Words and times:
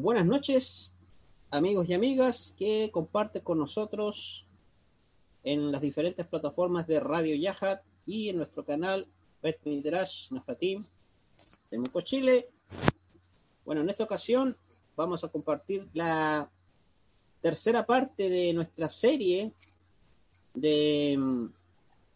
buenas 0.00 0.26
noches, 0.26 0.92
amigos 1.52 1.88
y 1.88 1.94
amigas 1.94 2.52
que 2.58 2.90
comparten 2.90 3.42
con 3.42 3.60
nosotros 3.60 4.44
en 5.44 5.70
las 5.70 5.80
diferentes 5.80 6.26
plataformas 6.26 6.88
de 6.88 6.98
Radio 6.98 7.36
Yahat 7.36 7.80
y 8.04 8.28
en 8.28 8.38
nuestro 8.38 8.64
canal 8.64 9.06
Betmiderash, 9.40 10.32
nuestra 10.32 10.56
team 10.56 10.84
de 11.70 11.78
Muco 11.78 12.00
Chile. 12.00 12.48
Bueno, 13.64 13.82
en 13.82 13.90
esta 13.90 14.02
ocasión 14.02 14.56
vamos 14.96 15.22
a 15.22 15.28
compartir 15.28 15.88
la 15.94 16.50
tercera 17.40 17.86
parte 17.86 18.28
de 18.28 18.52
nuestra 18.52 18.88
serie 18.88 19.52
de 20.54 21.14
mm, 21.16 21.46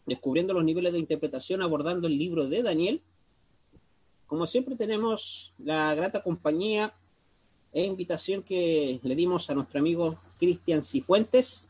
descubriendo 0.05 0.53
los 0.53 0.65
niveles 0.65 0.91
de 0.91 0.99
interpretación 0.99 1.61
abordando 1.61 2.09
el 2.09 2.17
libro 2.17 2.45
de 2.45 2.61
Daniel. 2.61 3.01
Como 4.27 4.45
siempre 4.47 4.75
tenemos 4.75 5.53
la 5.59 5.95
grata 5.95 6.21
compañía 6.21 6.93
e 7.71 7.83
invitación 7.83 8.43
que 8.43 8.99
le 9.03 9.15
dimos 9.15 9.49
a 9.49 9.55
nuestro 9.55 9.79
amigo 9.79 10.17
Cristian 10.39 10.83
Cifuentes, 10.83 11.67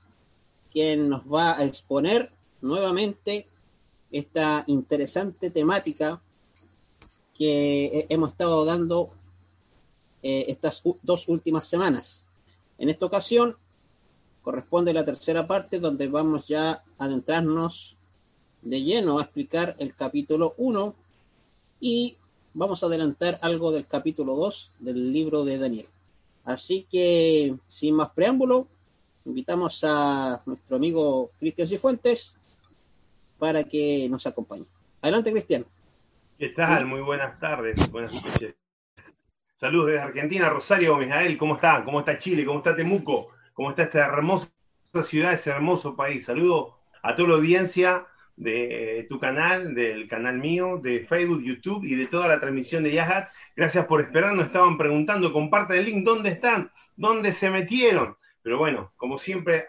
quien 0.71 1.09
nos 1.09 1.21
va 1.23 1.57
a 1.57 1.65
exponer 1.65 2.31
nuevamente 2.61 3.47
esta 4.11 4.63
interesante 4.67 5.49
temática 5.49 6.21
que 7.33 8.05
hemos 8.09 8.31
estado 8.31 8.65
dando 8.65 9.09
eh, 10.21 10.45
estas 10.47 10.83
dos 11.03 11.27
últimas 11.27 11.65
semanas. 11.65 12.25
En 12.77 12.89
esta 12.89 13.05
ocasión 13.05 13.55
corresponde 14.41 14.93
la 14.93 15.05
tercera 15.05 15.47
parte 15.47 15.79
donde 15.79 16.07
vamos 16.07 16.47
ya 16.47 16.83
a 16.97 17.05
adentrarnos 17.05 17.95
de 18.61 18.81
lleno 18.81 19.19
a 19.19 19.23
explicar 19.23 19.75
el 19.79 19.95
capítulo 19.95 20.53
1 20.57 20.95
y 21.79 22.17
vamos 22.53 22.83
a 22.83 22.87
adelantar 22.87 23.39
algo 23.41 23.71
del 23.71 23.85
capítulo 23.85 24.35
2 24.35 24.71
del 24.79 25.13
libro 25.13 25.43
de 25.43 25.57
Daniel. 25.57 25.87
Así 26.45 26.87
que, 26.89 27.55
sin 27.67 27.95
más 27.95 28.09
preámbulo, 28.11 28.67
invitamos 29.25 29.83
a 29.83 30.41
nuestro 30.45 30.77
amigo 30.77 31.29
Cristian 31.39 31.67
Cifuentes 31.67 32.37
para 33.37 33.63
que 33.63 34.07
nos 34.09 34.25
acompañe. 34.25 34.65
Adelante, 35.01 35.31
Cristian. 35.31 35.65
¿Qué 36.37 36.49
tal? 36.49 36.85
Muy 36.85 37.01
buenas 37.01 37.39
tardes, 37.39 37.89
buenas 37.91 38.13
noches. 38.23 38.55
Saludos 39.57 39.87
desde 39.87 39.99
Argentina, 39.99 40.49
Rosario, 40.49 40.95
Mijael, 40.95 41.37
¿cómo 41.37 41.55
está? 41.55 41.83
¿Cómo 41.83 41.99
está 41.99 42.17
Chile? 42.17 42.45
¿Cómo 42.45 42.59
está 42.59 42.75
Temuco? 42.75 43.29
¿Cómo 43.53 43.71
está 43.71 43.83
esta 43.83 44.05
hermosa 44.05 44.49
ciudad, 45.03 45.33
ese 45.33 45.49
hermoso 45.49 45.95
país? 45.97 46.25
Saludo 46.25 46.77
a 47.03 47.15
toda 47.15 47.29
la 47.29 47.35
audiencia 47.35 48.07
de 48.39 49.05
tu 49.09 49.19
canal, 49.19 49.75
del 49.75 50.07
canal 50.07 50.37
mío, 50.37 50.79
de 50.81 51.01
Facebook, 51.01 51.43
YouTube 51.43 51.83
y 51.83 51.95
de 51.95 52.07
toda 52.07 52.29
la 52.29 52.39
transmisión 52.39 52.83
de 52.83 52.93
Yahat. 52.93 53.29
Gracias 53.53 53.85
por 53.85 53.99
esperar, 53.99 54.33
nos 54.33 54.45
estaban 54.45 54.77
preguntando, 54.77 55.33
comparte 55.33 55.77
el 55.77 55.85
link, 55.85 56.05
¿dónde 56.05 56.29
están? 56.29 56.71
¿Dónde 56.95 57.33
se 57.33 57.51
metieron? 57.51 58.15
Pero 58.41 58.57
bueno, 58.57 58.93
como 58.95 59.17
siempre, 59.17 59.67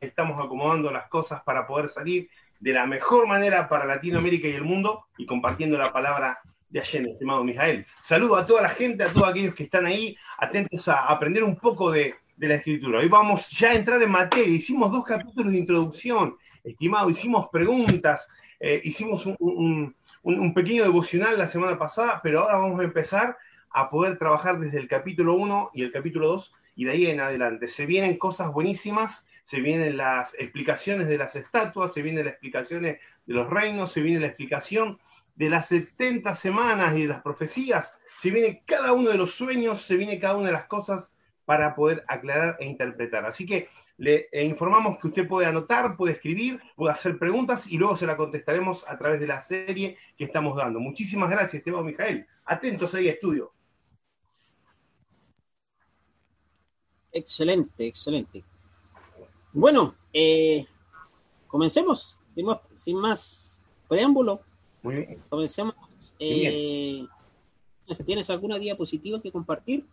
estamos 0.00 0.42
acomodando 0.42 0.92
las 0.92 1.08
cosas 1.08 1.42
para 1.42 1.66
poder 1.66 1.88
salir 1.88 2.30
de 2.60 2.72
la 2.72 2.86
mejor 2.86 3.26
manera 3.26 3.68
para 3.68 3.84
Latinoamérica 3.84 4.46
y 4.46 4.52
el 4.52 4.62
mundo 4.62 5.06
y 5.18 5.26
compartiendo 5.26 5.76
la 5.76 5.92
palabra 5.92 6.38
de 6.68 6.80
ayer, 6.80 7.08
estimado 7.08 7.42
Mijael. 7.42 7.84
Saludo 8.00 8.36
a 8.36 8.46
toda 8.46 8.62
la 8.62 8.70
gente, 8.70 9.02
a 9.02 9.12
todos 9.12 9.28
aquellos 9.28 9.56
que 9.56 9.64
están 9.64 9.86
ahí, 9.86 10.16
atentos 10.38 10.86
a 10.86 11.06
aprender 11.06 11.42
un 11.42 11.56
poco 11.56 11.90
de, 11.90 12.14
de 12.36 12.48
la 12.48 12.54
escritura. 12.54 13.00
Hoy 13.00 13.08
vamos 13.08 13.50
ya 13.50 13.70
a 13.70 13.74
entrar 13.74 14.00
en 14.00 14.10
materia. 14.12 14.54
Hicimos 14.54 14.92
dos 14.92 15.04
capítulos 15.04 15.52
de 15.52 15.58
introducción 15.58 16.36
estimado, 16.64 17.10
hicimos 17.10 17.48
preguntas, 17.48 18.28
eh, 18.58 18.80
hicimos 18.84 19.26
un, 19.26 19.94
pequeño 20.54 20.84
devocional 20.84 21.38
la 21.38 21.46
semana 21.46 21.78
pasada, 21.78 22.20
pero 22.22 22.40
ahora 22.40 22.56
vamos 22.56 22.80
a 22.80 22.84
empezar 22.84 23.36
a 23.70 23.90
poder 23.90 24.18
trabajar 24.18 24.58
desde 24.58 24.78
el 24.78 24.88
capítulo 24.88 25.34
1 25.34 25.72
y 25.74 25.82
el 25.82 25.92
capítulo 25.92 26.28
2 26.28 26.54
y 26.76 26.84
de 26.86 26.90
ahí 26.92 27.06
en 27.06 27.20
adelante. 27.20 27.68
Se 27.68 27.84
vienen 27.84 28.16
cosas 28.16 28.52
buenísimas, 28.52 29.26
se 29.42 29.60
vienen 29.60 29.98
las 29.98 30.34
explicaciones 30.34 31.08
de 31.08 31.18
las 31.18 31.36
estatuas, 31.36 31.92
se 31.92 32.00
vienen 32.00 32.24
las 32.24 32.32
explicaciones 32.32 32.98
de 33.26 33.34
los 33.34 33.50
reinos, 33.50 33.92
se 33.92 34.00
viene 34.00 34.20
la 34.20 34.28
explicación 34.28 34.98
de 35.34 35.50
las 35.50 35.68
70 35.68 36.32
semanas 36.34 36.96
y 36.96 37.02
de 37.02 37.08
las 37.08 37.22
profecías, 37.22 37.92
se 38.16 38.30
viene 38.30 38.62
cada 38.64 38.92
uno 38.92 39.10
de 39.10 39.18
los 39.18 39.34
sueños, 39.34 39.82
se 39.82 39.96
viene 39.96 40.18
cada 40.18 40.36
una 40.36 40.46
de 40.46 40.52
las 40.52 40.66
cosas 40.66 41.12
para 41.44 41.74
poder 41.74 42.04
aclarar 42.08 42.56
e 42.60 42.66
interpretar. 42.66 43.26
Así 43.26 43.44
que 43.44 43.68
le 43.96 44.28
eh, 44.32 44.44
informamos 44.44 44.98
que 44.98 45.08
usted 45.08 45.28
puede 45.28 45.46
anotar, 45.46 45.96
puede 45.96 46.14
escribir, 46.14 46.60
puede 46.74 46.92
hacer 46.92 47.18
preguntas 47.18 47.66
y 47.70 47.78
luego 47.78 47.96
se 47.96 48.06
la 48.06 48.16
contestaremos 48.16 48.84
a 48.88 48.98
través 48.98 49.20
de 49.20 49.26
la 49.26 49.40
serie 49.40 49.98
que 50.16 50.24
estamos 50.24 50.56
dando. 50.56 50.80
Muchísimas 50.80 51.30
gracias, 51.30 51.54
Esteban 51.54 51.84
Mijael. 51.84 52.26
Atentos 52.44 52.94
ahí, 52.94 53.08
estudio. 53.08 53.52
Excelente, 57.12 57.86
excelente. 57.86 58.42
Bueno, 59.52 59.94
eh, 60.12 60.66
comencemos, 61.46 62.18
sin 62.76 62.96
más, 62.96 63.64
preámbulo. 63.88 64.40
Muy 64.82 64.96
bien. 64.96 65.22
Comencemos. 65.28 65.76
Eh, 66.18 67.06
¿Tienes 68.04 68.28
alguna 68.30 68.58
diapositiva 68.58 69.20
que 69.20 69.30
compartir? 69.30 69.86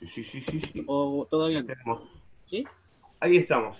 Sí, 0.00 0.06
sí, 0.06 0.40
sí, 0.40 0.60
sí. 0.60 0.84
¿O 0.86 1.26
todavía? 1.30 1.64
tenemos. 1.64 2.02
¿Sí? 2.46 2.64
Ahí 3.18 3.38
estamos. 3.38 3.78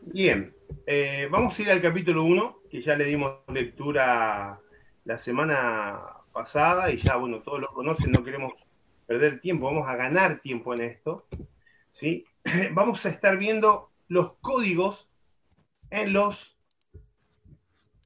Bien, 0.00 0.54
eh, 0.86 1.28
vamos 1.30 1.58
a 1.58 1.62
ir 1.62 1.70
al 1.70 1.82
capítulo 1.82 2.24
1, 2.24 2.62
que 2.70 2.80
ya 2.80 2.96
le 2.96 3.04
dimos 3.04 3.40
lectura 3.52 4.58
la 5.04 5.18
semana 5.18 6.00
pasada 6.32 6.90
y 6.90 6.96
ya, 6.96 7.16
bueno, 7.16 7.42
todos 7.42 7.60
lo 7.60 7.68
conocen, 7.68 8.10
no 8.10 8.24
queremos 8.24 8.54
perder 9.06 9.40
tiempo, 9.42 9.66
vamos 9.66 9.86
a 9.86 9.96
ganar 9.96 10.40
tiempo 10.40 10.72
en 10.72 10.82
esto. 10.82 11.26
¿sí? 11.92 12.24
Vamos 12.72 13.04
a 13.04 13.10
estar 13.10 13.36
viendo 13.36 13.90
los 14.08 14.32
códigos 14.40 15.10
en 15.90 16.14
los 16.14 16.58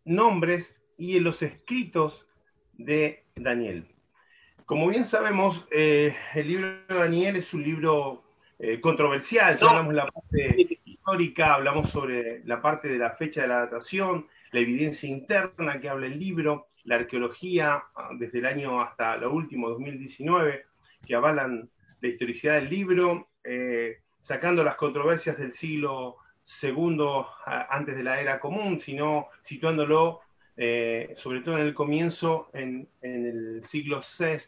nombres 0.04 0.82
y 0.98 1.18
en 1.18 1.24
los 1.24 1.40
escritos 1.40 2.26
de 2.72 3.24
Daniel. 3.36 3.86
Como 4.66 4.88
bien 4.88 5.04
sabemos, 5.04 5.68
eh, 5.70 6.16
el 6.34 6.48
libro 6.48 6.66
de 6.88 6.94
Daniel 6.94 7.36
es 7.36 7.54
un 7.54 7.62
libro 7.62 8.24
eh, 8.58 8.80
controversial, 8.80 9.58
ya 9.58 9.66
hablamos 9.68 9.94
la 9.94 10.06
parte 10.06 10.80
histórica, 10.84 11.54
hablamos 11.54 11.90
sobre 11.90 12.42
la 12.44 12.62
parte 12.62 12.88
de 12.88 12.98
la 12.98 13.10
fecha 13.10 13.42
de 13.42 13.48
la 13.48 13.60
datación, 13.60 14.26
la 14.52 14.60
evidencia 14.60 15.08
interna 15.08 15.80
que 15.80 15.88
habla 15.88 16.06
el 16.06 16.18
libro, 16.18 16.68
la 16.84 16.96
arqueología 16.96 17.82
ah, 17.94 18.10
desde 18.12 18.38
el 18.38 18.46
año 18.46 18.80
hasta 18.80 19.16
lo 19.16 19.32
último, 19.32 19.70
2019, 19.70 20.66
que 21.04 21.14
avalan 21.14 21.68
la 22.00 22.08
historicidad 22.08 22.54
del 22.54 22.70
libro, 22.70 23.28
eh, 23.42 23.98
sacando 24.20 24.62
las 24.62 24.76
controversias 24.76 25.36
del 25.36 25.52
siglo 25.52 26.16
II 26.62 26.98
ah, 27.46 27.66
antes 27.70 27.96
de 27.96 28.02
la 28.02 28.20
era 28.20 28.38
común, 28.38 28.80
sino 28.80 29.28
situándolo 29.42 30.20
eh, 30.56 31.12
sobre 31.16 31.40
todo 31.40 31.58
en 31.58 31.66
el 31.66 31.74
comienzo, 31.74 32.50
en, 32.52 32.88
en 33.02 33.26
el 33.26 33.66
siglo 33.66 34.00
VI 34.00 34.38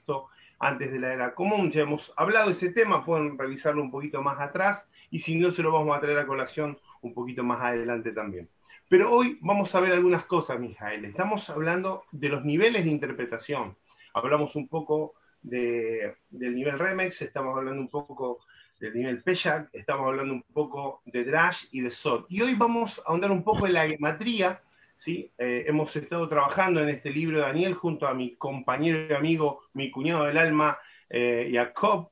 antes 0.58 0.92
de 0.92 0.98
la 0.98 1.12
era 1.12 1.34
común. 1.34 1.70
Ya 1.70 1.82
hemos 1.82 2.12
hablado 2.16 2.46
de 2.46 2.52
ese 2.52 2.70
tema, 2.70 3.04
pueden 3.04 3.38
revisarlo 3.38 3.82
un 3.82 3.90
poquito 3.90 4.22
más 4.22 4.40
atrás 4.40 4.88
y 5.10 5.20
si 5.20 5.36
no, 5.36 5.50
se 5.50 5.62
lo 5.62 5.72
vamos 5.72 5.96
a 5.96 6.00
traer 6.00 6.18
a 6.18 6.26
colación 6.26 6.78
un 7.02 7.14
poquito 7.14 7.42
más 7.44 7.62
adelante 7.62 8.12
también. 8.12 8.48
Pero 8.88 9.12
hoy 9.12 9.38
vamos 9.40 9.74
a 9.74 9.80
ver 9.80 9.92
algunas 9.92 10.26
cosas, 10.26 10.60
Mijael. 10.60 11.04
Estamos 11.04 11.50
hablando 11.50 12.04
de 12.12 12.28
los 12.28 12.44
niveles 12.44 12.84
de 12.84 12.90
interpretación. 12.90 13.76
Hablamos 14.14 14.54
un 14.56 14.68
poco 14.68 15.14
del 15.42 16.14
nivel 16.30 16.78
Remex, 16.78 17.22
estamos 17.22 17.56
hablando 17.56 17.80
un 17.80 17.88
poco 17.88 18.40
del 18.80 18.94
nivel 18.94 19.22
Peshak, 19.22 19.70
estamos 19.72 20.06
hablando 20.06 20.34
un 20.34 20.42
poco 20.42 21.02
de 21.04 21.24
Drash 21.24 21.66
y 21.70 21.80
de 21.80 21.90
Sod. 21.90 22.26
Y 22.28 22.42
hoy 22.42 22.54
vamos 22.54 22.98
a 23.00 23.10
ahondar 23.10 23.30
un 23.30 23.42
poco 23.42 23.66
en 23.66 23.74
la 23.74 23.88
gematría 23.88 24.60
¿sí? 24.96 25.32
Eh, 25.38 25.64
hemos 25.66 25.94
estado 25.96 26.28
trabajando 26.28 26.82
en 26.82 26.88
este 26.88 27.10
libro, 27.10 27.40
Daniel, 27.40 27.74
junto 27.74 28.06
a 28.06 28.14
mi 28.14 28.34
compañero 28.36 29.06
y 29.08 29.14
amigo, 29.14 29.62
mi 29.74 29.90
cuñado 29.90 30.24
del 30.24 30.38
alma, 30.38 30.78
eh, 31.08 31.50
Jacob, 31.52 32.10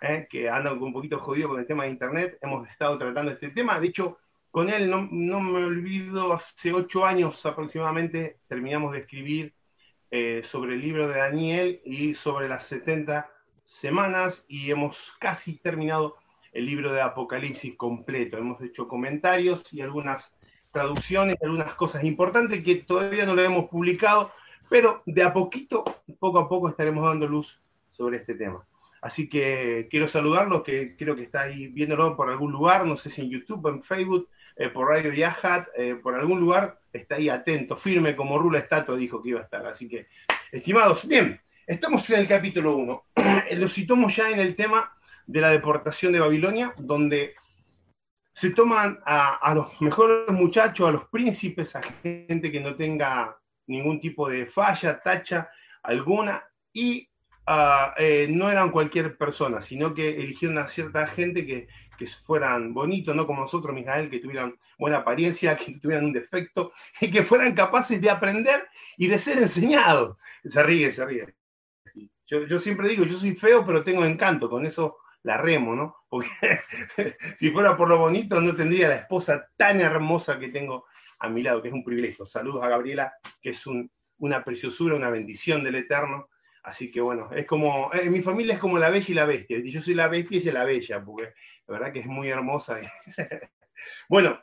eh, 0.00 0.26
que 0.30 0.48
anda 0.48 0.72
un 0.72 0.92
poquito 0.92 1.18
jodido 1.18 1.50
con 1.50 1.60
el 1.60 1.66
tema 1.66 1.84
de 1.84 1.90
Internet. 1.90 2.38
Hemos 2.40 2.68
estado 2.68 2.98
tratando 2.98 3.32
este 3.32 3.50
tema. 3.50 3.80
De 3.80 3.88
hecho, 3.88 4.18
con 4.50 4.70
él, 4.70 4.90
no, 4.90 5.02
me 5.40 5.64
olvido, 5.64 6.32
hace 6.32 6.72
ocho 6.72 7.04
años 7.04 7.44
aproximadamente 7.44 8.38
terminamos 8.48 8.92
de 8.92 9.00
escribir 9.00 9.54
sobre 10.44 10.74
el 10.74 10.80
libro 10.80 11.06
de 11.06 11.18
Daniel 11.18 11.82
y 11.84 12.14
sobre 12.14 12.48
las 12.48 12.64
70 12.64 13.30
semanas 13.62 14.46
y 14.48 14.70
hemos 14.70 15.14
casi 15.18 15.58
terminado 15.58 16.16
el 16.52 16.64
libro 16.64 16.92
de 16.94 17.02
Apocalipsis 17.02 17.76
completo. 17.76 18.38
Hemos 18.38 18.62
hecho 18.62 18.88
comentarios 18.88 19.70
y 19.72 19.82
algunas 19.82 20.37
traducciones, 20.78 21.36
algunas 21.42 21.74
cosas 21.74 22.04
importantes 22.04 22.62
que 22.62 22.76
todavía 22.76 23.26
no 23.26 23.34
lo 23.34 23.42
hemos 23.42 23.68
publicado, 23.68 24.30
pero 24.68 25.02
de 25.06 25.22
a 25.22 25.32
poquito, 25.32 25.84
poco 26.20 26.38
a 26.38 26.48
poco 26.48 26.68
estaremos 26.68 27.04
dando 27.04 27.26
luz 27.26 27.60
sobre 27.88 28.18
este 28.18 28.34
tema. 28.34 28.64
Así 29.00 29.28
que 29.28 29.88
quiero 29.90 30.08
saludarlos, 30.08 30.62
que 30.62 30.94
creo 30.96 31.16
que 31.16 31.24
está 31.24 31.42
ahí 31.42 31.66
viéndolo 31.68 32.16
por 32.16 32.30
algún 32.30 32.52
lugar, 32.52 32.86
no 32.86 32.96
sé 32.96 33.10
si 33.10 33.22
en 33.22 33.30
YouTube, 33.30 33.68
en 33.68 33.82
Facebook, 33.82 34.28
eh, 34.56 34.68
por 34.68 34.88
Radio 34.88 35.12
Yahat, 35.12 35.68
eh, 35.76 35.96
por 36.00 36.14
algún 36.14 36.40
lugar, 36.40 36.78
está 36.92 37.16
ahí 37.16 37.28
atento, 37.28 37.76
firme 37.76 38.14
como 38.14 38.38
rula 38.38 38.60
estatua, 38.60 38.96
dijo 38.96 39.22
que 39.22 39.30
iba 39.30 39.40
a 39.40 39.44
estar. 39.44 39.66
Así 39.66 39.88
que, 39.88 40.06
estimados, 40.52 41.06
bien, 41.06 41.40
Estamos 41.68 42.08
en 42.08 42.20
el 42.20 42.26
capítulo 42.26 42.76
1. 42.76 43.04
Lo 43.58 43.68
citamos 43.68 44.16
ya 44.16 44.30
en 44.30 44.38
el 44.38 44.56
tema 44.56 44.90
de 45.26 45.42
la 45.42 45.50
deportación 45.50 46.14
de 46.14 46.20
Babilonia, 46.20 46.72
donde 46.78 47.34
se 48.38 48.50
toman 48.50 49.00
a, 49.04 49.52
los 49.52 49.80
mejores 49.80 50.28
muchachos, 50.28 50.88
a 50.88 50.92
los 50.92 51.08
príncipes, 51.08 51.74
a 51.74 51.82
gente 51.82 52.52
que 52.52 52.60
no 52.60 52.76
tenga 52.76 53.36
ningún 53.66 54.00
tipo 54.00 54.28
de 54.28 54.46
falla, 54.46 55.00
tacha 55.02 55.50
alguna, 55.82 56.44
y 56.72 57.08
eh, 57.98 58.28
no 58.30 58.48
eran 58.48 58.70
cualquier 58.70 59.18
persona, 59.18 59.60
sino 59.60 59.92
que 59.92 60.20
eligieron 60.20 60.58
a 60.58 60.68
cierta 60.68 61.08
gente 61.08 61.44
que, 61.44 61.66
que 61.98 62.06
fueran 62.06 62.72
bonitos, 62.72 63.16
no 63.16 63.26
como 63.26 63.40
nosotros, 63.40 63.74
Mijael, 63.74 64.08
que 64.08 64.20
tuvieran 64.20 64.56
buena 64.78 64.98
apariencia, 64.98 65.56
que 65.56 65.72
tuvieran 65.80 66.04
un 66.04 66.12
defecto, 66.12 66.70
y 67.00 67.10
que 67.10 67.24
fueran 67.24 67.56
capaces 67.56 68.00
de 68.00 68.08
aprender 68.08 68.68
y 68.96 69.08
de 69.08 69.18
ser 69.18 69.38
enseñados. 69.38 70.16
Se 70.44 70.62
ríe, 70.62 70.92
se 70.92 71.04
ríe. 71.04 71.34
Yo, 72.24 72.60
siempre 72.60 72.88
digo, 72.88 73.04
yo 73.04 73.16
soy 73.16 73.34
feo, 73.34 73.66
pero 73.66 73.82
tengo 73.82 74.04
encanto, 74.04 74.48
con 74.48 74.64
eso 74.64 74.98
la 75.28 75.36
remo, 75.36 75.76
¿no? 75.76 75.96
Porque 76.08 76.30
si 77.36 77.50
fuera 77.50 77.76
por 77.76 77.86
lo 77.86 77.98
bonito, 77.98 78.40
no 78.40 78.56
tendría 78.56 78.88
la 78.88 78.94
esposa 78.94 79.50
tan 79.58 79.78
hermosa 79.82 80.38
que 80.38 80.48
tengo 80.48 80.86
a 81.18 81.28
mi 81.28 81.42
lado, 81.42 81.60
que 81.60 81.68
es 81.68 81.74
un 81.74 81.84
privilegio. 81.84 82.24
Saludos 82.24 82.64
a 82.64 82.68
Gabriela, 82.68 83.12
que 83.42 83.50
es 83.50 83.62
una 83.66 84.42
preciosura, 84.42 84.96
una 84.96 85.10
bendición 85.10 85.62
del 85.62 85.74
Eterno. 85.74 86.30
Así 86.62 86.90
que 86.90 87.02
bueno, 87.02 87.30
es 87.30 87.44
como, 87.44 87.92
eh, 87.92 88.08
mi 88.08 88.22
familia 88.22 88.54
es 88.54 88.58
como 88.58 88.78
la 88.78 88.88
bella 88.88 89.06
y 89.06 89.14
la 89.14 89.26
bestia. 89.26 89.58
Yo 89.62 89.82
soy 89.82 89.94
la 89.94 90.08
bestia 90.08 90.38
y 90.38 90.40
ella 90.40 90.52
la 90.54 90.64
bella, 90.64 91.04
porque 91.04 91.34
la 91.66 91.74
verdad 91.74 91.92
que 91.92 92.00
es 92.00 92.06
muy 92.06 92.30
hermosa. 92.30 92.80
bueno, 94.08 94.40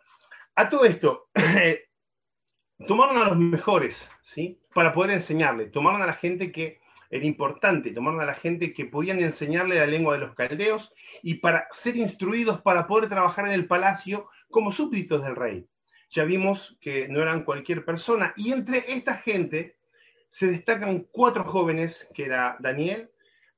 a 0.54 0.70
todo 0.70 0.86
esto, 0.86 1.30
tomaron 2.88 3.18
a 3.18 3.30
los 3.30 3.38
mejores, 3.38 4.08
¿sí? 4.22 4.62
Para 4.72 4.94
poder 4.94 5.12
enseñarle. 5.12 5.66
Tomaron 5.66 6.04
a 6.04 6.08
la 6.08 6.14
gente 6.14 6.52
que 6.52 6.80
era 7.16 7.26
importante, 7.26 7.92
tomaron 7.92 8.22
a 8.22 8.26
la 8.26 8.34
gente 8.34 8.74
que 8.74 8.86
podían 8.86 9.20
enseñarle 9.22 9.80
la 9.80 9.86
lengua 9.86 10.16
de 10.16 10.20
los 10.20 10.36
caldeos 10.36 10.94
y 11.24 11.36
para 11.36 11.68
ser 11.72 11.96
instruidos 11.96 12.62
para 12.62 12.88
poder 12.88 13.10
trabajar 13.10 13.46
en 13.46 13.54
el 13.54 13.68
palacio 13.68 14.30
como 14.50 14.72
súbditos 14.72 15.24
del 15.24 15.36
rey. 15.36 15.66
Ya 16.12 16.24
vimos 16.24 16.78
que 16.82 17.08
no 17.08 17.22
eran 17.22 17.44
cualquier 17.44 17.86
persona 17.86 18.34
y 18.36 18.52
entre 18.52 18.84
esta 18.94 19.16
gente 19.16 19.78
se 20.30 20.48
destacan 20.48 21.08
cuatro 21.12 21.46
jóvenes, 21.46 22.10
que 22.14 22.26
era 22.26 22.58
Daniel, 22.60 23.10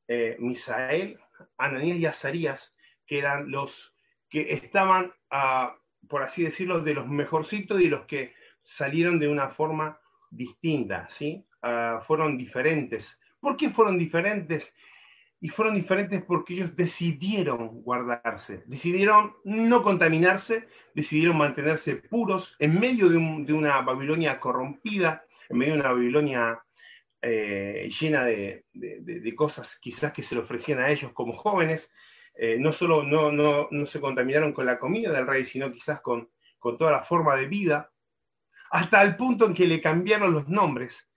eh, 0.07 0.37
Misael, 0.39 1.19
Ananías 1.57 1.97
y 1.97 2.05
Azarías, 2.05 2.75
que 3.07 3.17
eran 3.17 3.49
los 3.49 3.95
que 4.29 4.53
estaban, 4.53 5.11
ah, 5.31 5.75
por 6.07 6.21
así 6.21 6.43
decirlo, 6.43 6.81
de 6.81 6.93
los 6.93 7.07
mejorcitos 7.07 7.81
y 7.81 7.87
los 7.87 8.05
que 8.05 8.33
salieron 8.61 9.17
de 9.17 9.27
una 9.27 9.49
forma 9.49 9.99
distinta, 10.29 11.07
¿sí? 11.09 11.43
Ah, 11.63 12.03
fueron 12.05 12.37
diferentes 12.37 13.19
¿Por 13.39 13.57
qué 13.57 13.69
fueron 13.69 13.97
diferentes? 13.97 14.73
Y 15.39 15.49
fueron 15.49 15.75
diferentes 15.75 16.23
porque 16.23 16.55
ellos 16.55 16.75
decidieron 16.75 17.81
guardarse, 17.83 18.63
decidieron 18.65 19.35
no 19.43 19.83
contaminarse, 19.83 20.67
decidieron 20.95 21.37
mantenerse 21.37 21.97
puros 21.97 22.55
en 22.57 22.79
medio 22.79 23.07
de, 23.07 23.17
una 23.53 23.81
Babilonia 23.81 24.39
corrompida, 24.39 25.23
en 25.49 25.57
medio 25.59 25.73
de 25.73 25.79
una 25.79 25.91
Babilonia 25.91 26.59
eh, 27.21 27.89
llena 27.99 28.25
de, 28.25 28.65
cosas 29.35 29.77
quizás 29.79 30.11
que 30.11 30.23
se 30.23 30.33
le 30.33 30.41
ofrecían 30.41 30.79
a 30.79 30.89
ellos 30.89 31.11
como 31.13 31.37
jóvenes. 31.37 31.91
Eh, 32.33 32.57
no 32.59 32.71
solo 32.71 33.03
no, 33.03 33.85
se 33.85 34.01
contaminaron 34.01 34.53
con 34.53 34.65
la 34.65 34.79
comida 34.79 35.11
del 35.11 35.27
rey, 35.27 35.45
sino 35.45 35.71
quizás 35.71 36.01
con 36.01 36.29
toda 36.79 36.91
la 36.91 37.03
forma 37.03 37.35
de 37.35 37.45
vida, 37.45 37.91
hasta 38.71 39.01
el 39.03 39.15
punto 39.15 39.45
en 39.45 39.53
que 39.53 39.67
le 39.67 39.81
cambiaron 39.81 40.33
los 40.33 40.47
nombres 40.47 41.07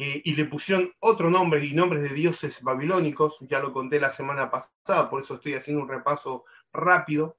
eh, 0.00 0.22
y 0.24 0.36
le 0.36 0.44
pusieron 0.44 0.92
otro 1.00 1.28
nombre 1.28 1.64
y 1.66 1.74
nombres 1.74 2.04
de 2.04 2.10
dioses 2.10 2.62
babilónicos, 2.62 3.38
ya 3.40 3.58
lo 3.58 3.72
conté 3.72 3.98
la 3.98 4.10
semana 4.10 4.48
pasada, 4.48 5.10
por 5.10 5.22
eso 5.22 5.34
estoy 5.34 5.54
haciendo 5.54 5.82
un 5.82 5.88
repaso 5.88 6.44
rápido. 6.72 7.36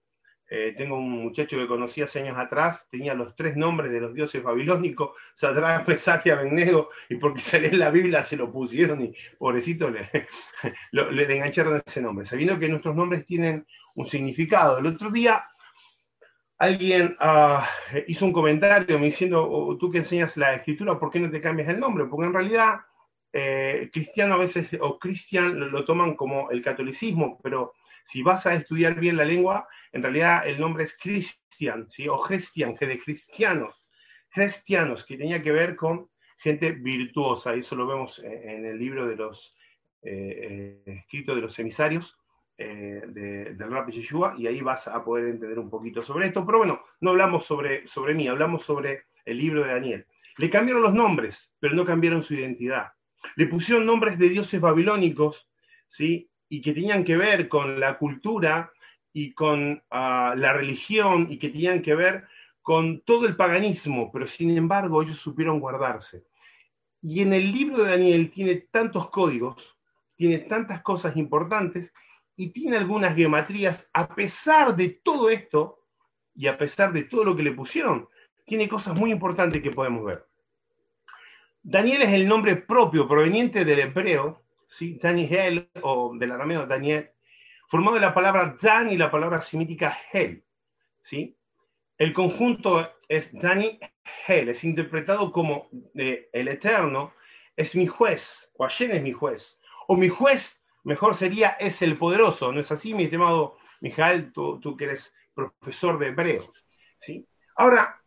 Eh, 0.49 0.73
tengo 0.77 0.97
un 0.97 1.09
muchacho 1.09 1.55
que 1.55 1.67
conocí 1.67 2.01
hace 2.01 2.19
años 2.19 2.37
atrás, 2.37 2.89
tenía 2.91 3.13
los 3.13 3.33
tres 3.37 3.55
nombres 3.55 3.93
de 3.93 4.01
los 4.01 4.13
dioses 4.13 4.43
babilónicos, 4.43 5.11
Sadrach, 5.35 5.85
Pesach 5.85 6.25
y 6.25 6.31
Abednego, 6.31 6.89
y 7.07 7.15
porque 7.15 7.39
se 7.39 7.61
lee 7.61 7.77
la 7.77 7.91
Biblia 7.91 8.23
se 8.23 8.35
lo 8.35 8.51
pusieron 8.51 9.05
y 9.05 9.13
pobrecito 9.37 9.89
le, 9.89 10.09
le 10.91 11.35
engancharon 11.37 11.81
ese 11.85 12.01
nombre, 12.01 12.25
sabiendo 12.25 12.59
que 12.59 12.67
nuestros 12.67 12.93
nombres 12.93 13.25
tienen 13.25 13.65
un 13.95 14.05
significado. 14.05 14.79
El 14.79 14.87
otro 14.87 15.09
día 15.11 15.45
alguien 16.59 17.15
ah, 17.19 17.67
hizo 18.07 18.25
un 18.25 18.33
comentario 18.33 18.99
me 18.99 19.05
diciendo, 19.05 19.49
oh, 19.49 19.77
tú 19.77 19.89
que 19.89 19.99
enseñas 19.99 20.35
la 20.37 20.55
escritura, 20.55 20.99
¿por 20.99 21.09
qué 21.09 21.19
no 21.19 21.31
te 21.31 21.41
cambias 21.41 21.69
el 21.69 21.79
nombre? 21.79 22.05
Porque 22.05 22.27
en 22.27 22.33
realidad 22.33 22.81
eh, 23.31 23.89
cristiano 23.93 24.35
a 24.35 24.37
veces, 24.37 24.67
o 24.81 24.99
cristian 24.99 25.71
lo, 25.71 25.85
toman 25.85 26.15
como 26.15 26.51
el 26.51 26.61
catolicismo, 26.61 27.39
pero 27.41 27.73
si 28.05 28.21
vas 28.23 28.45
a 28.45 28.53
estudiar 28.53 28.99
bien 28.99 29.15
la 29.15 29.23
lengua, 29.23 29.67
en 29.93 30.03
realidad 30.03 30.47
el 30.47 30.59
nombre 30.59 30.83
es 30.83 30.97
cristian, 30.97 31.89
¿sí? 31.89 32.07
o 32.09 32.21
cristian, 32.21 32.75
que 32.75 32.87
de 32.87 32.99
cristianos, 32.99 33.87
cristianos, 34.29 35.05
que 35.05 35.17
tenía 35.17 35.41
que 35.41 35.51
ver 35.51 35.75
con 35.75 36.09
gente 36.39 36.71
virtuosa, 36.71 37.55
y 37.55 37.59
eso 37.59 37.75
lo 37.75 37.87
vemos 37.87 38.19
en, 38.19 38.65
el 38.65 38.77
libro 38.77 39.07
de 39.07 39.15
los 39.15 39.55
eh, 40.01 40.81
eh, 40.85 40.93
escritos 40.99 41.35
de 41.35 41.41
los 41.41 41.57
emisarios, 41.59 42.17
eh, 42.61 43.01
de, 43.07 43.53
del 43.53 43.71
rap 43.71 43.89
Yeshua 43.89 44.35
y 44.37 44.45
ahí 44.45 44.59
vas 44.59 44.85
a 44.89 45.01
poder 45.01 45.29
entender 45.29 45.57
un 45.57 45.69
poquito 45.69 46.03
sobre 46.03 46.27
esto. 46.27 46.45
Pero 46.45 46.57
bueno, 46.57 46.81
no 46.99 47.11
hablamos 47.11 47.45
sobre, 47.45 47.87
sobre 47.87 48.13
mí, 48.13 48.27
hablamos 48.27 48.65
sobre 48.65 49.05
el 49.23 49.37
libro 49.37 49.63
de 49.63 49.71
Daniel. 49.71 50.05
Le 50.35 50.49
cambiaron 50.49 50.83
los 50.83 50.93
nombres, 50.93 51.55
pero 51.61 51.73
no 51.73 51.85
cambiaron 51.85 52.21
su 52.21 52.33
identidad. 52.33 52.91
Le 53.37 53.45
pusieron 53.45 53.85
nombres 53.85 54.19
de 54.19 54.27
dioses 54.27 54.59
babilónicos, 54.59 55.47
¿sí? 55.87 56.29
Y 56.49 56.59
que 56.59 56.73
tenían 56.73 57.05
que 57.05 57.15
ver 57.15 57.47
con 57.47 57.79
la 57.79 57.97
cultura 57.97 58.73
y 59.13 59.31
con 59.31 59.81
ah, 59.89 60.33
la 60.35 60.51
religión 60.51 61.27
y 61.29 61.39
que 61.39 61.47
tenían 61.47 61.81
que 61.81 61.95
ver 61.95 62.25
con 62.61 62.99
todo 63.05 63.25
el 63.25 63.37
paganismo, 63.37 64.11
pero 64.11 64.27
sin 64.27 64.55
embargo 64.57 65.01
ellos 65.01 65.17
supieron 65.17 65.61
guardarse. 65.61 66.25
Y 67.01 67.21
en 67.21 67.31
el 67.31 67.53
libro 67.53 67.83
de 67.85 67.91
Daniel 67.91 68.29
tiene 68.29 68.55
tantos 68.69 69.09
códigos, 69.09 69.77
tiene 70.15 70.39
tantas 70.39 70.81
cosas 70.81 71.15
importantes 71.15 71.93
y 72.39 72.51
tiene 72.51 72.77
algunas 72.77 73.17
geometrías, 73.17 73.89
a 73.91 74.15
pesar 74.15 74.73
de 74.73 75.01
todo 75.03 75.29
esto 75.29 75.83
y 76.33 76.47
a 76.47 76.57
pesar 76.57 76.93
de 76.93 77.03
todo 77.03 77.25
lo 77.25 77.35
que 77.35 77.43
le 77.43 77.51
pusieron, 77.51 78.07
tiene 78.45 78.69
cosas 78.69 78.95
muy 78.95 79.11
importantes 79.11 79.61
que 79.61 79.71
podemos 79.71 80.05
ver. 80.05 80.25
Daniel 81.61 82.03
es 82.03 82.13
el 82.13 82.29
nombre 82.29 82.55
propio 82.55 83.09
proveniente 83.09 83.65
del 83.65 83.79
hebreo, 83.79 84.41
¿sí? 84.69 84.97
Daniel, 85.03 85.69
o 85.81 86.15
del 86.17 86.31
arameo 86.31 86.65
Daniel, 86.65 87.11
formado 87.67 87.95
de 87.95 88.01
la 88.01 88.13
palabra 88.13 88.55
Dan 88.61 88.89
y 88.89 88.95
la 88.95 89.11
palabra 89.11 89.41
semítica 89.41 89.97
Hel. 90.13 90.41
¿sí? 91.03 91.35
El 91.97 92.13
conjunto 92.13 92.89
es 93.09 93.33
Dani 93.33 93.81
Hel, 94.25 94.47
es 94.47 94.63
interpretado 94.63 95.33
como 95.33 95.67
el 95.93 96.47
Eterno 96.47 97.13
es 97.57 97.75
mi 97.75 97.85
juez, 97.85 98.49
o 98.55 98.63
Hashem 98.63 98.91
es 98.91 99.03
mi 99.03 99.11
juez, 99.11 99.59
o 99.89 99.97
mi 99.97 100.07
juez 100.07 100.63
mejor 100.89 101.15
sería 101.15 101.49
es 101.59 101.83
el 101.83 101.99
poderoso, 101.99 102.51
¿no 102.51 102.59
es 102.59 102.71
así, 102.71 102.95
mi 102.95 103.03
estimado 103.03 103.57
Mijael, 103.79 104.33
tú, 104.33 104.59
tú 104.59 104.75
que 104.75 104.85
eres 104.85 105.13
profesor 105.35 105.99
de 105.99 106.07
hebreo? 106.07 106.51
¿sí? 106.99 107.27
Ahora, 107.55 108.01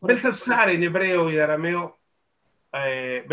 Belsatzar 0.00 0.70
en 0.70 0.84
hebreo 0.84 1.30
y 1.30 1.38
arameo, 1.40 1.98
eh, 2.72 3.26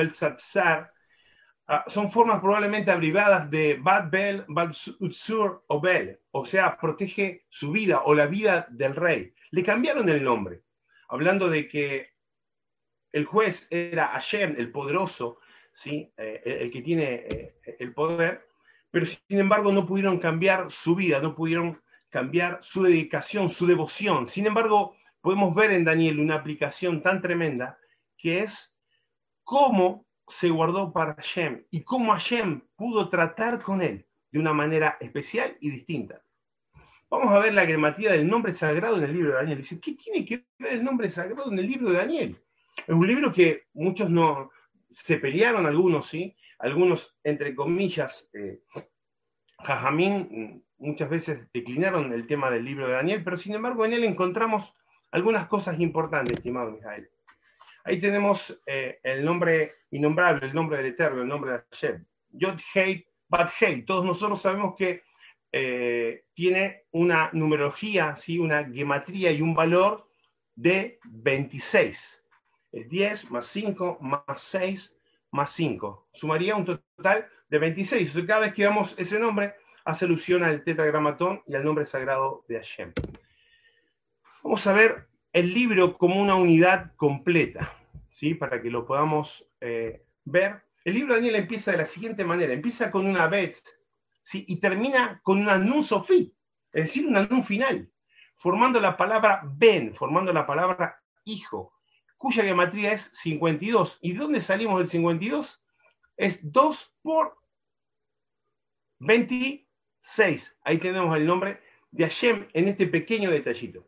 ah, 1.67 1.86
son 1.86 2.12
formas 2.12 2.41
probablemente 2.41 2.89
abreviadas 2.89 3.50
de 3.51 3.75
Bad 3.79 4.10
Bel, 4.10 4.46
Bad 4.48 4.75
Utsur 5.00 5.63
o 5.67 5.79
Bel, 5.79 6.19
o 6.31 6.46
sea, 6.48 6.75
protege 6.75 7.46
su 7.48 7.72
vida 7.72 8.01
o 8.05 8.15
la 8.15 8.25
vida 8.25 8.65
del 8.72 8.96
rey. 8.96 9.34
Le 9.51 9.63
cambiaron 9.63 10.10
el 10.10 10.24
nombre, 10.24 10.63
hablando 11.10 11.48
de 11.48 11.67
que 11.67 12.10
el 13.12 13.25
juez 13.25 13.67
era 13.69 14.08
Hashem, 14.08 14.55
el 14.58 14.72
poderoso, 14.72 15.39
¿sí? 15.74 16.12
Eh, 16.17 16.41
el, 16.43 16.72
que 16.72 16.81
tiene 16.81 17.13
eh, 17.29 17.55
el 17.79 17.93
poder, 17.93 18.49
pero 18.91 19.05
sin 19.05 19.39
embargo 19.39 19.72
no 19.72 19.86
pudieron 19.86 20.19
cambiar 20.19 20.72
su 20.72 20.96
vida, 20.96 21.19
no 21.19 21.36
pudieron 21.36 21.81
cambiar 22.10 22.60
su 22.62 22.84
dedicación, 22.84 23.50
su 23.50 23.67
devoción. 23.67 24.27
Sin 24.27 24.48
embargo, 24.48 24.96
podemos 25.22 25.53
ver 25.53 25.72
en 25.72 25.84
Daniel 25.84 26.19
una 26.19 26.36
aplicación 26.36 27.01
tan 27.01 27.22
tremenda 27.22 27.77
que 28.17 28.39
es 28.39 28.74
cómo 29.43 30.05
se 30.27 30.50
guardó 30.50 30.91
para 30.91 31.15
Hashem 31.15 31.65
y 31.72 31.81
cómo 31.84 32.12
Hashem 32.13 32.62
pudo 32.75 33.10
tratar 33.10 33.62
con 33.62 33.81
él 33.81 34.05
de 34.31 34.39
una 34.39 34.53
manera 34.53 34.98
especial 35.00 35.58
y 35.60 35.72
distinta. 35.72 36.22
Vamos 37.10 37.34
a 37.34 37.39
ver 37.39 37.53
la 37.53 37.65
gramática 37.65 38.12
del 38.12 38.27
nombre 38.27 38.53
sagrado 38.53 38.98
en 38.98 39.03
el 39.03 39.13
libro 39.13 39.29
de 39.29 39.36
Daniel. 39.38 39.58
Dice, 39.58 39.79
¿qué 39.79 39.93
tiene 39.93 40.24
que 40.25 40.46
ver 40.60 40.74
el 40.74 40.84
nombre 40.84 41.10
sagrado 41.10 41.51
en 41.51 41.58
el 41.58 41.67
libro 41.67 41.89
de 41.89 41.98
Daniel? 41.98 42.39
Es 42.77 42.93
un 42.93 43.08
libro 43.08 43.34
que 43.34 43.63
muchos 43.74 44.10
no 44.12 44.51
se 44.91 45.17
pelearon, 45.17 45.65
algunos 45.65 46.08
sí, 46.08 46.36
algunos, 46.60 47.18
entre 47.24 47.56
comillas, 47.56 48.30
eh, 48.34 48.62
Jajamín, 49.60 50.63
muchas 50.78 51.10
veces 51.10 51.48
declinaron 51.54 52.13
el 52.13 52.28
tema 52.28 52.51
del 52.51 52.66
libro 52.66 52.88
de 52.88 52.94
Daniel, 52.94 53.24
pero 53.24 53.38
sin 53.38 53.56
embargo 53.56 53.86
en 53.86 53.94
él 53.94 54.04
encontramos 54.04 54.75
algunas 55.12 55.48
cosas 55.48 55.80
importantes, 55.80 56.38
estimado 56.38 56.78
Ahí 57.86 58.00
tenemos 58.00 58.62
eh, 58.66 59.00
el 59.04 59.25
nombre 59.25 59.74
innombrable, 59.92 60.48
el 60.48 60.54
nombre 60.54 60.78
del 60.78 60.88
Eterno, 60.88 61.22
el 61.22 61.28
nombre 61.28 61.51
de 61.51 61.63
Hashem. 61.72 62.06
Yod 62.32 62.60
Hei 62.74 63.06
Bat 63.28 63.51
Hei. 63.60 63.84
Todos 63.84 64.06
nosotros 64.06 64.42
sabemos 64.42 64.75
que 64.75 65.01
eh, 65.51 66.25
tiene 66.34 66.84
una 66.92 67.30
numerología, 67.34 68.16
¿sí? 68.16 68.38
una 68.38 68.66
gematría 68.66 69.32
y 69.32 69.42
un 69.42 69.56
valor 69.56 70.08
de 70.56 71.00
26. 71.06 72.24
Es 72.72 72.89
10 72.89 73.32
más 73.32 73.48
5 73.48 73.98
más 74.01 74.24
6 74.36 74.99
más 75.32 75.52
5. 75.52 76.10
Sumaría 76.14 76.56
un 76.56 76.66
total 76.66 77.28
de 77.50 77.58
26. 77.60 78.14
cada 78.28 78.42
vez 78.42 78.54
que 78.54 78.64
vemos 78.64 78.96
ese 78.98 79.20
nombre, 79.20 79.56
hace 79.86 80.06
alusión 80.06 80.44
al 80.44 80.64
tetragramatón 80.64 81.42
y 81.48 81.56
al 81.56 81.64
nombre 81.64 81.86
sagrado 81.86 82.44
de 82.48 82.56
Hashem. 82.56 82.94
Vamos 84.44 84.66
a 84.68 84.74
ver 84.74 85.08
el 85.34 85.54
libro 85.54 85.98
como 85.98 86.22
una 86.22 86.36
unidad 86.36 86.96
completa, 86.96 87.74
¿sí? 88.10 88.34
para 88.34 88.62
que 88.62 88.70
lo 88.70 88.86
podamos 88.86 89.48
eh, 89.62 90.04
ver. 90.26 90.64
El 90.84 90.94
libro 90.94 91.14
de 91.14 91.20
Daniel 91.20 91.36
empieza 91.36 91.72
de 91.72 91.78
la 91.78 91.86
siguiente 91.86 92.24
manera. 92.24 92.54
Empieza 92.54 92.90
con 92.90 93.06
una 93.06 93.28
bet 93.28 93.58
¿sí? 94.24 94.46
y 94.48 94.58
termina 94.58 95.20
con 95.24 95.40
una 95.40 95.58
nun 95.58 95.84
sofi, 95.84 96.34
es 96.72 96.86
decir, 96.86 97.08
una 97.08 97.24
nun 97.24 97.44
final, 97.44 97.90
formando 98.36 98.80
la 98.80 98.96
palabra 98.96 99.42
ben, 99.44 99.96
formando 99.96 100.32
la 100.32 100.46
palabra 100.46 101.02
hijo, 101.26 101.74
cuya 102.20 102.44
geometría 102.44 102.92
es 102.92 103.10
52. 103.14 103.98
¿Y 104.02 104.12
de 104.12 104.20
dónde 104.20 104.42
salimos 104.42 104.80
del 104.80 104.90
52? 104.90 105.64
Es 106.18 106.52
2 106.52 106.96
por 107.02 107.38
26. 109.00 110.58
Ahí 110.64 110.78
tenemos 110.78 111.16
el 111.16 111.26
nombre 111.26 111.62
de 111.92 112.04
Hashem 112.04 112.48
en 112.54 112.68
este 112.68 112.88
pequeño 112.88 113.32
detallito. 113.32 113.88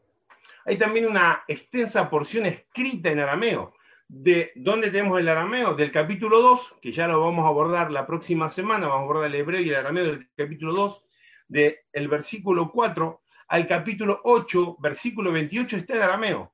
Hay 0.65 0.77
también 0.77 1.07
una 1.07 1.43
extensa 1.47 2.09
porción 2.09 2.45
escrita 2.45 3.09
en 3.11 3.19
arameo. 3.19 3.75
¿De 4.07 4.53
dónde 4.55 4.91
tenemos 4.91 5.19
el 5.19 5.27
arameo? 5.27 5.75
Del 5.75 5.91
capítulo 5.91 6.41
2, 6.41 6.77
que 6.81 6.93
ya 6.93 7.07
lo 7.07 7.19
vamos 7.19 7.45
a 7.45 7.49
abordar 7.49 7.91
la 7.91 8.07
próxima 8.07 8.47
semana, 8.47 8.87
vamos 8.87 9.01
a 9.01 9.03
abordar 9.03 9.25
el 9.25 9.35
hebreo 9.35 9.61
y 9.61 9.69
el 9.69 9.75
arameo 9.75 10.05
del 10.05 10.29
capítulo 10.37 10.73
2, 10.73 11.05
del 11.47 12.07
versículo 12.07 12.71
4 12.71 13.21
al 13.49 13.67
capítulo 13.67 14.21
8, 14.23 14.77
versículo 14.79 15.33
28, 15.33 15.77
está 15.77 15.95
el 15.95 16.01
arameo. 16.03 16.53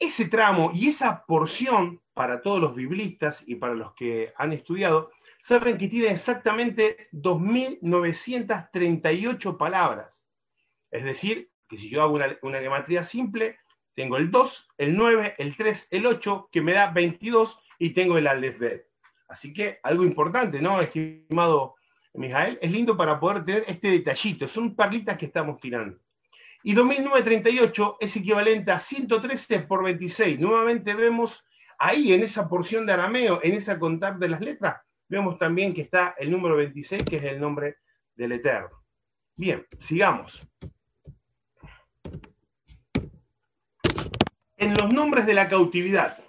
Ese 0.00 0.28
tramo 0.28 0.72
y 0.74 0.88
esa 0.88 1.24
porción, 1.26 2.00
para 2.14 2.42
todos 2.42 2.60
los 2.60 2.74
biblistas 2.74 3.46
y 3.46 3.54
para 3.54 3.74
los 3.74 3.94
que 3.94 4.32
han 4.36 4.52
estudiado, 4.52 5.12
saben 5.38 5.78
que 5.78 5.86
tiene 5.88 6.08
exactamente 6.08 7.06
2.938 7.12 9.56
palabras. 9.56 10.26
Es 10.90 11.04
decir, 11.04 11.52
que 11.68 11.78
si 11.78 11.88
yo 11.88 12.02
hago 12.02 12.14
una, 12.14 12.36
una 12.42 12.58
gematría 12.58 13.04
simple, 13.04 13.60
tengo 13.94 14.16
el 14.16 14.32
2, 14.32 14.70
el 14.78 14.96
9, 14.96 15.36
el 15.38 15.56
3, 15.56 15.88
el 15.92 16.06
8, 16.06 16.48
que 16.50 16.62
me 16.62 16.72
da 16.72 16.90
22, 16.90 17.60
y 17.78 17.90
tengo 17.90 18.18
el 18.18 18.26
Aleph 18.26 18.60
Así 19.28 19.52
que 19.52 19.78
algo 19.82 20.04
importante, 20.04 20.60
¿no, 20.60 20.80
estimado 20.80 21.76
Mijael? 22.14 22.58
Es 22.60 22.70
lindo 22.70 22.96
para 22.96 23.18
poder 23.18 23.44
tener 23.44 23.64
este 23.66 23.90
detallito. 23.90 24.46
Son 24.46 24.74
perlitas 24.74 25.16
que 25.16 25.26
estamos 25.26 25.60
tirando. 25.60 25.98
Y 26.62 26.74
2938 26.74 27.96
es 28.00 28.16
equivalente 28.16 28.70
a 28.70 28.78
113 28.78 29.60
por 29.60 29.82
26. 29.82 30.38
Nuevamente 30.38 30.94
vemos 30.94 31.46
ahí 31.78 32.12
en 32.12 32.22
esa 32.22 32.48
porción 32.48 32.84
de 32.86 32.92
arameo, 32.92 33.40
en 33.42 33.54
esa 33.54 33.78
contar 33.78 34.18
de 34.18 34.28
las 34.28 34.40
letras, 34.40 34.82
vemos 35.08 35.38
también 35.38 35.74
que 35.74 35.82
está 35.82 36.14
el 36.18 36.30
número 36.30 36.56
26, 36.56 37.04
que 37.04 37.16
es 37.16 37.24
el 37.24 37.40
nombre 37.40 37.78
del 38.14 38.32
Eterno. 38.32 38.84
Bien, 39.36 39.66
sigamos. 39.78 40.46
En 44.56 44.74
los 44.74 44.92
nombres 44.92 45.24
de 45.24 45.34
la 45.34 45.48
cautividad. 45.48 46.22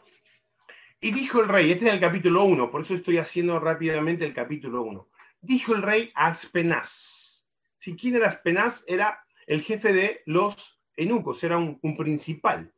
Y 1.01 1.11
dijo 1.11 1.41
el 1.41 1.49
rey, 1.49 1.71
este 1.71 1.87
es 1.87 1.93
el 1.93 1.99
capítulo 1.99 2.45
1, 2.45 2.71
por 2.71 2.81
eso 2.81 2.95
estoy 2.95 3.17
haciendo 3.17 3.59
rápidamente 3.59 4.23
el 4.23 4.33
capítulo 4.33 4.83
1. 4.83 5.09
Dijo 5.41 5.75
el 5.75 5.81
rey 5.81 6.11
a 6.15 6.27
Aspenaz. 6.27 7.45
Si 7.77 7.95
quién 7.95 8.15
era 8.15 8.27
Aspenaz, 8.27 8.85
era 8.87 9.21
el 9.47 9.63
jefe 9.63 9.93
de 9.93 10.21
los 10.25 10.81
eunucos, 10.95 11.43
era 11.43 11.57
un, 11.57 11.79
principal. 11.97 12.73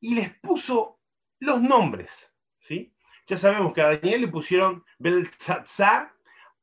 Y 0.00 0.14
les 0.14 0.34
puso 0.38 1.00
los 1.38 1.62
nombres, 1.62 2.10
¿sí? 2.58 2.94
Ya 3.26 3.36
sabemos 3.36 3.72
que 3.72 3.82
a 3.82 3.96
Daniel 3.96 4.22
le 4.22 4.28
pusieron 4.28 4.84
Belzatzar, 4.98 6.12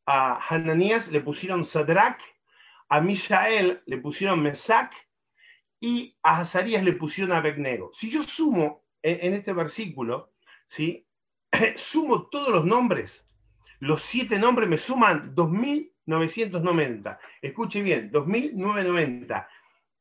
a 0.05 0.39
Hananías 0.49 1.09
le 1.11 1.21
pusieron 1.21 1.65
Sadrach, 1.65 2.19
a 2.89 3.01
Mishael 3.01 3.81
le 3.85 3.97
pusieron 3.97 4.41
Mesac 4.41 4.93
y 5.79 6.17
a 6.23 6.39
Azarías 6.39 6.83
le 6.83 6.93
pusieron 6.93 7.35
Abednego. 7.35 7.91
Si 7.93 8.09
yo 8.09 8.23
sumo 8.23 8.83
en, 9.01 9.33
este 9.33 9.53
versículo, 9.53 10.33
¿sí? 10.67 11.07
sumo 11.75 12.27
todos 12.27 12.49
los 12.49 12.65
nombres, 12.65 13.25
los 13.79 14.01
siete 14.01 14.37
nombres 14.37 14.67
me 14.67 14.77
suman 14.77 15.33
2.990. 16.09 17.19
Escuche 17.41 17.81
bien, 17.81 18.11
2.990, 18.11 19.47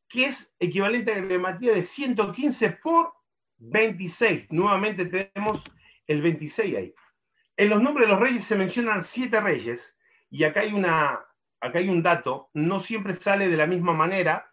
que 0.08 0.24
es 0.26 0.54
equivalente 0.58 1.12
a 1.12 1.20
la 1.20 1.38
materia 1.38 1.74
de 1.74 1.82
115 1.82 2.70
por 2.82 3.12
26. 3.58 4.50
Nuevamente 4.50 5.06
tenemos 5.06 5.64
el 6.06 6.22
26 6.22 6.76
ahí. 6.76 6.94
En 7.56 7.70
los 7.70 7.82
nombres 7.82 8.06
de 8.06 8.12
los 8.12 8.20
reyes 8.20 8.44
se 8.44 8.56
mencionan 8.56 9.02
siete 9.02 9.40
reyes, 9.40 9.94
y 10.30 10.44
acá 10.44 10.60
hay, 10.60 10.72
una, 10.72 11.24
acá 11.60 11.78
hay 11.78 11.88
un 11.88 12.02
dato, 12.02 12.50
no 12.54 12.80
siempre 12.80 13.14
sale 13.14 13.48
de 13.48 13.56
la 13.56 13.66
misma 13.66 13.92
manera 13.92 14.52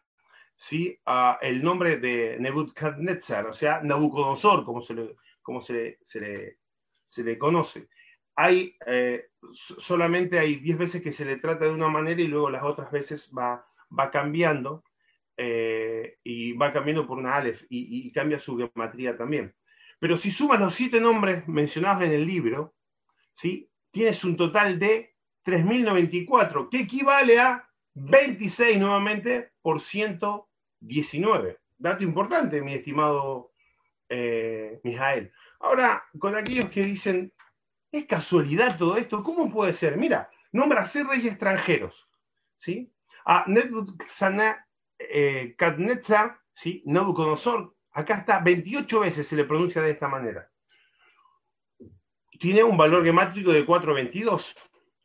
¿sí? 0.56 1.00
el 1.42 1.64
nombre 1.64 1.98
de 1.98 2.38
Nebuchadnezzar, 2.40 3.48
o 3.48 3.54
sea, 3.54 3.82
Nabucodonosor, 3.82 4.66
como 4.66 4.82
se 4.82 4.94
le, 4.94 5.16
como 5.42 5.62
se, 5.62 6.00
le, 6.14 6.58
se 7.06 7.24
le 7.24 7.38
conoce. 7.38 7.90
Hay, 8.36 8.76
eh, 8.86 9.28
solamente 9.52 10.40
hay 10.40 10.58
10 10.58 10.78
veces 10.78 11.02
que 11.02 11.14
se 11.14 11.26
le 11.26 11.38
trata 11.38 11.66
de 11.66 11.72
una 11.72 11.88
manera 11.88 12.22
y 12.22 12.28
luego 12.28 12.50
las 12.50 12.64
otras 12.64 12.92
veces 12.92 13.32
va, 13.38 13.66
va 13.98 14.12
cambiando 14.12 14.84
eh, 15.38 16.18
y 16.24 16.54
va 16.54 16.72
cambiando 16.72 17.06
por 17.06 17.18
una 17.18 17.36
Aleph 17.36 17.64
y, 17.70 18.12
cambia 18.12 18.40
su 18.40 18.58
geometría 18.58 19.18
también. 19.18 19.54
Pero 20.00 20.18
si 20.18 20.32
sumas 20.32 20.60
los 20.60 20.74
siete 20.74 21.00
nombres 21.00 21.48
mencionados 21.48 22.04
en 22.04 22.12
el 22.12 22.26
libro, 22.26 22.76
¿sí? 23.34 23.70
tienes 23.92 24.24
un 24.24 24.36
total 24.38 24.80
de 24.80 25.16
3.094, 25.46 26.70
que 26.70 26.82
equivale 26.82 27.40
a 27.40 27.70
26 27.94 28.78
nuevamente 28.80 29.52
por 29.62 29.80
119. 29.80 31.58
Dato 31.78 32.04
importante, 32.04 32.62
mi 32.62 32.74
estimado 32.74 33.52
eh, 34.10 34.80
Mijael. 34.84 35.32
Ahora, 35.60 36.04
con 36.20 36.36
aquellos 36.36 36.70
que 36.70 36.84
dicen, 36.84 37.34
¿es 37.98 38.06
casualidad 38.06 38.78
todo 38.78 38.98
esto? 38.98 39.24
¿Cómo 39.24 39.52
puede 39.52 39.74
ser? 39.74 39.98
Mira, 39.98 40.30
nombra 40.52 40.82
a 40.82 40.86
seis 40.86 41.08
reyes 41.08 41.34
extranjeros. 41.34 42.08
¿sí? 42.58 42.92
A 43.26 43.46
Nebuchadnezzar, 43.48 44.58
eh, 45.00 45.56
¿sí? 46.54 46.84
Nabucodonosor, 46.86 47.76
Acá 47.96 48.16
está, 48.16 48.40
28 48.40 49.00
veces 49.00 49.26
se 49.26 49.38
le 49.38 49.46
pronuncia 49.46 49.82
de 49.82 49.92
esta 49.92 50.10
manera. 50.10 50.52
Tiene 52.38 52.62
un 52.62 52.76
valor 52.76 53.06
gemátrico 53.06 53.54
de 53.54 53.66
4.22. 53.66 54.54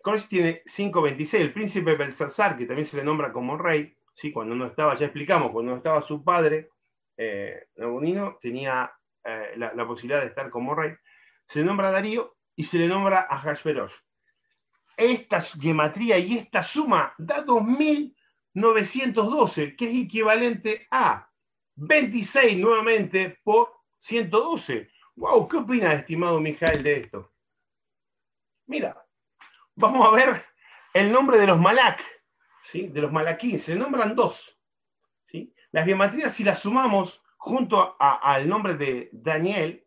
Corsi 0.02 0.28
tiene 0.28 0.62
5.26. 0.64 1.34
El 1.38 1.52
príncipe 1.52 1.94
Belsasar, 1.94 2.58
que 2.58 2.66
también 2.66 2.86
se 2.86 2.96
le 2.96 3.04
nombra 3.04 3.32
como 3.32 3.56
rey, 3.56 3.96
¿sí? 4.12 4.32
cuando 4.32 4.56
no 4.56 4.66
estaba, 4.66 4.96
ya 4.96 5.06
explicamos, 5.06 5.52
cuando 5.52 5.70
no 5.70 5.76
estaba 5.76 6.02
su 6.02 6.24
padre, 6.24 6.70
eh, 7.16 7.68
tenía 8.42 8.92
eh, 9.22 9.52
la, 9.56 9.86
posibilidad 9.86 10.22
de 10.22 10.26
estar 10.26 10.50
como 10.50 10.74
rey. 10.74 10.92
Se 11.46 11.62
nombra 11.62 11.92
Darío 11.92 12.38
y 12.56 12.64
se 12.64 12.78
le 12.78 12.88
nombra 12.88 13.26
a 13.28 13.38
Hashverosh. 13.38 13.92
Esta 14.96 15.40
gematría 15.40 16.18
y 16.18 16.38
esta 16.38 16.62
suma 16.62 17.14
da 17.18 17.44
2.912, 17.44 19.76
que 19.76 19.90
es 19.90 19.96
equivalente 20.04 20.86
a 20.90 21.28
26 21.76 22.58
nuevamente 22.58 23.38
por 23.42 23.72
112. 24.00 24.90
Wow, 25.16 25.48
¿qué 25.48 25.56
opina, 25.56 25.94
estimado 25.94 26.38
Mijael, 26.40 26.82
de 26.82 27.00
esto? 27.00 27.32
Mira, 28.66 29.02
vamos 29.74 30.06
a 30.06 30.10
ver 30.10 30.44
el 30.94 31.10
nombre 31.10 31.38
de 31.38 31.46
los 31.46 31.58
Malak, 31.58 32.04
¿sí? 32.64 32.88
de 32.88 33.00
los 33.00 33.12
Malaquín, 33.12 33.58
se 33.58 33.74
nombran 33.74 34.14
dos. 34.14 34.58
¿sí? 35.26 35.54
Las 35.72 35.86
geometrías, 35.86 36.34
si 36.34 36.44
las 36.44 36.60
sumamos 36.60 37.22
junto 37.36 37.96
al 37.98 38.48
nombre 38.48 38.74
de 38.74 39.08
Daniel, 39.12 39.86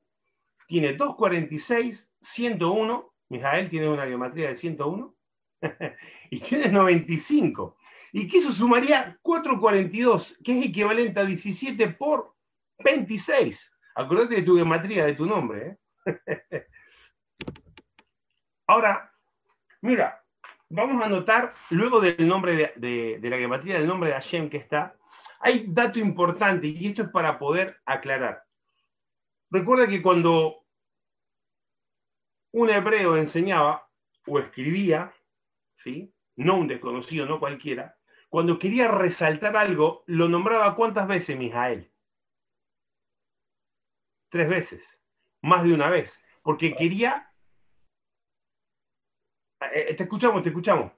tiene 0.68 0.94
246, 0.94 2.12
101, 2.22 3.14
Mijael 3.30 3.70
tiene 3.70 3.90
una 3.90 4.06
geometría 4.06 4.50
de 4.50 4.56
101, 4.56 5.16
y 6.32 6.40
tiene 6.40 6.68
95 6.70 7.78
y 8.16 8.28
que 8.28 8.38
eso 8.38 8.54
sumaría 8.54 9.18
442, 9.24 10.38
que 10.44 10.60
es 10.60 10.66
equivalente 10.68 11.20
a 11.20 11.26
17 11.26 11.90
por 11.90 12.36
26. 12.78 13.74
Acordate 13.96 14.36
de 14.36 14.42
tu 14.44 14.56
geometría, 14.56 15.08
de 15.08 15.16
tu 15.16 15.26
nombre. 15.26 15.80
¿eh? 16.06 16.68
Ahora, 18.68 19.12
mira, 19.82 20.24
vamos 20.70 21.02
a 21.02 21.08
anotar, 21.08 21.56
luego 21.72 22.00
del 22.00 22.28
nombre 22.28 22.76
de, 22.76 23.20
la 23.20 23.38
geometría, 23.38 23.80
del 23.80 23.88
nombre 23.88 24.10
de 24.10 24.16
Hashem 24.16 24.48
que 24.48 24.58
está, 24.58 24.96
hay 25.40 25.66
dato 25.68 25.98
importante, 25.98 26.68
y 26.68 26.86
esto 26.86 27.02
es 27.02 27.10
para 27.10 27.40
poder 27.40 27.82
aclarar. 27.84 28.44
Recuerda 29.54 29.88
que 29.88 30.02
cuando 30.02 30.66
un 32.54 32.72
hebreo 32.72 33.16
enseñaba, 33.18 33.88
o 34.26 34.40
escribía, 34.40 35.14
¿sí? 35.76 36.12
no 36.38 36.58
un 36.58 36.68
desconocido, 36.68 37.28
no 37.28 37.40
cualquiera, 37.40 37.96
cuando 38.30 38.58
quería 38.58 38.88
resaltar 38.88 39.56
algo, 39.56 40.04
lo 40.08 40.28
nombraba 40.28 40.76
cuántas 40.76 41.08
veces 41.08 41.38
Mijael? 41.38 41.92
Tres 44.30 44.50
veces, 44.50 45.00
más 45.44 45.64
de 45.64 45.76
una 45.76 45.88
vez, 45.88 46.20
porque 46.42 46.74
quería... 46.74 47.32
Eh, 49.62 49.90
eh, 49.90 49.94
te 49.94 50.02
escuchamos, 50.02 50.42
te 50.42 50.50
escuchamos. 50.50 50.92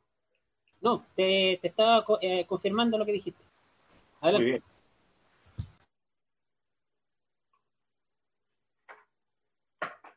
No, 0.79 1.05
te, 1.13 1.59
estaba 1.67 2.05
eh, 2.21 2.45
confirmando 2.45 2.97
lo 2.97 3.05
que 3.05 3.11
dijiste. 3.11 3.43
Adelante. 4.21 4.43
Muy 4.43 4.51
bien. 4.51 4.74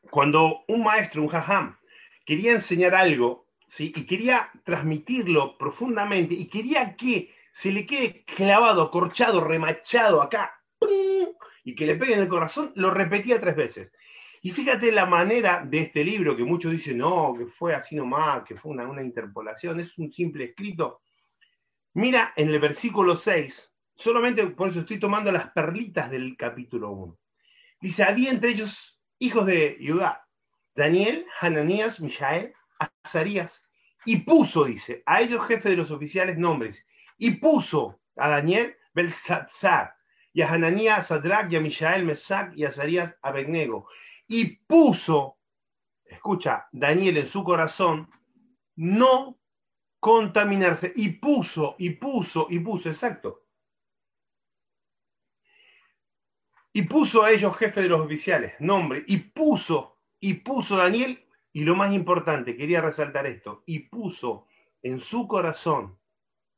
Cuando 0.09 0.63
un 0.67 0.83
maestro, 0.83 1.21
un 1.21 1.27
jajam, 1.27 1.77
quería 2.25 2.53
enseñar 2.53 2.95
algo, 2.95 3.47
¿sí? 3.67 3.93
y 3.95 4.05
quería 4.05 4.49
transmitirlo 4.63 5.57
profundamente, 5.57 6.33
y 6.33 6.47
quería 6.47 6.95
que 6.95 7.33
se 7.53 7.71
le 7.71 7.85
quede 7.85 8.23
clavado, 8.23 8.89
corchado, 8.91 9.43
remachado 9.43 10.21
acá, 10.21 10.61
y 11.63 11.75
que 11.75 11.85
le 11.85 11.95
pegue 11.95 12.13
en 12.13 12.21
el 12.21 12.27
corazón, 12.27 12.71
lo 12.75 12.91
repetía 12.91 13.39
tres 13.39 13.55
veces. 13.55 13.91
Y 14.41 14.51
fíjate 14.51 14.91
la 14.91 15.05
manera 15.05 15.65
de 15.65 15.79
este 15.79 16.03
libro, 16.03 16.35
que 16.35 16.45
muchos 16.45 16.71
dicen, 16.71 16.97
no, 16.97 17.35
que 17.37 17.45
fue 17.47 17.75
así 17.75 17.95
nomás, 17.95 18.43
que 18.43 18.55
fue 18.55 18.71
una, 18.71 18.87
una 18.87 19.03
interpolación, 19.03 19.79
es 19.79 19.97
un 19.97 20.09
simple 20.09 20.45
escrito. 20.45 21.01
Mira 21.93 22.33
en 22.37 22.49
el 22.49 22.59
versículo 22.59 23.17
6, 23.17 23.73
solamente 23.95 24.45
por 24.47 24.69
eso 24.69 24.79
estoy 24.79 24.99
tomando 24.99 25.31
las 25.31 25.51
perlitas 25.51 26.09
del 26.09 26.37
capítulo 26.37 26.91
1. 26.91 27.19
Dice, 27.81 28.03
había 28.03 28.31
entre 28.31 28.51
ellos 28.51 28.98
hijos 29.19 29.45
de 29.45 29.77
Judá, 29.85 30.25
Daniel, 30.75 31.25
Hananías, 31.39 31.99
Mishael, 31.99 32.53
Azarías, 33.03 33.65
y 34.05 34.17
puso, 34.17 34.63
dice, 34.63 35.03
a 35.05 35.21
ellos 35.21 35.45
jefe 35.45 35.69
de 35.69 35.75
los 35.75 35.91
oficiales 35.91 36.37
nombres, 36.37 36.87
y 37.17 37.31
puso 37.31 37.99
a 38.15 38.29
Daniel 38.29 38.75
Belsatzar, 38.93 39.93
y 40.31 40.41
a 40.41 40.49
Hananías, 40.49 41.07
Sadrach, 41.07 41.51
y 41.51 41.57
a 41.57 41.59
Mishael, 41.59 42.05
Mesac, 42.05 42.53
y 42.55 42.63
a 42.63 42.69
Azarías, 42.69 43.17
Abednego, 43.21 43.89
y 44.27 44.57
puso, 44.65 45.37
escucha, 46.05 46.67
Daniel 46.71 47.17
en 47.17 47.27
su 47.27 47.43
corazón, 47.43 48.09
no 48.75 49.37
contaminarse, 49.99 50.93
y 50.95 51.09
puso, 51.09 51.75
y 51.77 51.89
puso, 51.91 52.47
y 52.49 52.59
puso, 52.59 52.89
exacto, 52.89 53.43
y 56.73 56.83
puso 56.83 57.23
a 57.23 57.31
ellos 57.31 57.57
jefe 57.57 57.81
de 57.81 57.89
los 57.89 58.01
oficiales, 58.01 58.53
nombre, 58.59 59.03
y 59.07 59.17
puso, 59.17 59.97
y 60.19 60.35
puso 60.35 60.77
Daniel, 60.77 61.25
y 61.51 61.63
lo 61.63 61.75
más 61.75 61.93
importante, 61.93 62.55
quería 62.55 62.81
resaltar 62.81 63.25
esto, 63.25 63.63
y 63.65 63.79
puso 63.79 64.47
en 64.83 64.99
su 64.99 65.27
corazón 65.27 65.97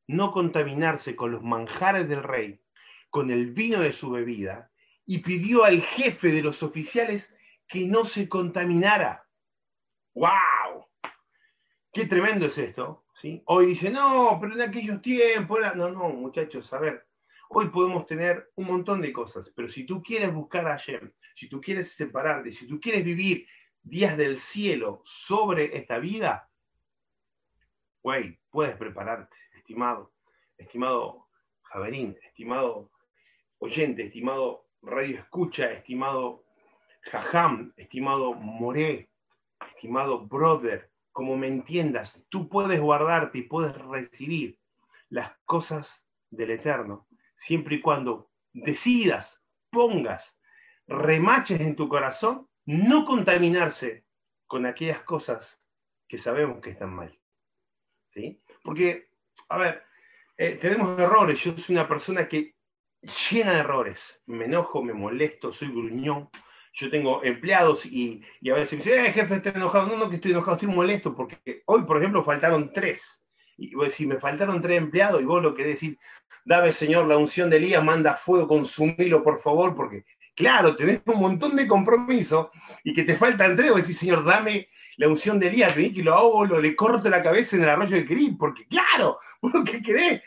no 0.08 0.32
contaminarse 0.32 1.16
con 1.16 1.32
los 1.32 1.42
manjares 1.42 2.10
del 2.10 2.24
rey, 2.24 2.60
con 3.10 3.32
el 3.32 3.52
vino 3.52 3.80
de 3.80 3.94
su 3.94 4.12
bebida, 4.12 4.72
y 5.06 5.20
pidió 5.20 5.64
al 5.64 5.82
jefe 5.82 6.30
de 6.30 6.42
los 6.42 6.64
oficiales 6.64 7.36
que 7.68 7.86
no 7.86 8.06
se 8.06 8.28
contaminara. 8.28 9.26
¡Wow! 10.14 10.88
Qué 11.94 12.06
tremendo 12.06 12.48
es 12.48 12.58
esto. 12.58 13.06
¿sí? 13.14 13.42
Hoy 13.46 13.68
dice, 13.68 13.90
no, 13.90 14.38
pero 14.40 14.54
en 14.54 14.62
aquellos 14.62 15.02
tiempos. 15.02 15.60
No, 15.76 15.90
no, 15.90 16.10
muchachos, 16.10 16.72
a 16.74 16.80
ver, 16.80 17.06
Hoy 17.54 17.68
podemos 17.68 18.06
tener 18.06 18.50
un 18.56 18.68
montón 18.68 19.02
de 19.02 19.12
cosas, 19.12 19.52
pero 19.54 19.68
si 19.68 19.86
tú 19.86 20.02
quieres 20.02 20.34
buscar 20.34 20.66
a 20.68 20.78
Hashem, 20.78 21.12
si 21.36 21.50
tú 21.50 21.60
quieres 21.60 21.92
separarte, 21.92 22.54
si 22.54 22.66
tú 22.66 22.80
quieres 22.80 23.04
vivir 23.04 23.46
días 23.84 24.16
del 24.16 24.40
cielo 24.40 25.02
sobre 25.04 25.76
esta 25.76 26.00
vida, 26.00 26.50
güey, 28.02 28.40
puedes 28.52 28.78
prepararte, 28.78 29.36
estimado, 29.54 30.14
estimado 30.58 31.28
Javerín, 31.64 32.18
estimado 32.24 32.90
oyente, 33.58 34.04
estimado 34.04 34.68
radio 34.82 35.20
escucha, 35.20 35.74
estimado 35.74 36.46
Jajam, 37.12 37.74
estimado 37.76 38.34
Moré, 38.34 39.10
estimado 39.76 40.26
brother, 40.26 40.90
como 41.12 41.36
me 41.36 41.50
entiendas, 41.50 42.26
tú 42.30 42.48
puedes 42.48 42.80
guardarte 42.80 43.40
y 43.40 43.44
puedes 43.44 43.78
recibir 43.78 44.58
las 45.10 45.34
cosas 45.44 46.10
del 46.30 46.52
Eterno 46.52 47.10
siempre 47.42 47.76
y 47.76 47.82
cuando 47.82 48.30
decidas, 48.54 49.44
pongas, 49.72 50.40
remaches 50.88 51.60
en 51.60 51.76
tu 51.76 51.90
corazón, 51.90 52.48
no 52.66 53.04
contaminarse 53.06 54.06
con 54.46 54.68
aquellas 54.68 55.02
cosas 55.02 55.60
que 56.08 56.20
sabemos 56.20 56.62
que 56.62 56.72
están 56.72 56.94
mal. 56.94 57.20
¿Sí? 58.14 58.44
Porque, 58.64 59.10
a 59.50 59.58
ver, 59.58 59.84
eh, 60.38 60.60
tenemos 60.62 61.00
errores. 61.00 61.40
Yo 61.44 61.58
soy 61.58 61.76
una 61.76 61.88
persona 61.88 62.28
que 62.28 62.56
llena 63.32 63.54
de 63.54 63.60
errores. 63.62 64.22
Me 64.28 64.46
enojo, 64.46 64.84
me 64.84 64.94
molesto, 64.94 65.52
soy 65.52 65.70
gruñón. 65.70 66.30
Yo 66.74 66.92
tengo 66.92 67.24
empleados 67.24 67.86
y, 67.88 68.22
a 68.50 68.54
veces 68.54 68.74
me 68.74 68.78
dicen, 68.86 69.06
eh, 69.06 69.14
jefe, 69.14 69.36
estoy 69.36 69.54
enojado. 69.56 69.88
No, 69.88 69.98
no, 69.98 70.10
que 70.10 70.18
estoy 70.18 70.32
enojado, 70.32 70.58
estoy 70.58 70.70
molesto 70.70 71.16
porque 71.16 71.64
hoy, 71.66 71.84
por 71.86 71.98
ejemplo, 71.98 72.24
faltaron 72.24 72.72
tres. 72.72 73.21
Y 73.62 73.92
si 73.92 74.08
me 74.08 74.18
faltaron 74.18 74.60
tres 74.60 74.80
empleados 74.80 75.22
y 75.22 75.26
vos 75.26 75.44
lo 75.44 75.54
querés 75.54 75.80
decir, 75.80 76.00
dame 76.46 76.74
Señor 76.74 77.08
la 77.08 77.18
unción 77.18 77.48
de 77.50 77.58
Elías, 77.58 77.84
manda 77.84 78.16
fuego, 78.16 78.48
consumilo 78.48 79.24
por 79.24 79.40
favor, 79.42 79.76
porque 79.76 80.04
claro, 80.36 80.76
tenés 80.76 81.02
un 81.06 81.20
montón 81.20 81.56
de 81.56 81.68
compromiso 81.68 82.52
y 82.84 82.92
que 82.94 83.04
te 83.04 83.16
faltan 83.16 83.56
tres, 83.56 83.70
vos 83.70 83.82
decís, 83.82 84.00
Señor, 84.00 84.26
dame 84.26 84.68
la 84.98 85.08
unción 85.08 85.40
de 85.40 85.50
Elías, 85.50 85.76
vení 85.76 85.94
que 85.94 86.02
lo 86.02 86.16
hago, 86.16 86.46
lo 86.46 86.60
le 86.60 86.76
corto 86.76 87.08
la 87.08 87.22
cabeza 87.22 87.56
en 87.56 87.64
el 87.64 87.70
arroyo 87.70 87.98
de 87.98 88.06
Kerib, 88.06 88.38
porque 88.40 88.66
claro, 88.66 89.20
vos 89.42 89.54
lo 89.54 89.64
que 89.64 89.82
querés, 89.82 90.24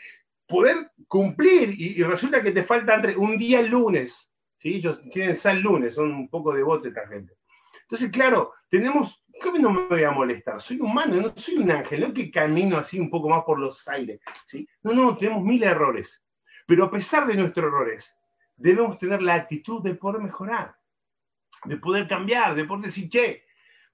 poder 0.47 0.91
cumplir, 1.07 1.73
y, 1.77 2.01
resulta 2.03 2.41
que 2.41 2.51
te 2.51 2.63
faltan 2.63 3.01
tres, 3.01 3.17
un 3.17 3.37
día 3.37 3.59
el 3.59 3.67
lunes, 3.67 4.31
¿sí? 4.59 4.75
ellos 4.75 5.01
tienen 5.11 5.35
sal 5.35 5.59
lunes, 5.59 5.95
son 5.95 6.13
un 6.13 6.29
poco 6.29 6.53
devotos 6.53 6.87
esta 6.87 7.05
gente. 7.07 7.33
Entonces, 7.81 8.09
claro, 8.11 8.53
tenemos 8.69 9.24
¿Cómo 9.41 9.57
no 9.57 9.69
me 9.71 9.87
voy 9.87 10.03
a 10.03 10.11
molestar? 10.11 10.61
Soy 10.61 10.79
humano, 10.79 11.15
no 11.21 11.33
soy 11.35 11.57
un 11.57 11.71
ángel, 11.71 12.01
no 12.01 12.13
que 12.13 12.31
camino 12.31 12.77
así 12.77 12.99
un 12.99 13.09
poco 13.09 13.29
más 13.29 13.43
por 13.43 13.59
los 13.59 13.87
aires. 13.87 14.21
¿sí? 14.45 14.67
No, 14.83 14.93
no, 14.93 15.17
tenemos 15.17 15.43
mil 15.43 15.61
errores. 15.63 16.21
Pero 16.65 16.85
a 16.85 16.91
pesar 16.91 17.27
de 17.27 17.35
nuestros 17.35 17.67
errores, 17.67 18.15
debemos 18.55 18.97
tener 18.97 19.21
la 19.21 19.35
actitud 19.35 19.83
de 19.83 19.95
poder 19.95 20.21
mejorar, 20.21 20.75
de 21.65 21.77
poder 21.77 22.07
cambiar, 22.07 22.55
de 22.55 22.65
poder 22.65 22.85
decir, 22.85 23.09
che, 23.09 23.45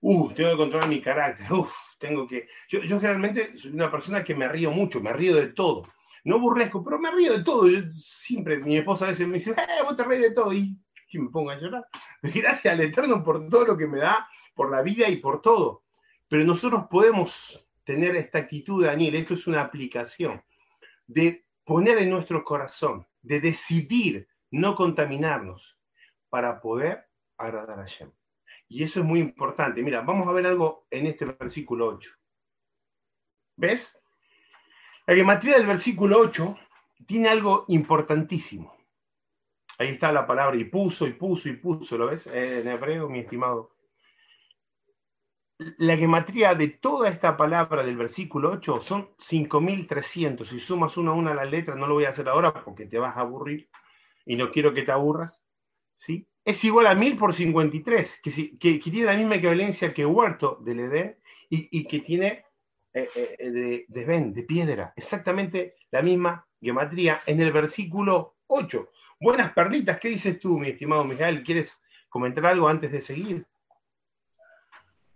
uh, 0.02 0.32
tengo 0.34 0.52
que 0.52 0.58
controlar 0.58 0.88
mi 0.88 1.02
carácter, 1.02 1.52
uff, 1.52 1.72
tengo 1.98 2.28
que... 2.28 2.48
Yo, 2.70 2.80
yo 2.82 3.00
generalmente 3.00 3.58
soy 3.58 3.72
una 3.72 3.92
persona 3.92 4.24
que 4.24 4.36
me 4.36 4.48
río 4.48 4.72
mucho, 4.72 5.02
me 5.02 5.12
río 5.12 5.36
de 5.36 5.48
todo. 5.48 5.84
No 6.24 6.40
burlesco, 6.40 6.84
pero 6.84 7.00
me 7.00 7.12
río 7.12 7.38
de 7.38 7.44
todo. 7.44 7.68
Yo 7.68 7.82
siempre, 7.98 8.58
mi 8.58 8.78
esposa 8.78 9.06
a 9.06 9.10
veces 9.10 9.28
me 9.28 9.36
dice, 9.36 9.52
eh, 9.52 9.84
vos 9.84 9.98
te 9.98 10.04
ríes 10.04 10.22
de 10.22 10.32
todo. 10.32 10.54
Y, 10.54 10.78
y 11.10 11.20
me 11.20 11.30
pongo 11.30 11.50
a 11.50 11.60
llorar. 11.60 11.86
Gracias 12.22 12.74
al 12.74 12.82
Eterno 12.82 13.24
por 13.24 13.50
todo 13.50 13.66
lo 13.66 13.78
que 13.78 13.88
me 13.88 14.00
da 14.00 14.28
por 14.62 14.70
la 14.70 14.84
vida 14.84 15.10
y 15.10 15.16
por 15.16 15.42
todo. 15.42 15.82
Pero 16.28 16.44
nosotros 16.44 16.86
podemos 16.88 17.68
tener 17.84 18.16
esta 18.16 18.38
actitud, 18.38 18.86
Daniel, 18.86 19.16
esto 19.16 19.34
es 19.34 19.48
una 19.48 19.62
aplicación, 19.62 20.40
de 21.08 21.48
poner 21.64 21.98
en 21.98 22.12
nuestro 22.12 22.44
corazón, 22.44 23.08
de 23.24 23.42
decidir 23.42 24.28
no 24.52 24.76
contaminarnos 24.76 25.80
para 26.30 26.62
poder 26.62 27.08
agradar 27.40 27.80
a 27.80 27.82
Hashem. 27.82 28.12
Y 28.68 28.84
eso 28.84 29.00
es 29.00 29.06
muy 29.08 29.20
importante. 29.20 29.82
Mira, 29.82 30.02
vamos 30.02 30.28
a 30.28 30.32
ver 30.32 30.46
algo 30.46 30.86
en 30.92 31.08
este 31.08 31.26
versículo 31.26 31.88
8. 31.88 32.12
¿Ves? 33.56 34.00
La 35.08 35.16
gematría 35.16 35.58
del 35.58 35.66
versículo 35.66 36.20
8 36.20 36.56
tiene 37.08 37.30
algo 37.30 37.66
importantísimo. 37.70 38.78
Ahí 39.80 39.88
está 39.88 40.12
la 40.12 40.28
palabra 40.28 40.56
y 40.56 40.66
puso, 40.66 41.08
y 41.08 41.14
puso, 41.14 41.50
y 41.50 41.54
puso, 41.54 41.98
¿lo 41.98 42.06
ves? 42.06 42.28
En 42.28 42.68
hebreo, 42.68 43.10
mi 43.10 43.22
estimado 43.22 43.81
la 45.78 45.98
gematría 45.98 46.56
de 46.56 46.70
toda 46.70 47.10
esta 47.10 47.38
palabra 47.38 47.84
del 47.84 47.98
versículo 47.98 48.52
8 48.52 48.82
son 48.82 49.10
5300. 49.18 50.48
Si 50.48 50.60
sumas 50.60 50.98
una 50.98 51.12
a 51.12 51.14
una 51.14 51.34
la 51.34 51.46
letra, 51.46 51.76
no 51.76 51.88
lo 51.88 51.96
voy 51.96 52.06
a 52.06 52.10
hacer 52.10 52.28
ahora 52.30 52.54
porque 52.54 52.86
te 52.86 52.98
vas 52.98 53.16
a 53.16 53.22
aburrir 53.22 53.70
y 54.26 54.36
no 54.36 54.52
quiero 54.52 54.74
que 54.74 54.84
te 54.84 54.92
aburras. 54.92 55.42
¿sí? 55.98 56.28
Es 56.44 56.64
igual 56.64 56.88
a 56.88 56.96
1000 56.96 57.16
por 57.16 57.36
53, 57.36 58.22
que, 58.24 58.58
que, 58.58 58.80
tiene 58.80 59.06
la 59.06 59.18
misma 59.18 59.36
equivalencia 59.36 59.94
que 59.94 60.06
huerto 60.06 60.58
del 60.62 60.80
Edén 60.80 61.18
y, 61.50 61.86
que 61.86 62.00
tiene 62.00 62.46
eh, 62.94 63.10
eh, 63.16 63.52
de, 63.52 63.86
de 63.88 64.32
de 64.32 64.44
piedra. 64.44 64.94
Exactamente 64.96 65.76
la 65.92 66.02
misma 66.02 66.48
gematría 66.60 67.22
en 67.26 67.42
el 67.42 67.52
versículo 67.52 68.38
8. 68.48 68.90
Buenas 69.20 69.54
perlitas, 69.54 70.00
¿qué 70.00 70.10
dices 70.10 70.40
tú, 70.40 70.58
mi 70.58 70.70
estimado 70.70 71.04
Miguel? 71.04 71.44
¿Quieres 71.44 71.80
comentar 72.10 72.46
algo 72.48 72.68
antes 72.68 72.92
de 72.92 73.02
seguir? 73.02 73.46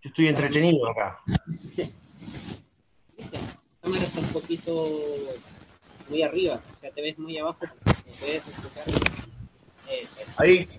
Yo 0.05 0.09
estoy 0.09 0.27
entretenido 0.27 0.87
acá. 0.87 1.19
La 3.17 3.39
cámara 3.81 4.03
está 4.03 4.19
un 4.19 4.27
poquito 4.27 4.89
muy 6.09 6.21
arriba, 6.21 6.61
o 6.77 6.79
sea, 6.79 6.91
te 6.91 7.01
ves 7.01 7.17
muy 7.17 7.39
abajo. 7.39 7.65
Puedes 8.19 8.47
enfocar. 8.47 8.83
Eh, 9.89 10.07
Ahí. 10.37 10.69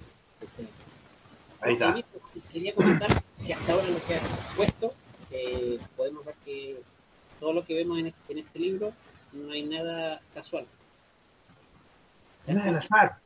Ahí 1.61 1.73
está. 1.73 1.97
Quería 2.53 2.73
comentar 2.73 3.21
que 3.45 3.53
hasta 3.53 3.73
ahora 3.73 3.89
lo 3.89 4.05
que 4.05 4.15
has 4.15 4.23
puesto 4.57 4.95
eh, 5.33 5.81
podemos 5.97 6.25
ver 6.25 6.37
que 6.45 6.81
todo 7.41 7.53
lo 7.53 7.65
que 7.65 7.75
vemos 7.75 7.99
en 7.99 8.07
este, 8.07 8.33
en 8.33 8.39
este 8.39 8.59
libro 8.61 8.93
no 9.33 9.51
hay 9.51 9.65
nada 9.65 10.21
casual. 10.35 10.69
Nada 12.47 12.69
al 12.69 12.77
azar. 12.77 13.19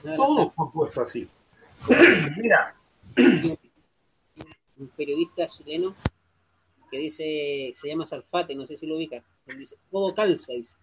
todo 0.00 0.52
fue 0.52 0.70
puesto 0.70 1.02
así. 1.02 1.28
Mira. 2.36 2.76
Un 4.76 4.88
periodista 4.88 5.46
chileno 5.46 5.94
que 6.90 6.98
dice, 6.98 7.72
se 7.74 7.88
llama 7.88 8.06
Salfate, 8.06 8.54
no 8.54 8.66
sé 8.66 8.76
si 8.76 8.86
lo 8.86 8.96
ubica, 8.96 9.22
dice, 9.56 9.76
todo 9.90 10.14
calza, 10.14 10.52
dice. 10.52 10.74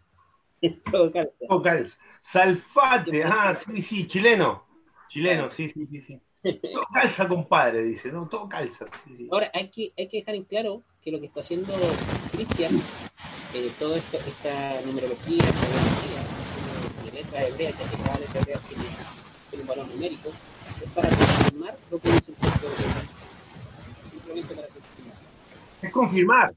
todo 0.91 1.12
calza. 1.12 1.34
Todo 1.47 1.62
calza. 1.62 1.97
Salfate, 2.23 3.23
ah, 3.23 3.56
sí, 3.56 3.82
sí, 3.82 4.08
chileno. 4.08 4.65
Chileno, 5.10 5.49
sí, 5.49 5.69
sí, 5.69 5.86
sí, 5.86 6.01
sí. 6.01 6.19
Todo 6.73 6.88
calza, 6.91 7.27
compadre, 7.27 7.84
dice, 7.84 8.12
¿no? 8.12 8.27
Todo 8.27 8.49
calza. 8.49 8.88
Ahora, 9.30 9.51
hay 9.54 9.69
que, 9.69 9.93
hay 9.97 10.08
que 10.08 10.17
dejar 10.17 10.36
en 10.36 10.43
claro 10.45 10.82
que 11.04 11.12
lo 11.12 11.19
que 11.19 11.27
está 11.27 11.41
haciendo 11.41 11.73
Cristian, 12.32 12.73
eh, 13.54 13.71
toda 13.77 13.97
esta, 13.97 14.17
esta 14.17 14.82
numerología, 14.88 15.43
esta 15.43 17.15
letra 17.15 17.47
hebrea, 17.47 17.71
que 17.71 18.04
cada 18.04 18.19
letra 18.19 18.41
hebrea 18.41 18.58
tiene, 18.60 18.84
tiene 19.49 19.63
un 19.63 19.67
valor 19.67 19.88
numérico, 19.89 20.30
es 20.84 20.89
para 20.91 21.10
confirmar 21.10 21.77
lo 21.91 21.99
que 21.99 22.12
dice 22.12 22.32
el 22.32 22.38
texto 22.38 22.67
Es 25.82 25.91
confirmar, 25.91 26.54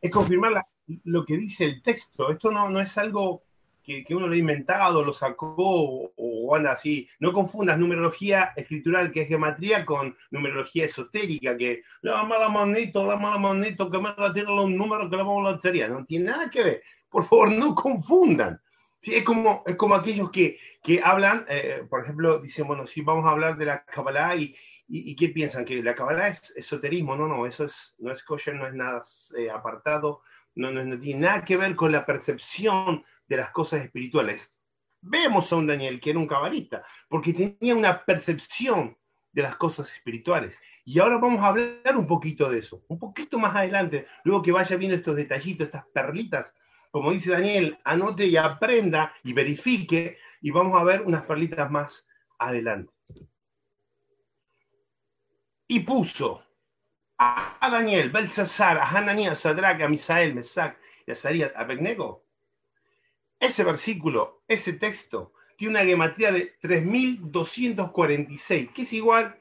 es 0.00 0.10
confirmar 0.10 0.66
lo 1.04 1.24
que 1.24 1.36
dice 1.36 1.64
el 1.64 1.82
texto. 1.82 2.30
Esto 2.30 2.50
no, 2.50 2.68
no 2.68 2.80
es 2.80 2.96
algo 2.98 3.42
que, 3.82 4.04
uno 4.10 4.26
lo 4.26 4.34
ha 4.34 4.36
inventado, 4.36 5.04
lo 5.04 5.12
sacó 5.12 6.12
o, 6.16 6.54
anda 6.54 6.72
así. 6.72 7.08
No 7.18 7.32
confundas 7.32 7.78
numerología 7.78 8.52
escritural, 8.56 9.10
que 9.10 9.22
es 9.22 9.28
geometría, 9.28 9.84
con 9.84 10.16
numerología 10.30 10.84
esotérica, 10.84 11.56
que 11.56 11.82
la 12.02 12.24
mala 12.24 12.48
manito, 12.48 13.06
la 13.06 13.16
mala 13.16 13.38
manito, 13.38 13.90
que 13.90 13.98
me 13.98 14.14
la 14.16 14.32
tiene 14.32 14.54
los 14.54 14.70
números 14.70 15.08
que 15.08 15.16
la 15.16 15.22
vamos 15.22 15.48
a 15.48 15.60
la. 15.62 15.88
No 15.88 16.04
tiene 16.04 16.26
nada 16.26 16.50
que 16.50 16.62
ver. 16.62 16.82
Por 17.08 17.26
favor, 17.26 17.50
no 17.52 17.74
confundan. 17.74 18.60
Sí, 19.00 19.14
es, 19.16 19.24
como, 19.24 19.64
es 19.66 19.74
como 19.76 19.96
aquellos 19.96 20.30
que, 20.30 20.58
que 20.82 21.00
hablan, 21.02 21.44
eh, 21.48 21.82
por 21.90 22.02
ejemplo, 22.04 22.38
dicen, 22.38 22.66
bueno, 22.68 22.86
si 22.86 23.00
vamos 23.00 23.24
a 23.26 23.30
hablar 23.30 23.56
de 23.56 23.64
la 23.64 23.84
Kabbalah 23.84 24.36
y, 24.36 24.54
y, 24.88 25.16
¿qué 25.16 25.28
piensan? 25.28 25.64
¿Que 25.64 25.82
la 25.82 25.94
Kabbalah 25.94 26.28
es 26.28 26.54
esoterismo? 26.56 27.16
No, 27.16 27.26
no, 27.26 27.46
eso 27.46 27.64
es, 27.64 27.94
no 27.98 28.12
es 28.12 28.22
kosher, 28.22 28.54
no 28.54 28.66
es 28.66 28.74
nada 28.74 29.02
eh, 29.38 29.50
apartado, 29.50 30.22
no, 30.54 30.70
no, 30.70 30.84
no, 30.84 30.98
tiene 30.98 31.20
nada 31.20 31.44
que 31.44 31.56
ver 31.56 31.74
con 31.74 31.92
la 31.92 32.04
percepción 32.04 33.04
de 33.26 33.36
las 33.36 33.50
cosas 33.50 33.84
espirituales. 33.84 34.54
Vemos 35.00 35.52
a 35.52 35.56
un 35.56 35.66
Daniel 35.66 36.00
que 36.00 36.10
era 36.10 36.18
un 36.18 36.26
cabalista, 36.26 36.84
porque 37.08 37.32
tenía 37.32 37.74
una 37.74 38.04
percepción 38.04 38.96
de 39.32 39.42
las 39.42 39.56
cosas 39.56 39.90
espirituales. 39.92 40.54
Y 40.84 40.98
ahora 40.98 41.18
vamos 41.18 41.40
a 41.40 41.48
hablar 41.48 41.96
un 41.96 42.06
poquito 42.06 42.50
de 42.50 42.58
eso, 42.58 42.84
un 42.88 42.98
poquito 42.98 43.38
más 43.38 43.54
adelante, 43.54 44.06
luego 44.24 44.42
que 44.42 44.52
vaya 44.52 44.76
viendo 44.76 44.96
estos 44.96 45.16
detallitos, 45.16 45.66
estas 45.66 45.86
perlitas. 45.86 46.54
Como 46.90 47.12
dice 47.12 47.30
Daniel, 47.30 47.78
anote 47.84 48.26
y 48.26 48.36
aprenda 48.36 49.14
y 49.22 49.32
verifique, 49.32 50.18
y 50.40 50.50
vamos 50.50 50.78
a 50.78 50.84
ver 50.84 51.02
unas 51.02 51.22
perlitas 51.22 51.70
más 51.70 52.06
adelante. 52.38 52.92
Y 55.72 55.80
puso 55.80 56.44
a 57.18 57.68
Daniel, 57.70 58.10
Belsasar, 58.10 58.78
a 58.78 58.88
Hananías, 58.88 59.38
a 59.38 59.42
Sadrach, 59.42 59.80
a 59.80 59.88
Misael, 59.88 60.34
Mesac 60.34 60.76
y 61.06 61.12
a 61.12 61.14
Sarías, 61.14 61.52
a 61.56 61.64
Begnego 61.64 62.22
ese 63.42 63.64
versículo, 63.64 64.42
ese 64.46 64.74
texto, 64.74 65.32
tiene 65.56 65.72
una 65.72 65.84
gematría 65.84 66.30
de 66.30 66.54
3246, 66.60 68.70
que 68.70 68.82
es 68.82 68.92
igual 68.92 69.36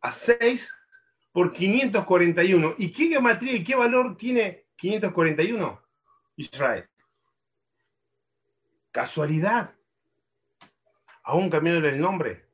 a 0.00 0.10
6 0.10 0.74
por 1.30 1.52
541. 1.52 2.74
¿Y 2.78 2.92
qué 2.92 3.06
gematría 3.06 3.52
y 3.52 3.62
qué 3.62 3.76
valor 3.76 4.16
tiene 4.16 4.64
541? 4.76 5.80
Israel. 6.34 6.88
Casualidad. 8.90 9.72
Aún 11.22 11.48
cambiándole 11.48 11.90
el 11.90 12.00
nombre, 12.00 12.45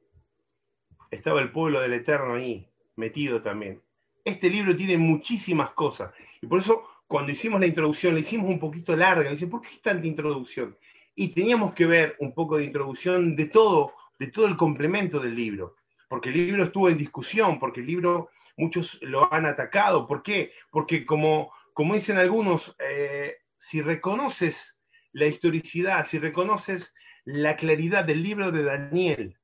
estaba 1.12 1.40
el 1.42 1.52
pueblo 1.52 1.80
del 1.80 1.92
Eterno 1.92 2.34
ahí, 2.34 2.66
metido 2.96 3.42
también. 3.42 3.80
Este 4.24 4.48
libro 4.48 4.74
tiene 4.74 4.98
muchísimas 4.98 5.70
cosas. 5.70 6.12
Y 6.40 6.46
por 6.46 6.60
eso 6.60 6.88
cuando 7.06 7.30
hicimos 7.30 7.60
la 7.60 7.66
introducción, 7.66 8.14
la 8.14 8.20
hicimos 8.20 8.48
un 8.48 8.58
poquito 8.58 8.96
larga. 8.96 9.30
dice, 9.30 9.46
¿por 9.46 9.60
qué 9.60 9.68
tanta 9.82 10.06
introducción? 10.06 10.76
Y 11.14 11.28
teníamos 11.28 11.74
que 11.74 11.84
ver 11.84 12.16
un 12.20 12.32
poco 12.32 12.56
de 12.56 12.64
introducción 12.64 13.36
de 13.36 13.46
todo, 13.46 13.92
de 14.18 14.28
todo 14.28 14.46
el 14.46 14.56
complemento 14.56 15.20
del 15.20 15.36
libro. 15.36 15.76
Porque 16.08 16.30
el 16.30 16.36
libro 16.36 16.64
estuvo 16.64 16.88
en 16.88 16.96
discusión, 16.96 17.58
porque 17.58 17.80
el 17.80 17.86
libro 17.86 18.30
muchos 18.56 18.98
lo 19.02 19.30
han 19.32 19.44
atacado. 19.44 20.06
¿Por 20.06 20.22
qué? 20.22 20.52
Porque 20.70 21.04
como, 21.04 21.52
como 21.74 21.94
dicen 21.94 22.16
algunos, 22.16 22.74
eh, 22.78 23.36
si 23.58 23.82
reconoces 23.82 24.78
la 25.12 25.26
historicidad, 25.26 26.06
si 26.06 26.18
reconoces 26.18 26.94
la 27.24 27.56
claridad 27.56 28.04
del 28.04 28.22
libro 28.22 28.50
de 28.50 28.62
Daniel, 28.62 29.36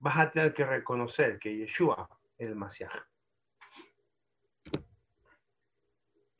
vas 0.00 0.18
a 0.18 0.30
tener 0.30 0.52
que 0.52 0.64
reconocer 0.64 1.38
que 1.38 1.56
Yeshua 1.56 2.08
es 2.36 2.48
el 2.48 2.56
Mashiach 2.56 3.10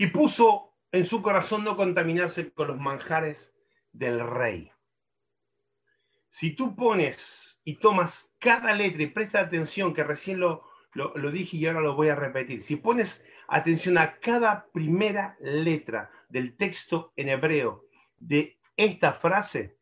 y 0.00 0.06
puso 0.06 0.72
en 0.92 1.04
su 1.04 1.20
corazón 1.20 1.62
no 1.62 1.76
contaminarse 1.76 2.54
con 2.54 2.68
los 2.68 2.78
manjares 2.78 3.54
del 3.92 4.26
rey. 4.26 4.72
Si 6.30 6.52
tú 6.56 6.74
pones 6.74 7.60
y 7.64 7.74
tomas 7.74 8.34
cada 8.38 8.72
letra 8.72 9.02
y 9.02 9.08
presta 9.08 9.40
atención, 9.40 9.92
que 9.92 10.02
recién 10.02 10.40
lo, 10.40 10.64
lo, 10.94 11.30
dije 11.30 11.58
y 11.58 11.66
ahora 11.66 11.82
lo 11.82 11.96
voy 11.96 12.08
a 12.08 12.14
repetir, 12.14 12.62
si 12.62 12.76
pones 12.76 13.22
atención 13.46 13.98
a 13.98 14.18
cada 14.20 14.64
primera 14.72 15.36
letra 15.38 16.10
del 16.30 16.56
texto 16.56 17.12
en 17.16 17.28
hebreo 17.28 17.84
de 18.16 18.58
esta 18.78 19.12
frase, 19.12 19.76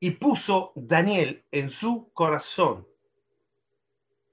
y 0.00 0.12
puso 0.12 0.72
Daniel 0.74 1.44
en 1.52 1.68
su 1.68 2.10
corazón 2.14 2.88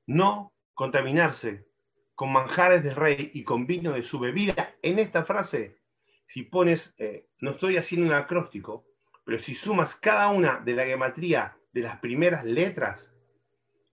no 0.06 0.54
contaminarse 0.74 1.68
con 2.16 2.32
manjares 2.32 2.84
del 2.84 2.96
rey 2.96 3.32
y 3.34 3.44
con 3.44 3.68
vino 3.68 3.92
de 3.92 4.02
su 4.02 4.18
bebida, 4.18 4.74
en 4.82 4.98
esta 4.98 5.24
frase, 5.26 5.78
si 6.26 6.44
pones, 6.44 6.96
eh, 6.98 7.28
no 7.42 7.52
estoy 7.52 7.78
haciendo 7.78 8.08
un 8.08 8.14
acróstico, 8.14 8.86
pero 9.24 9.40
si 9.40 9.54
sumas 9.54 9.94
cada 9.94 10.30
una 10.30 10.60
de 10.62 10.74
la 10.74 10.86
gematría 10.86 11.58
de 11.74 11.82
las 11.82 12.00
primeras 12.00 12.44
letras 12.44 13.14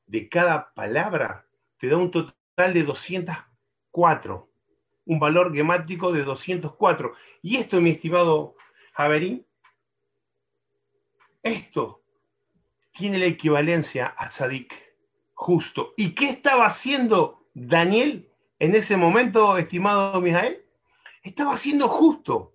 de 0.07 0.29
cada 0.29 0.73
palabra, 0.73 1.45
te 1.79 1.89
da 1.89 1.97
un 1.97 2.11
total 2.11 2.73
de 2.73 2.85
204, 2.85 4.49
un 5.07 5.19
valor 5.19 5.55
gemátrico 5.55 6.13
de 6.13 6.23
204. 6.23 7.15
Y 7.43 7.57
esto, 7.57 7.81
mi 7.81 7.91
estimado 7.91 8.57
Javerín, 8.93 9.45
esto 11.45 12.03
tiene 12.93 13.19
la 13.19 13.27
equivalencia 13.27 14.07
a 14.07 14.31
Sadik, 14.31 14.75
justo. 15.35 15.95
¿Y 15.97 16.15
qué 16.15 16.31
estaba 16.31 16.67
haciendo 16.67 17.47
Daniel, 17.55 18.29
en 18.59 18.75
ese 18.75 18.97
momento, 18.97 19.57
estimado 19.59 20.21
Mijael, 20.21 20.65
estaba 21.23 21.57
siendo 21.57 21.89
justo, 21.89 22.55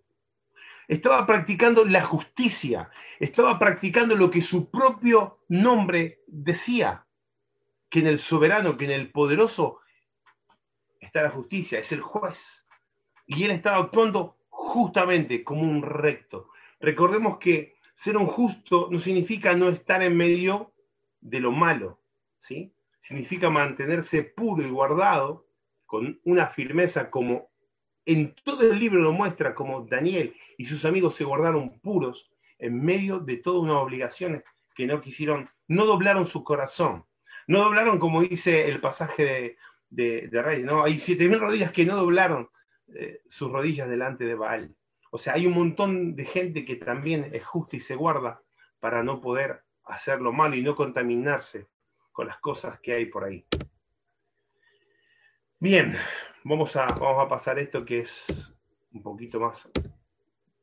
estaba 0.88 1.26
practicando 1.26 1.86
la 1.86 2.04
justicia, 2.04 2.90
estaba 3.20 3.60
practicando 3.60 4.16
lo 4.16 4.32
que 4.32 4.42
su 4.42 4.70
propio 4.70 5.40
nombre 5.48 6.24
decía, 6.28 7.06
que 7.90 8.00
en 8.00 8.08
el 8.08 8.20
soberano, 8.20 8.78
que 8.78 8.86
en 8.86 8.92
el 8.92 9.12
poderoso 9.12 9.80
está 11.00 11.22
la 11.24 11.32
justicia, 11.32 11.80
es 11.80 11.92
el 11.92 12.02
juez. 12.02 12.66
Y 13.26 13.44
él 13.44 13.52
estaba 13.52 13.78
actuando 13.78 14.38
justamente 14.50 15.44
como 15.44 15.62
un 15.62 15.82
recto. 15.82 16.50
Recordemos 16.80 17.38
que 17.38 17.79
ser 18.00 18.16
un 18.16 18.28
justo 18.28 18.88
no 18.90 18.98
significa 18.98 19.58
no 19.58 19.68
estar 19.68 20.02
en 20.02 20.16
medio 20.16 20.72
de 21.20 21.42
lo 21.42 21.52
malo, 21.52 22.02
¿sí? 22.38 22.74
significa 23.02 23.50
mantenerse 23.50 24.24
puro 24.24 24.66
y 24.66 24.70
guardado 24.70 25.48
con 25.86 26.18
una 26.24 26.48
firmeza 26.48 27.12
como 27.12 27.50
en 28.06 28.34
todo 28.46 28.72
el 28.72 28.80
libro 28.80 29.02
lo 29.02 29.12
muestra, 29.12 29.54
como 29.54 29.86
Daniel 29.86 30.34
y 30.58 30.64
sus 30.64 30.86
amigos 30.86 31.16
se 31.16 31.26
guardaron 31.26 31.78
puros 31.82 32.32
en 32.58 32.82
medio 32.82 33.20
de 33.20 33.36
todas 33.36 33.64
unas 33.64 33.84
obligaciones 33.84 34.44
que 34.76 34.88
no 34.88 35.02
quisieron, 35.02 35.50
no 35.68 35.86
doblaron 35.86 36.26
su 36.26 36.42
corazón, 36.46 37.04
no 37.48 37.60
doblaron 37.60 38.00
como 38.00 38.22
dice 38.22 38.70
el 38.70 38.80
pasaje 38.80 39.58
de, 39.90 40.30
de, 40.30 40.42
Rey, 40.42 40.64
¿no? 40.64 40.86
Hay 40.86 41.00
siete 41.00 41.28
mil 41.28 41.42
rodillas 41.42 41.74
que 41.74 41.86
no 41.86 41.98
doblaron 41.98 42.50
eh, 42.96 43.20
sus 43.28 43.52
rodillas 43.52 43.90
delante 43.90 44.24
de 44.24 44.36
Baal. 44.36 44.74
O 45.12 45.18
sea, 45.18 45.34
hay 45.34 45.48
un 45.48 45.54
montón 45.54 46.16
de 46.16 46.26
gente 46.26 46.66
que 46.66 46.76
también 46.76 47.32
es 47.34 47.46
justa 47.46 47.76
y 47.76 47.80
se 47.80 47.96
guarda 47.96 48.42
para 48.80 49.04
no 49.04 49.20
poder 49.22 49.64
hacer 49.86 50.22
lo 50.22 50.32
malo 50.32 50.56
y 50.56 50.62
no 50.62 50.76
contaminarse 50.76 51.68
con 52.12 52.28
las 52.28 52.40
cosas 52.40 52.80
que 52.80 52.94
hay 52.94 53.06
por 53.06 53.24
ahí. 53.24 53.46
Bien, 55.60 55.98
vamos 56.44 56.76
a, 56.76 56.86
vamos 56.86 57.26
a 57.26 57.28
pasar 57.28 57.60
esto 57.60 57.84
que 57.84 58.00
es 58.00 58.26
un 58.92 59.02
poquito 59.02 59.40
más 59.40 59.68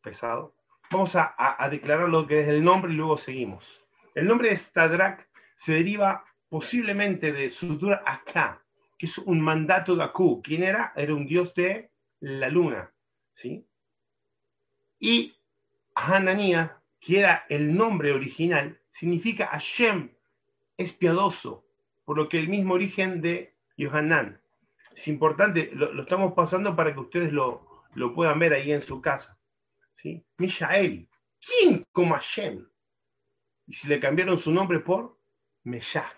pesado. 0.03 0.55
Vamos 0.91 1.17
a, 1.17 1.35
declarar 1.71 2.09
lo 2.09 2.27
que 2.27 2.43
es 2.43 2.49
el 2.49 2.63
nombre 2.63 2.93
y 2.93 2.97
luego 2.97 3.19
seguimos. 3.19 3.85
El 4.15 4.27
nombre 4.27 4.51
de 4.51 4.57
Stadrak 4.57 5.29
se 5.55 5.73
deriva 5.73 6.25
posiblemente 6.49 7.33
de 7.33 7.51
Sutura 7.51 8.03
acá, 8.07 8.63
que 8.97 9.07
es 9.07 9.19
un 9.19 9.41
mandato 9.41 9.97
de 9.97 10.05
Aku. 10.05 10.41
¿Quién 10.43 10.63
era? 10.63 10.93
Era 10.95 11.15
un 11.15 11.27
dios 11.27 11.53
de 11.55 11.91
la 12.21 12.49
luna. 12.49 12.93
¿sí? 13.35 13.67
Y 14.99 15.37
Hananías, 15.95 16.73
que 17.01 17.19
era 17.21 17.45
el 17.49 17.77
nombre 17.77 18.13
original, 18.13 18.81
significa 18.91 19.47
Hashem, 19.49 20.11
es 20.77 20.93
piadoso, 20.93 21.65
por 22.05 22.17
lo 22.17 22.29
que 22.29 22.39
el 22.39 22.49
mismo 22.49 22.75
origen 22.75 23.21
de 23.21 23.55
Yohanan. 23.77 24.41
Es 24.95 25.09
importante, 25.09 25.71
lo, 25.75 26.03
estamos 26.03 26.33
pasando 26.33 26.75
para 26.75 26.95
que 26.95 27.01
ustedes 27.01 27.33
lo, 27.33 27.85
lo, 27.95 28.15
puedan 28.15 28.39
ver 28.39 28.55
ahí 28.55 28.73
en 28.73 28.83
su 28.83 29.01
casa. 29.01 29.39
¿sí? 29.97 30.25
Mishael, 30.39 31.09
¿quién 31.41 31.85
como 31.93 32.15
Hashem? 32.15 32.67
Y 33.67 33.75
si 33.75 33.89
le 33.89 34.01
cambiaron 34.01 34.39
su 34.39 34.53
nombre 34.53 34.81
por 34.81 35.19
Meshach, 35.65 36.13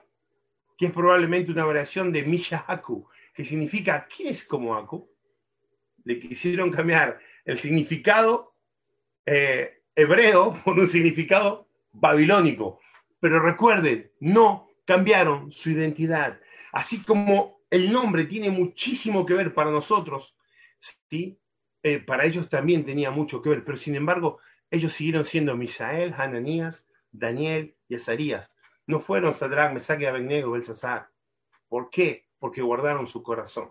que 0.77 0.87
es 0.87 0.93
probablemente 0.93 1.51
una 1.51 1.65
variación 1.65 2.13
de 2.13 2.23
Mishahaku, 2.23 3.09
que 3.35 3.45
significa 3.45 4.07
¿quién 4.15 4.29
es 4.29 4.45
como 4.45 4.77
Aku? 4.77 5.11
Le 6.05 6.21
quisieron 6.21 6.71
cambiar 6.71 7.21
el 7.45 7.59
significado 7.59 8.55
eh, 9.31 9.83
hebreo 9.95 10.59
por 10.65 10.79
un 10.79 10.89
significado 10.89 11.69
babilónico. 11.93 12.81
Pero 13.21 13.41
recuerden, 13.41 14.11
no 14.21 14.71
cambiaron 14.85 15.53
su 15.53 15.71
identidad. 15.71 16.41
Así 16.73 17.03
como 17.03 17.61
el 17.71 17.93
nombre 17.93 18.25
tiene 18.25 18.51
muchísimo 18.51 19.27
que 19.27 19.35
ver 19.35 19.53
para 19.53 19.71
nosotros, 19.71 20.35
¿sí? 21.11 21.39
Eh, 21.83 21.99
para 21.99 22.25
ellos 22.25 22.49
también 22.49 22.85
tenía 22.85 23.11
mucho 23.11 23.43
que 23.43 23.51
ver, 23.51 23.65
pero 23.65 23.77
sin 23.77 23.97
embargo, 23.97 24.39
ellos 24.71 24.93
siguieron 24.93 25.25
siendo 25.25 25.57
Misael, 25.57 26.15
Hananías, 26.17 26.87
Daniel 27.13 27.77
y 27.89 27.97
Azarías. 27.97 28.51
No 28.87 29.01
fueron 29.01 29.35
Sadrach, 29.35 29.73
Mesach 29.73 30.01
y 30.01 30.07
Abednego, 30.07 30.53
Belsasar. 30.53 31.11
¿Por 31.69 31.91
qué? 31.91 32.27
Porque 32.39 32.63
guardaron 32.63 33.07
su 33.07 33.23
corazón. 33.23 33.71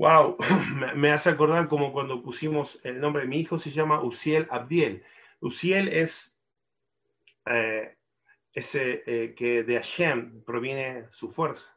Wow, 0.00 0.38
me 0.96 1.10
hace 1.10 1.28
acordar 1.28 1.68
como 1.68 1.92
cuando 1.92 2.22
pusimos 2.22 2.80
el 2.84 3.02
nombre 3.02 3.24
de 3.24 3.28
mi 3.28 3.38
hijo, 3.38 3.58
se 3.58 3.70
llama 3.70 4.02
Uziel 4.02 4.48
Abdiel. 4.50 5.02
Uziel 5.40 5.88
es 5.88 6.34
eh, 7.44 7.98
ese 8.54 9.02
eh, 9.04 9.34
que 9.34 9.62
de 9.62 9.74
Hashem 9.74 10.42
proviene 10.46 11.04
su 11.12 11.30
fuerza. 11.30 11.76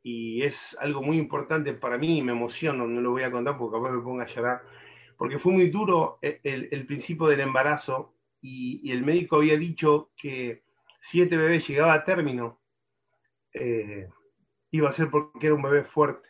Y 0.00 0.44
es 0.44 0.78
algo 0.78 1.02
muy 1.02 1.18
importante 1.18 1.72
para 1.72 1.98
mí 1.98 2.22
me 2.22 2.30
emociono, 2.30 2.86
no 2.86 3.00
lo 3.00 3.10
voy 3.10 3.24
a 3.24 3.32
contar 3.32 3.58
porque 3.58 3.78
capaz 3.78 3.90
me 3.90 4.02
ponga 4.02 4.22
a 4.22 4.28
llorar, 4.28 4.62
porque 5.18 5.40
fue 5.40 5.52
muy 5.52 5.70
duro 5.70 6.20
el, 6.22 6.86
principio 6.86 7.26
del 7.26 7.40
embarazo 7.40 8.14
y, 8.40 8.92
el 8.92 9.04
médico 9.04 9.38
había 9.38 9.56
dicho 9.56 10.12
que 10.16 10.62
si 11.00 11.20
este 11.20 11.36
bebé 11.36 11.58
llegaba 11.58 11.94
a 11.94 12.04
término, 12.04 12.60
eh, 13.52 14.08
iba 14.70 14.88
a 14.88 14.92
ser 14.92 15.10
porque 15.10 15.48
era 15.48 15.56
un 15.56 15.62
bebé 15.62 15.82
fuerte. 15.82 16.29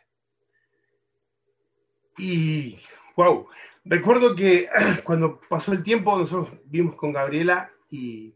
Y, 2.17 2.77
wow, 3.15 3.47
recuerdo 3.85 4.35
que 4.35 4.69
cuando 5.03 5.39
pasó 5.49 5.73
el 5.73 5.83
tiempo, 5.83 6.17
nosotros 6.17 6.49
vimos 6.65 6.95
con 6.95 7.13
Gabriela 7.13 7.71
y 7.89 8.33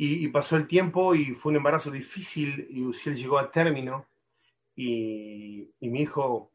y, 0.00 0.28
pasó 0.28 0.56
el 0.56 0.68
tiempo 0.68 1.14
y 1.14 1.34
fue 1.34 1.50
un 1.50 1.56
embarazo 1.56 1.90
difícil 1.90 2.68
y 2.70 2.82
Uciel 2.82 3.16
llegó 3.16 3.36
a 3.36 3.50
término 3.50 4.06
y, 4.76 5.68
mi 5.80 6.02
hijo, 6.02 6.52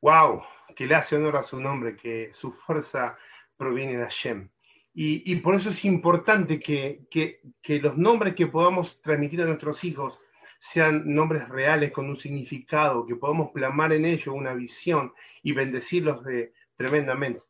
wow, 0.00 0.42
que 0.74 0.86
le 0.86 0.94
hace 0.94 1.16
honor 1.16 1.36
a 1.36 1.42
su 1.42 1.60
nombre, 1.60 1.94
que 1.94 2.30
su 2.32 2.52
fuerza 2.52 3.18
proviene 3.58 3.98
de 3.98 4.04
Hashem. 4.04 4.48
Y, 4.94 5.30
y 5.30 5.36
por 5.36 5.54
eso 5.54 5.70
es 5.70 5.84
importante 5.84 6.58
que, 6.58 7.02
que, 7.10 7.42
que, 7.60 7.80
los 7.80 7.98
nombres 7.98 8.34
que 8.34 8.46
podamos 8.46 9.02
transmitir 9.02 9.42
a 9.42 9.46
nuestros 9.46 9.84
hijos 9.84 10.18
sean 10.64 11.02
nombres 11.14 11.46
reales 11.50 11.92
con 11.92 12.08
un 12.08 12.16
significado, 12.16 13.04
que 13.04 13.16
podamos 13.16 13.50
plasmar 13.52 13.92
en 13.92 14.06
ellos 14.06 14.28
una 14.28 14.54
visión 14.54 15.12
y 15.42 15.52
bendecirlos 15.52 16.24
de, 16.24 16.54
tremendamente. 16.74 17.42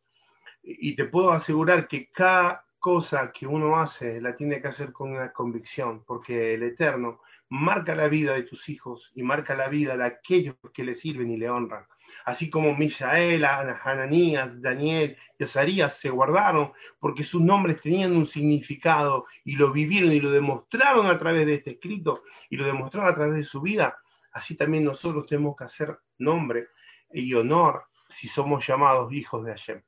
Y 0.64 0.96
te 0.96 1.04
puedo 1.04 1.30
asegurar 1.30 1.86
que 1.86 2.10
cada 2.10 2.66
cosa 2.80 3.30
que 3.30 3.46
uno 3.46 3.80
hace 3.80 4.20
la 4.20 4.34
tiene 4.34 4.60
que 4.60 4.66
hacer 4.66 4.92
con 4.92 5.12
una 5.12 5.32
convicción, 5.32 6.02
porque 6.04 6.54
el 6.54 6.64
Eterno 6.64 7.20
marca 7.50 7.94
la 7.94 8.08
vida 8.08 8.34
de 8.34 8.42
tus 8.42 8.68
hijos 8.68 9.12
y 9.14 9.22
marca 9.22 9.54
la 9.54 9.68
vida 9.68 9.96
de 9.96 10.06
aquellos 10.06 10.56
que 10.72 10.82
le 10.82 10.96
sirven 10.96 11.30
y 11.30 11.36
le 11.36 11.48
honran. 11.48 11.86
Así 12.24 12.50
como 12.50 12.74
Misael, 12.74 13.44
Hananías, 13.44 14.60
Daniel 14.60 15.16
y 15.38 15.44
Azarías 15.44 15.98
se 15.98 16.10
guardaron 16.10 16.72
porque 16.98 17.22
sus 17.22 17.42
nombres 17.42 17.80
tenían 17.80 18.16
un 18.16 18.26
significado 18.26 19.26
y 19.44 19.56
lo 19.56 19.72
vivieron 19.72 20.12
y 20.12 20.20
lo 20.20 20.30
demostraron 20.30 21.06
a 21.06 21.18
través 21.18 21.46
de 21.46 21.54
este 21.54 21.72
escrito 21.72 22.22
y 22.50 22.56
lo 22.56 22.64
demostraron 22.64 23.10
a 23.10 23.14
través 23.14 23.36
de 23.36 23.44
su 23.44 23.60
vida, 23.60 23.98
así 24.32 24.56
también 24.56 24.84
nosotros 24.84 25.26
tenemos 25.26 25.56
que 25.56 25.64
hacer 25.64 25.98
nombre 26.18 26.68
y 27.12 27.32
honor 27.34 27.84
si 28.08 28.28
somos 28.28 28.66
llamados 28.66 29.12
hijos 29.12 29.44
de 29.44 29.52
Hashem, 29.52 29.82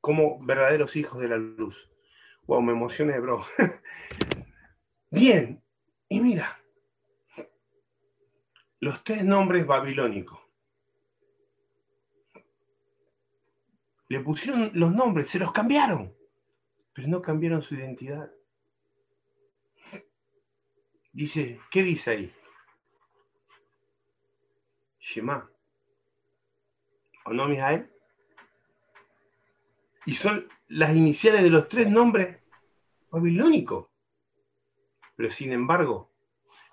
como 0.00 0.44
verdaderos 0.44 0.96
hijos 0.96 1.20
de 1.20 1.28
la 1.28 1.36
luz. 1.36 1.90
Wow, 2.46 2.60
me 2.60 2.72
emocioné, 2.72 3.18
bro. 3.20 3.44
Bien, 5.10 5.62
y 6.08 6.20
mira, 6.20 6.58
los 8.80 9.02
tres 9.02 9.24
nombres 9.24 9.66
babilónicos. 9.66 10.43
Le 14.14 14.20
pusieron 14.20 14.70
los 14.74 14.94
nombres, 14.94 15.28
se 15.28 15.40
los 15.40 15.50
cambiaron, 15.50 16.14
pero 16.92 17.08
no 17.08 17.20
cambiaron 17.20 17.62
su 17.62 17.74
identidad. 17.74 18.30
Dice, 21.12 21.58
¿qué 21.72 21.82
dice 21.82 22.10
ahí? 22.12 22.34
Shema. 25.00 25.50
¿O 27.24 27.32
no, 27.32 27.48
Mijael? 27.48 27.90
Y 30.06 30.14
son 30.14 30.48
las 30.68 30.94
iniciales 30.94 31.42
de 31.42 31.50
los 31.50 31.68
tres 31.68 31.90
nombres 31.90 32.38
babilónicos. 33.10 33.88
Pero 35.16 35.32
sin 35.32 35.50
embargo, 35.50 36.13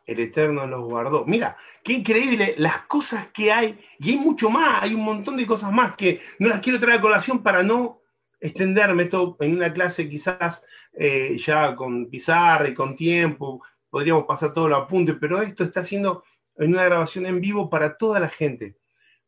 el 0.05 0.19
Eterno 0.19 0.65
los 0.67 0.83
guardó. 0.83 1.25
Mira, 1.25 1.57
qué 1.83 1.93
increíble 1.93 2.55
las 2.57 2.83
cosas 2.83 3.27
que 3.27 3.51
hay, 3.51 3.79
y 3.99 4.11
hay 4.11 4.17
mucho 4.17 4.49
más, 4.49 4.83
hay 4.83 4.93
un 4.93 5.03
montón 5.03 5.37
de 5.37 5.45
cosas 5.45 5.71
más 5.71 5.95
que 5.95 6.21
no 6.39 6.47
las 6.47 6.61
quiero 6.61 6.79
traer 6.79 6.99
a 6.99 7.01
colación 7.01 7.43
para 7.43 7.63
no 7.63 8.01
extenderme 8.39 9.05
todo 9.05 9.37
en 9.39 9.55
una 9.55 9.71
clase 9.71 10.09
quizás 10.09 10.65
eh, 10.93 11.37
ya 11.37 11.75
con 11.75 12.09
pizarra 12.09 12.67
y 12.67 12.73
con 12.73 12.95
tiempo, 12.95 13.63
podríamos 13.89 14.25
pasar 14.25 14.53
todo 14.53 14.67
lo 14.67 14.77
apunte, 14.77 15.13
pero 15.13 15.41
esto 15.41 15.63
está 15.63 15.81
haciendo 15.81 16.23
en 16.57 16.73
una 16.73 16.83
grabación 16.83 17.25
en 17.25 17.39
vivo 17.39 17.69
para 17.69 17.97
toda 17.97 18.19
la 18.19 18.29
gente. 18.29 18.75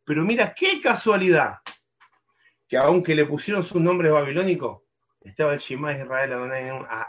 Pero 0.04 0.24
mira, 0.24 0.54
qué 0.54 0.82
casualidad, 0.82 1.60
que 2.68 2.78
aunque 2.78 3.16
le 3.16 3.26
pusieron 3.26 3.64
sus 3.64 3.82
nombres 3.82 4.12
babilónicos, 4.12 4.82
estaba 5.22 5.54
el 5.54 5.60
Shema 5.60 5.98
Israel 5.98 6.34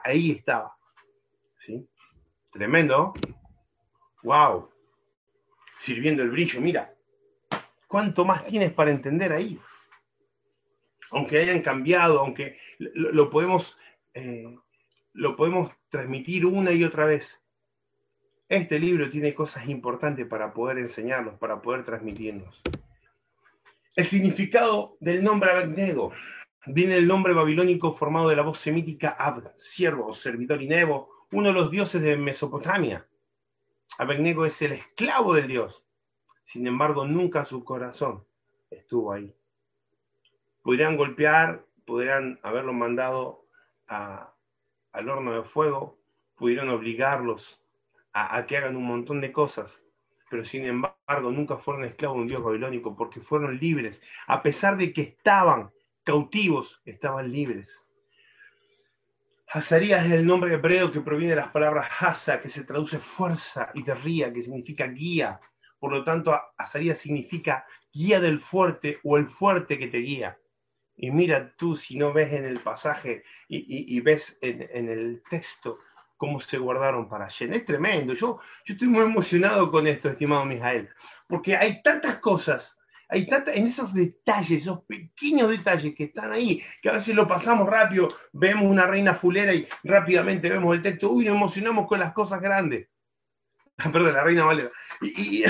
ahí 0.04 0.30
estaba. 0.30 0.76
¿Sí? 1.60 1.88
Tremendo. 2.52 3.14
¡Wow! 4.24 4.70
Sirviendo 5.78 6.22
el 6.22 6.30
brillo, 6.30 6.60
mira. 6.60 6.92
¿Cuánto 7.86 8.24
más 8.24 8.44
tienes 8.46 8.72
para 8.72 8.90
entender 8.90 9.32
ahí? 9.32 9.60
Aunque 11.10 11.38
hayan 11.38 11.60
cambiado, 11.60 12.18
aunque 12.18 12.58
lo, 12.78 13.30
podemos, 13.30 13.78
eh, 14.14 14.56
lo 15.12 15.36
podemos 15.36 15.70
transmitir 15.90 16.46
una 16.46 16.72
y 16.72 16.82
otra 16.82 17.04
vez. 17.04 17.40
Este 18.48 18.78
libro 18.78 19.10
tiene 19.10 19.34
cosas 19.34 19.68
importantes 19.68 20.26
para 20.26 20.52
poder 20.52 20.78
enseñarnos, 20.78 21.38
para 21.38 21.60
poder 21.60 21.84
transmitirnos. 21.84 22.62
El 23.94 24.06
significado 24.06 24.96
del 25.00 25.22
nombre 25.22 25.50
Abednego 25.50 26.12
viene 26.66 26.94
del 26.94 27.06
nombre 27.06 27.34
babilónico 27.34 27.92
formado 27.92 28.28
de 28.28 28.36
la 28.36 28.42
voz 28.42 28.58
semítica 28.58 29.10
Ab, 29.10 29.52
siervo, 29.56 30.12
servidor 30.12 30.62
y 30.62 30.68
Nebo, 30.68 31.10
uno 31.30 31.48
de 31.48 31.54
los 31.54 31.70
dioses 31.70 32.00
de 32.00 32.16
Mesopotamia. 32.16 33.06
Abednego 33.98 34.44
es 34.44 34.60
el 34.62 34.72
esclavo 34.72 35.34
del 35.34 35.48
dios. 35.48 35.84
Sin 36.44 36.66
embargo, 36.66 37.06
nunca 37.06 37.44
su 37.44 37.64
corazón 37.64 38.24
estuvo 38.70 39.12
ahí. 39.12 39.34
Podrían 40.62 40.96
golpear, 40.96 41.64
podrían 41.86 42.38
haberlo 42.42 42.72
mandado 42.72 43.46
al 43.86 45.08
horno 45.08 45.34
de 45.34 45.42
fuego, 45.42 45.98
pudieron 46.36 46.68
obligarlos 46.70 47.62
a 48.12 48.46
que 48.46 48.56
hagan 48.56 48.76
un 48.76 48.86
montón 48.86 49.20
de 49.20 49.32
cosas, 49.32 49.82
pero 50.30 50.44
sin 50.44 50.64
embargo 50.64 51.30
nunca 51.30 51.56
fueron 51.56 51.84
esclavos 51.84 52.16
de 52.16 52.22
un 52.22 52.28
dios 52.28 52.42
babilónico 52.42 52.96
porque 52.96 53.20
fueron 53.20 53.58
libres. 53.58 54.02
A 54.26 54.42
pesar 54.42 54.76
de 54.76 54.92
que 54.92 55.02
estaban 55.02 55.70
cautivos, 56.02 56.80
estaban 56.84 57.30
libres. 57.30 57.83
Hazarías 59.54 60.04
es 60.06 60.10
el 60.14 60.26
nombre 60.26 60.52
hebreo 60.52 60.90
que 60.90 61.00
proviene 61.00 61.36
de 61.36 61.40
las 61.40 61.52
palabras 61.52 61.88
Hasa, 62.00 62.40
que 62.40 62.48
se 62.48 62.64
traduce 62.64 62.98
fuerza, 62.98 63.70
y 63.72 63.84
Terría, 63.84 64.32
que 64.32 64.42
significa 64.42 64.88
guía. 64.88 65.40
Por 65.78 65.92
lo 65.92 66.02
tanto, 66.02 66.36
Hazarías 66.58 66.98
significa 66.98 67.64
guía 67.92 68.18
del 68.18 68.40
fuerte 68.40 68.98
o 69.04 69.16
el 69.16 69.28
fuerte 69.28 69.78
que 69.78 69.86
te 69.86 69.98
guía. 69.98 70.36
Y 70.96 71.12
mira 71.12 71.54
tú, 71.56 71.76
si 71.76 71.96
no 71.96 72.12
ves 72.12 72.32
en 72.32 72.46
el 72.46 72.58
pasaje 72.58 73.22
y, 73.46 74.00
ves 74.00 74.36
en, 74.40 74.88
el 74.88 75.22
texto, 75.30 75.78
cómo 76.16 76.40
se 76.40 76.58
guardaron 76.58 77.08
para 77.08 77.26
Hashem. 77.26 77.54
Es 77.54 77.64
tremendo. 77.64 78.12
Yo, 78.12 78.40
yo 78.64 78.74
estoy 78.74 78.88
muy 78.88 79.04
emocionado 79.04 79.70
con 79.70 79.86
esto, 79.86 80.08
estimado 80.08 80.44
Mijael, 80.44 80.88
porque 81.28 81.56
hay 81.56 81.80
tantas 81.80 82.18
cosas, 82.18 82.80
hay 83.08 83.28
en 83.54 83.66
esos 83.66 83.92
detalles, 83.92 84.62
esos 84.62 84.82
pequeños 84.84 85.48
detalles 85.48 85.94
que 85.94 86.04
están 86.04 86.32
ahí, 86.32 86.62
que 86.82 86.88
a 86.88 86.94
veces 86.94 87.14
lo 87.14 87.28
pasamos 87.28 87.68
rápido, 87.68 88.08
vemos 88.32 88.64
una 88.64 88.86
reina 88.86 89.14
fulera 89.14 89.54
y 89.54 89.68
rápidamente 89.82 90.48
vemos 90.48 90.74
el 90.76 90.82
texto, 90.82 91.10
uy, 91.10 91.26
nos 91.26 91.36
emocionamos 91.36 91.86
con 91.86 92.00
las 92.00 92.12
cosas 92.12 92.40
grandes. 92.40 92.88
Perdón, 93.76 94.14
la 94.14 94.24
reina 94.24 94.44
Valera. 94.44 94.70
Y, 95.02 95.44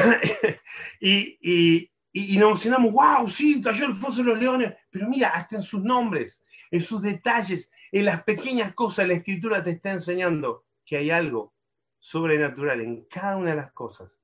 y, 1.01 1.91
y, 2.13 2.39
nos 2.39 2.49
emocionamos, 2.49 2.93
wow, 2.93 3.29
sí, 3.29 3.63
cayó 3.63 3.87
el 3.87 3.97
foso 3.97 4.23
de 4.23 4.31
los 4.31 4.39
leones, 4.39 4.75
pero 4.91 5.09
mira, 5.09 5.29
hasta 5.29 5.57
en 5.57 5.63
sus 5.63 5.83
nombres, 5.83 6.43
en 6.71 6.81
sus 6.81 7.03
detalles, 7.03 7.71
en 7.93 8.07
las 8.07 8.25
pequeñas 8.25 8.75
cosas, 8.75 9.07
la 9.07 9.15
escritura 9.15 9.63
te 9.63 9.71
está 9.71 9.93
enseñando 9.93 10.65
que 10.85 10.97
hay 10.97 11.11
algo 11.11 11.55
sobrenatural 11.99 12.81
en 12.81 13.05
cada 13.05 13.37
una 13.37 13.51
de 13.51 13.57
las 13.57 13.73
cosas 13.73 14.21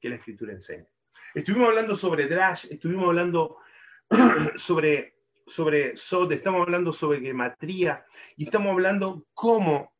que 0.00 0.08
la 0.08 0.16
escritura 0.16 0.52
enseña. 0.52 0.91
Estuvimos 1.34 1.70
hablando 1.70 1.94
sobre 1.94 2.28
Drash, 2.28 2.66
estuvimos 2.70 3.06
hablando 3.06 3.56
sobre, 4.56 5.14
sobre 5.46 5.96
Sod, 5.96 6.30
estamos 6.32 6.60
hablando 6.60 6.92
sobre 6.92 7.20
gematría 7.20 8.04
y 8.36 8.44
estamos 8.44 8.72
hablando 8.72 9.24
cómo 9.32 9.94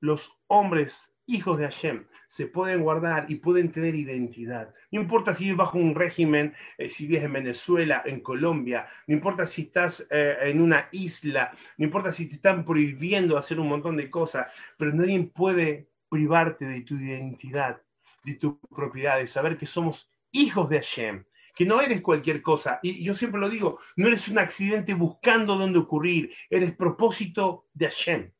los 0.00 0.38
hombres, 0.46 1.14
hijos 1.26 1.58
de 1.58 1.64
Hashem, 1.64 2.06
se 2.28 2.46
pueden 2.46 2.80
guardar 2.80 3.26
y 3.28 3.34
pueden 3.34 3.70
tener 3.70 3.94
identidad. 3.94 4.74
No 4.90 5.02
importa 5.02 5.34
si 5.34 5.44
vives 5.44 5.58
bajo 5.58 5.76
un 5.76 5.94
régimen, 5.94 6.54
eh, 6.78 6.88
si 6.88 7.06
vives 7.06 7.24
en 7.24 7.34
Venezuela, 7.34 8.02
en 8.06 8.20
Colombia, 8.20 8.88
no 9.06 9.14
importa 9.14 9.44
si 9.46 9.62
estás 9.62 10.06
eh, 10.10 10.38
en 10.40 10.62
una 10.62 10.88
isla, 10.90 11.54
no 11.76 11.84
importa 11.84 12.12
si 12.12 12.28
te 12.28 12.36
están 12.36 12.64
prohibiendo 12.64 13.36
hacer 13.36 13.60
un 13.60 13.68
montón 13.68 13.98
de 13.98 14.08
cosas, 14.08 14.46
pero 14.78 14.90
nadie 14.94 15.22
puede 15.24 15.90
privarte 16.08 16.64
de 16.64 16.80
tu 16.80 16.94
identidad, 16.94 17.82
de 18.24 18.34
tu 18.34 18.58
propiedad, 18.74 19.18
de 19.18 19.26
saber 19.26 19.58
que 19.58 19.66
somos 19.66 20.10
hijos 20.40 20.68
de 20.68 20.80
Hashem, 20.80 21.24
que 21.54 21.64
no 21.64 21.80
eres 21.80 22.02
cualquier 22.02 22.42
cosa. 22.42 22.78
Y 22.82 23.02
yo 23.02 23.14
siempre 23.14 23.40
lo 23.40 23.48
digo, 23.48 23.78
no 23.96 24.08
eres 24.08 24.28
un 24.28 24.38
accidente 24.38 24.94
buscando 24.94 25.56
dónde 25.56 25.78
ocurrir, 25.78 26.34
eres 26.50 26.74
propósito 26.74 27.66
de 27.72 27.88
Hashem. 27.88 28.30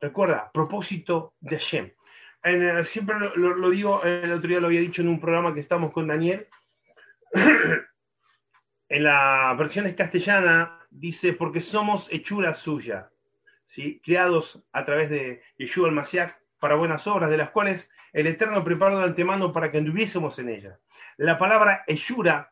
Recuerda, 0.00 0.50
propósito 0.52 1.34
de 1.40 1.58
Hashem. 1.58 1.92
Eh, 2.42 2.84
siempre 2.84 3.16
lo, 3.36 3.70
digo, 3.70 4.02
el 4.02 4.32
otro 4.32 4.48
día 4.48 4.60
lo 4.60 4.68
había 4.68 4.80
dicho 4.80 5.02
en 5.02 5.08
un 5.08 5.20
programa 5.20 5.52
que 5.52 5.60
estamos 5.60 5.92
con 5.92 6.06
Daniel. 6.06 6.48
en 8.88 9.04
la 9.04 9.54
versión 9.58 9.92
castellana 9.92 10.78
dice, 10.90 11.34
porque 11.34 11.60
somos 11.60 12.10
hechura 12.10 12.54
suya, 12.54 13.10
¿sí? 13.66 14.00
creados 14.02 14.64
a 14.72 14.84
través 14.86 15.10
de 15.10 15.42
Yeshua 15.58 15.90
Mashiach 15.90 16.32
para 16.58 16.76
buenas 16.76 17.06
obras, 17.06 17.30
de 17.30 17.36
las 17.36 17.50
cuales 17.50 17.90
el 18.12 18.26
Eterno 18.26 18.64
preparó 18.64 18.98
de 18.98 19.04
antemano 19.04 19.52
para 19.52 19.70
que 19.70 19.78
anduviésemos 19.78 20.38
en 20.38 20.48
ellas. 20.48 20.78
La 21.20 21.36
palabra 21.36 21.84
hechura 21.86 22.50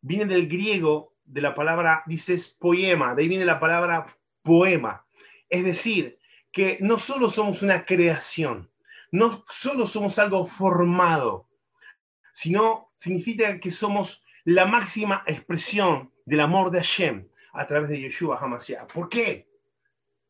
viene 0.00 0.24
del 0.24 0.48
griego, 0.48 1.14
de 1.24 1.40
la 1.40 1.54
palabra, 1.54 2.02
dices 2.06 2.48
poema, 2.48 3.14
de 3.14 3.22
ahí 3.22 3.28
viene 3.28 3.44
la 3.44 3.60
palabra 3.60 4.12
poema. 4.42 5.06
Es 5.48 5.64
decir, 5.64 6.18
que 6.50 6.78
no 6.80 6.98
solo 6.98 7.30
somos 7.30 7.62
una 7.62 7.84
creación, 7.84 8.72
no 9.12 9.44
solo 9.48 9.86
somos 9.86 10.18
algo 10.18 10.48
formado, 10.48 11.48
sino 12.34 12.90
significa 12.96 13.60
que 13.60 13.70
somos 13.70 14.24
la 14.42 14.66
máxima 14.66 15.22
expresión 15.24 16.12
del 16.26 16.40
amor 16.40 16.72
de 16.72 16.78
Hashem 16.78 17.28
a 17.52 17.68
través 17.68 17.88
de 17.88 18.00
Yeshua 18.00 18.40
HaMashiach. 18.40 18.92
¿Por 18.92 19.08
qué? 19.08 19.48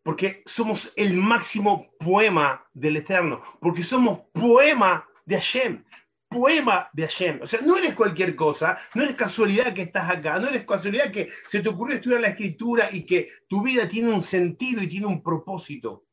Porque 0.02 0.42
somos 0.44 0.92
el 0.94 1.14
máximo 1.14 1.90
poema 1.98 2.66
del 2.74 2.98
Eterno, 2.98 3.40
porque 3.62 3.82
somos 3.82 4.20
poema 4.34 5.08
de 5.24 5.36
Hashem, 5.36 5.84
poema 6.28 6.88
de 6.92 7.04
Hashem. 7.04 7.40
O 7.42 7.46
sea, 7.46 7.60
no 7.60 7.76
eres 7.76 7.94
cualquier 7.94 8.36
cosa, 8.36 8.78
no 8.94 9.02
eres 9.02 9.16
casualidad 9.16 9.74
que 9.74 9.82
estás 9.82 10.10
acá, 10.10 10.38
no 10.38 10.48
eres 10.48 10.66
casualidad 10.66 11.10
que 11.10 11.30
se 11.46 11.60
te 11.60 11.68
ocurrió 11.68 11.96
estudiar 11.96 12.20
la 12.20 12.28
escritura 12.28 12.88
y 12.92 13.04
que 13.04 13.30
tu 13.48 13.62
vida 13.62 13.88
tiene 13.88 14.12
un 14.12 14.22
sentido 14.22 14.82
y 14.82 14.88
tiene 14.88 15.06
un 15.06 15.22
propósito 15.22 16.04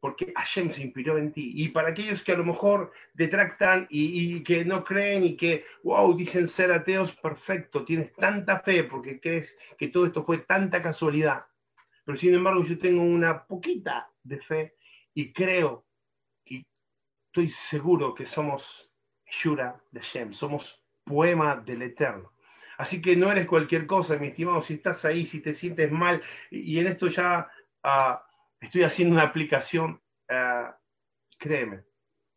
porque 0.00 0.32
Hashem 0.34 0.70
se 0.70 0.82
inspiró 0.82 1.18
en 1.18 1.32
ti. 1.32 1.52
Y 1.54 1.68
para 1.68 1.90
aquellos 1.90 2.24
que 2.24 2.32
a 2.32 2.36
lo 2.36 2.44
mejor 2.44 2.90
detractan 3.12 3.86
y, 3.90 4.36
y, 4.36 4.42
que 4.42 4.64
no 4.64 4.82
creen 4.82 5.24
y 5.24 5.36
que, 5.36 5.64
wow, 5.84 6.16
dicen 6.16 6.48
ser 6.48 6.72
ateos, 6.72 7.14
perfecto, 7.16 7.84
tienes 7.84 8.12
tanta 8.14 8.60
fe 8.60 8.84
porque 8.84 9.20
crees 9.20 9.56
que 9.78 9.88
todo 9.88 10.06
esto 10.06 10.24
fue 10.24 10.38
tanta 10.38 10.82
casualidad. 10.82 11.44
Pero 12.04 12.16
sin 12.16 12.34
embargo 12.34 12.64
yo 12.64 12.78
tengo 12.78 13.02
una 13.02 13.46
poquita 13.46 14.10
de 14.22 14.40
fe 14.40 14.74
y 15.12 15.32
creo 15.32 15.84
estoy 17.30 17.48
seguro 17.48 18.14
que 18.14 18.26
somos 18.26 18.92
Shura 19.24 19.80
de 19.90 20.00
Hashem, 20.00 20.32
somos 20.32 20.84
poema 21.04 21.56
del 21.56 21.82
Eterno. 21.82 22.32
Así 22.76 23.00
que 23.00 23.14
no 23.16 23.30
eres 23.30 23.46
cualquier 23.46 23.86
cosa, 23.86 24.16
mi 24.16 24.28
estimado, 24.28 24.62
si 24.62 24.74
estás 24.74 25.04
ahí, 25.04 25.26
si 25.26 25.40
te 25.40 25.54
sientes 25.54 25.90
mal, 25.90 26.22
y, 26.50 26.78
en 26.78 26.86
esto 26.86 27.08
ya... 27.08 27.50
Uh, 27.82 28.30
estoy 28.60 28.82
haciendo 28.82 29.14
una 29.14 29.24
aplicación, 29.24 30.00
eh, 30.28 30.66
créeme, 31.38 31.84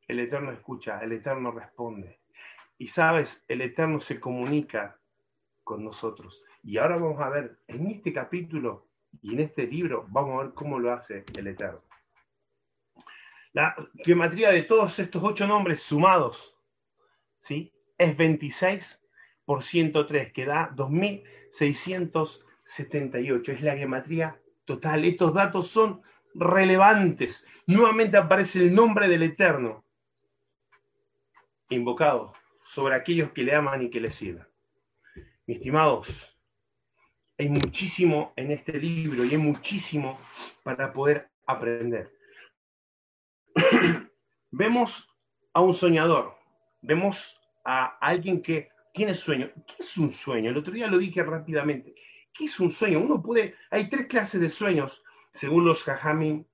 el 0.08 0.19
Eterno 0.19 0.51
escucha, 0.51 0.99
el 0.99 1.12
Eterno 1.12 1.51
responde. 1.51 2.19
Y 2.77 2.88
sabes, 2.88 3.43
el 3.47 3.62
Eterno 3.62 3.99
se 3.99 4.19
comunica 4.19 4.99
con 5.63 5.84
nosotros. 5.84 6.43
Y 6.63 6.77
ahora 6.77 6.97
vamos 6.97 7.21
a 7.21 7.29
ver, 7.29 7.60
en 7.67 7.88
este 7.88 8.13
capítulo 8.13 8.88
y 9.21 9.34
en 9.34 9.41
este 9.41 9.67
libro, 9.67 10.06
vamos 10.10 10.39
a 10.39 10.43
ver 10.45 10.53
cómo 10.53 10.79
lo 10.79 10.93
hace 10.93 11.25
el 11.38 11.47
Eterno. 11.47 11.82
La 13.54 13.76
geometría 14.04 14.52
de 14.52 14.63
todos 14.63 15.00
estos 15.00 15.24
ocho 15.24 15.48
nombres 15.48 15.82
sumados, 15.84 16.58
¿sí? 17.39 17.72
Es 17.98 18.18
26 18.18 19.00
por 19.46 19.63
103, 19.63 20.34
que 20.34 20.46
da 20.46 20.72
2678. 20.76 23.52
Es 23.52 23.62
la 23.62 23.78
geometría 23.78 24.42
total. 24.66 25.06
Estos 25.06 25.36
datos 25.36 25.68
son 25.68 26.02
relevantes. 26.34 27.46
Nuevamente 27.68 28.18
aparece 28.18 28.60
el 28.60 28.74
nombre 28.74 29.08
del 29.08 29.22
Eterno 29.24 29.84
invocado 31.70 32.34
sobre 32.66 32.96
aquellos 32.96 33.32
que 33.32 33.44
le 33.44 33.56
aman 33.56 33.84
y 33.84 33.89
que 33.89 34.00
le 34.00 34.12
sirven. 34.12 34.48
Mis 35.46 35.58
estimados, 35.58 36.38
hay 37.38 37.50
muchísimo 37.50 38.32
en 38.36 38.52
este 38.52 38.74
libro 38.74 39.26
y 39.26 39.32
hay 39.32 39.38
muchísimo 39.38 40.20
para 40.63 40.94
poder 40.94 41.30
aprender. 41.46 42.12
vemos 44.52 45.10
a 45.54 45.62
un 45.62 45.74
soñador, 45.74 46.36
vemos 46.82 47.39
a 47.66 47.98
alguien 48.00 48.42
que 48.42 48.70
tiene 48.94 49.16
sueño. 49.16 49.50
¿Qué 49.68 49.76
es 49.80 49.98
un 49.98 50.12
sueño? 50.12 50.50
El 50.50 50.58
otro 50.58 50.74
día 50.74 50.88
lo 50.88 50.98
dije 50.98 51.24
rápidamente. 51.24 51.96
¿Qué 52.34 52.46
es 52.46 52.60
un 52.60 52.72
sueño? 52.72 53.00
Uno 53.00 53.22
puede, 53.22 53.56
hay 53.72 53.89
tres 53.89 54.08
clases 54.08 54.42
de 54.42 54.50
sueños 54.50 55.04
según 55.34 55.66
los 55.66 55.84
jajami, 55.84 56.46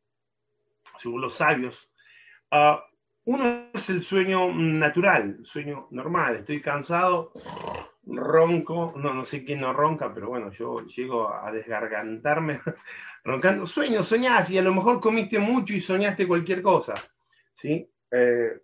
según 1.00 1.22
los 1.22 1.36
sabios, 1.36 1.90
ah, 2.52 2.84
uno 3.26 3.70
es 3.74 3.90
el 3.90 4.04
sueño 4.04 4.52
natural, 4.54 5.38
el 5.40 5.46
sueño 5.46 5.88
normal. 5.92 6.38
Estoy 6.38 6.62
cansado, 6.62 7.34
ronco, 8.16 8.94
no, 8.96 9.14
no 9.14 9.26
sé 9.26 9.44
quién 9.44 9.62
no 9.62 9.74
ronca, 9.74 10.14
pero 10.14 10.30
bueno, 10.30 10.52
yo 10.52 10.86
llego 10.86 11.34
a 11.34 11.52
desgargantarme 11.52 12.62
roncando. 13.24 13.66
Sueño, 13.66 14.04
soñás 14.04 14.50
y 14.50 14.58
a 14.58 14.62
lo 14.62 14.74
mejor 14.74 15.00
comiste 15.00 15.40
mucho 15.40 15.74
y 15.74 15.80
soñaste 15.80 16.28
cualquier 16.28 16.62
cosa. 16.62 16.96
¿sí? 17.54 17.90
Eh, 18.12 18.62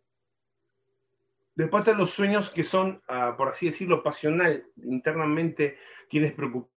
después 1.56 1.82
están 1.82 1.98
los 1.98 2.12
sueños 2.12 2.50
que 2.50 2.64
son, 2.64 3.02
ah, 3.08 3.36
por 3.38 3.50
así 3.50 3.68
decirlo, 3.68 4.04
pasional. 4.04 4.66
Internamente 4.84 5.78
tienes 6.10 6.34
preocupación 6.34 6.75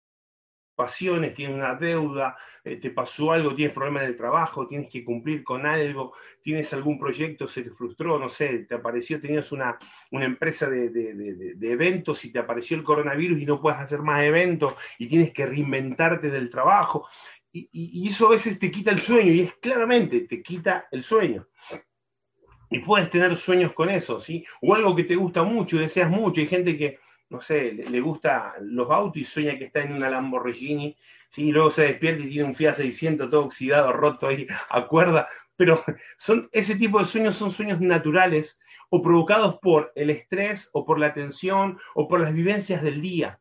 pasiones, 0.76 1.34
tienes 1.34 1.56
una 1.56 1.74
deuda, 1.74 2.36
eh, 2.62 2.76
te 2.76 2.90
pasó 2.90 3.32
algo, 3.32 3.54
tienes 3.54 3.74
problemas 3.74 4.04
en 4.04 4.10
el 4.10 4.16
trabajo, 4.16 4.68
tienes 4.68 4.90
que 4.90 5.04
cumplir 5.04 5.42
con 5.42 5.66
algo, 5.66 6.12
tienes 6.42 6.72
algún 6.74 6.98
proyecto, 6.98 7.48
se 7.48 7.62
te 7.62 7.70
frustró, 7.70 8.18
no 8.18 8.28
sé, 8.28 8.60
te 8.68 8.74
apareció, 8.74 9.20
tenías 9.20 9.50
una, 9.52 9.78
una 10.10 10.26
empresa 10.26 10.68
de, 10.68 10.90
de, 10.90 11.72
eventos 11.72 12.24
y 12.24 12.32
te 12.32 12.38
apareció 12.38 12.76
el 12.76 12.84
coronavirus 12.84 13.40
y 13.40 13.46
no 13.46 13.60
puedes 13.60 13.80
hacer 13.80 14.00
más 14.00 14.22
eventos 14.22 14.74
y 14.98 15.08
tienes 15.08 15.32
que 15.32 15.46
reinventarte 15.46 16.30
del 16.30 16.50
trabajo. 16.50 17.08
Y, 17.52 17.68
y, 17.72 18.08
eso 18.08 18.26
a 18.26 18.30
veces 18.30 18.58
te 18.58 18.70
quita 18.70 18.90
el 18.90 18.98
sueño 18.98 19.32
y 19.32 19.40
es 19.40 19.54
claramente, 19.54 20.20
te 20.20 20.42
quita 20.42 20.86
el 20.90 21.02
sueño. 21.02 21.48
Y 22.68 22.80
puedes 22.80 23.10
tener 23.10 23.34
sueños 23.36 23.72
con 23.72 23.88
eso, 23.88 24.20
¿sí? 24.20 24.44
O 24.60 24.74
algo 24.74 24.94
que 24.94 25.04
te 25.04 25.16
gusta 25.16 25.42
mucho, 25.42 25.78
deseas 25.78 26.10
mucho. 26.10 26.40
Hay 26.40 26.48
gente 26.48 26.76
que, 26.76 26.98
no 27.28 27.40
sé, 27.40 27.72
le, 27.72 28.00
gusta 28.00 28.54
los 28.60 28.90
autos 28.90 29.16
y 29.16 29.24
sueña 29.24 29.58
que 29.58 29.64
está 29.64 29.82
en 29.82 29.92
una 29.92 30.10
Lamborghini, 30.10 30.96
¿sí? 31.30 31.48
y 31.48 31.52
luego 31.52 31.70
se 31.70 31.82
despierta 31.82 32.24
y 32.24 32.30
tiene 32.30 32.48
un 32.48 32.54
Fiat 32.54 32.74
600 32.74 33.30
todo 33.30 33.44
oxidado, 33.44 33.92
roto 33.92 34.28
ahí, 34.28 34.46
acuerda, 34.70 35.28
pero 35.56 35.82
son, 36.18 36.48
ese 36.52 36.76
tipo 36.76 36.98
de 36.98 37.04
sueños 37.04 37.34
son 37.34 37.50
sueños 37.50 37.80
naturales 37.80 38.58
o 38.90 39.02
provocados 39.02 39.58
por 39.58 39.92
el 39.94 40.10
estrés 40.10 40.70
o 40.72 40.84
por 40.84 40.98
la 40.98 41.12
tensión 41.12 41.78
o 41.94 42.06
por 42.06 42.20
las 42.20 42.32
vivencias 42.32 42.82
del 42.82 43.00
día. 43.00 43.40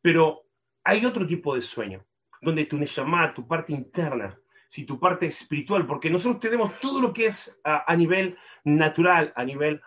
Pero 0.00 0.44
hay 0.84 1.04
otro 1.04 1.26
tipo 1.26 1.54
de 1.54 1.62
sueño, 1.62 2.04
donde 2.40 2.64
tu 2.64 2.76
Neshama, 2.76 3.34
tu 3.34 3.46
parte 3.46 3.72
interna, 3.72 4.38
si 4.68 4.84
tu 4.84 4.98
parte 4.98 5.26
espiritual, 5.26 5.86
porque 5.86 6.10
nosotros 6.10 6.40
tenemos 6.40 6.80
todo 6.80 7.00
lo 7.00 7.12
que 7.12 7.26
es 7.26 7.60
a, 7.62 7.94
nivel 7.94 8.38
natural, 8.64 9.32
a 9.36 9.44
nivel 9.44 9.82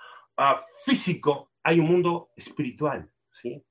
físico, 0.86 1.52
hay 1.64 1.80
un 1.80 1.88
mundo 1.88 2.30
espiritual, 2.36 3.10
¿sí? 3.42 3.64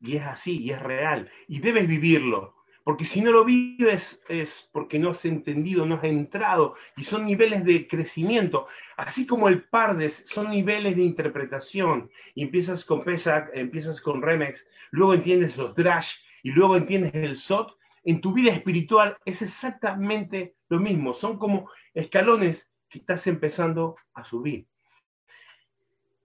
Y 0.00 0.16
es 0.16 0.24
así, 0.24 0.62
y 0.62 0.70
es 0.70 0.80
real, 0.80 1.30
y 1.48 1.60
debes 1.60 1.86
vivirlo. 1.86 2.56
Porque 2.84 3.04
si 3.04 3.20
no 3.20 3.30
lo 3.30 3.44
vives 3.44 4.20
es 4.28 4.68
porque 4.72 4.98
no 4.98 5.10
has 5.10 5.24
entendido, 5.24 5.86
no 5.86 5.94
has 5.94 6.04
entrado, 6.04 6.74
y 6.96 7.04
son 7.04 7.26
niveles 7.26 7.64
de 7.64 7.86
crecimiento. 7.86 8.66
Así 8.96 9.24
como 9.24 9.48
el 9.48 9.62
Pardes 9.62 10.24
son 10.26 10.50
niveles 10.50 10.96
de 10.96 11.04
interpretación. 11.04 12.10
Y 12.34 12.42
empiezas 12.42 12.84
con 12.84 13.04
Pesach, 13.04 13.50
empiezas 13.54 14.00
con 14.00 14.20
Remex, 14.20 14.68
luego 14.90 15.14
entiendes 15.14 15.56
los 15.56 15.76
Drash, 15.76 16.16
y 16.42 16.50
luego 16.50 16.76
entiendes 16.76 17.14
el 17.14 17.36
SOT. 17.36 17.78
En 18.04 18.20
tu 18.20 18.32
vida 18.32 18.52
espiritual 18.52 19.16
es 19.24 19.42
exactamente 19.42 20.56
lo 20.68 20.80
mismo. 20.80 21.14
Son 21.14 21.38
como 21.38 21.70
escalones 21.94 22.68
que 22.90 22.98
estás 22.98 23.24
empezando 23.28 23.94
a 24.14 24.24
subir. 24.24 24.66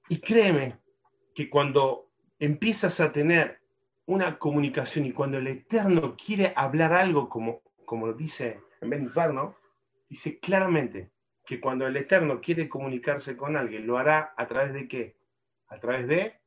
Y 0.10 0.20
créeme 0.20 0.80
que 1.36 1.52
cuando 1.52 2.07
empiezas 2.40 3.00
a 3.00 3.12
tener 3.12 3.60
una 4.06 4.40
comunicación 4.40 5.06
y 5.06 5.12
cuando 5.12 5.38
el 5.38 5.48
Eterno 5.48 6.16
quiere 6.16 6.54
hablar 6.56 6.94
algo, 6.94 7.30
como, 7.30 7.62
como 7.86 8.14
dice 8.14 8.62
en 8.82 8.90
Benfarno, 8.90 9.56
dice 10.10 10.40
claramente 10.40 11.12
que 11.46 11.60
cuando 11.60 11.88
el 11.88 11.98
Eterno 11.98 12.40
quiere 12.42 12.70
comunicarse 12.70 13.36
con 13.36 13.58
alguien, 13.58 13.86
lo 13.88 13.98
hará 13.98 14.34
a 14.38 14.48
través 14.48 14.74
de 14.74 14.88
qué? 14.88 15.16
A 15.68 15.80
través 15.80 16.08
de 16.08 16.40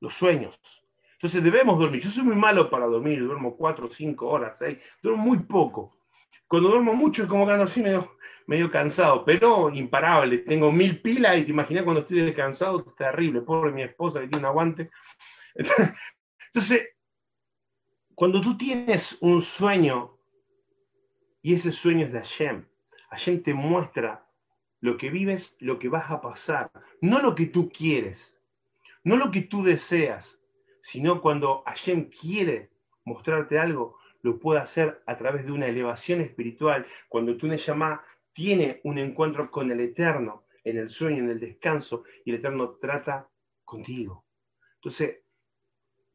los 0.00 0.14
sueños. 0.14 0.58
Entonces 1.14 1.42
debemos 1.42 1.78
dormir. 1.78 2.00
Yo 2.02 2.10
soy 2.10 2.24
muy 2.24 2.36
malo 2.36 2.68
para 2.68 2.86
dormir, 2.86 3.22
duermo 3.22 3.56
cuatro, 3.56 3.88
cinco 3.88 4.28
horas, 4.28 4.58
seis, 4.58 4.78
duermo 5.02 5.22
muy 5.22 5.38
poco. 5.38 5.96
Cuando 6.48 6.68
duermo 6.68 6.94
mucho 6.94 7.22
es 7.22 7.28
como 7.28 7.46
que 7.46 7.52
ando 7.52 7.64
así 7.64 7.82
medio, 7.82 8.16
medio 8.46 8.70
cansado, 8.70 9.24
pero 9.24 9.70
imparable. 9.70 10.38
Tengo 10.38 10.72
mil 10.72 11.00
pilas 11.00 11.38
y 11.38 11.44
te 11.44 11.50
imaginas 11.50 11.84
cuando 11.84 12.02
estoy 12.02 12.22
descansado, 12.22 12.84
es 12.86 12.96
terrible. 12.96 13.40
Pobre 13.42 13.70
mi 13.72 13.82
esposa 13.82 14.20
que 14.20 14.28
tiene 14.28 14.40
un 14.40 14.46
aguante. 14.46 14.90
Entonces, 15.54 16.88
cuando 18.14 18.40
tú 18.40 18.56
tienes 18.56 19.16
un 19.20 19.42
sueño 19.42 20.18
y 21.40 21.54
ese 21.54 21.72
sueño 21.72 22.06
es 22.06 22.12
de 22.12 22.20
Hashem, 22.20 22.66
Hashem 23.10 23.42
te 23.42 23.54
muestra 23.54 24.26
lo 24.80 24.96
que 24.96 25.10
vives, 25.10 25.56
lo 25.60 25.78
que 25.78 25.88
vas 25.88 26.10
a 26.10 26.20
pasar, 26.20 26.70
no 27.00 27.20
lo 27.20 27.34
que 27.34 27.46
tú 27.46 27.70
quieres, 27.70 28.34
no 29.04 29.16
lo 29.16 29.30
que 29.30 29.42
tú 29.42 29.62
deseas, 29.62 30.38
sino 30.82 31.20
cuando 31.20 31.62
Hashem 31.66 32.10
quiere 32.10 32.70
mostrarte 33.04 33.58
algo, 33.58 33.98
lo 34.22 34.38
puede 34.38 34.60
hacer 34.60 35.02
a 35.06 35.16
través 35.16 35.44
de 35.44 35.52
una 35.52 35.66
elevación 35.66 36.20
espiritual, 36.20 36.86
cuando 37.08 37.36
tú 37.36 37.48
llama 37.48 38.04
tiene 38.32 38.80
un 38.84 38.98
encuentro 38.98 39.50
con 39.50 39.70
el 39.70 39.80
Eterno 39.80 40.44
en 40.64 40.78
el 40.78 40.90
sueño, 40.90 41.18
en 41.18 41.30
el 41.30 41.40
descanso, 41.40 42.04
y 42.24 42.30
el 42.30 42.36
Eterno 42.36 42.76
trata 42.80 43.28
contigo. 43.64 44.24
Entonces, 44.76 45.21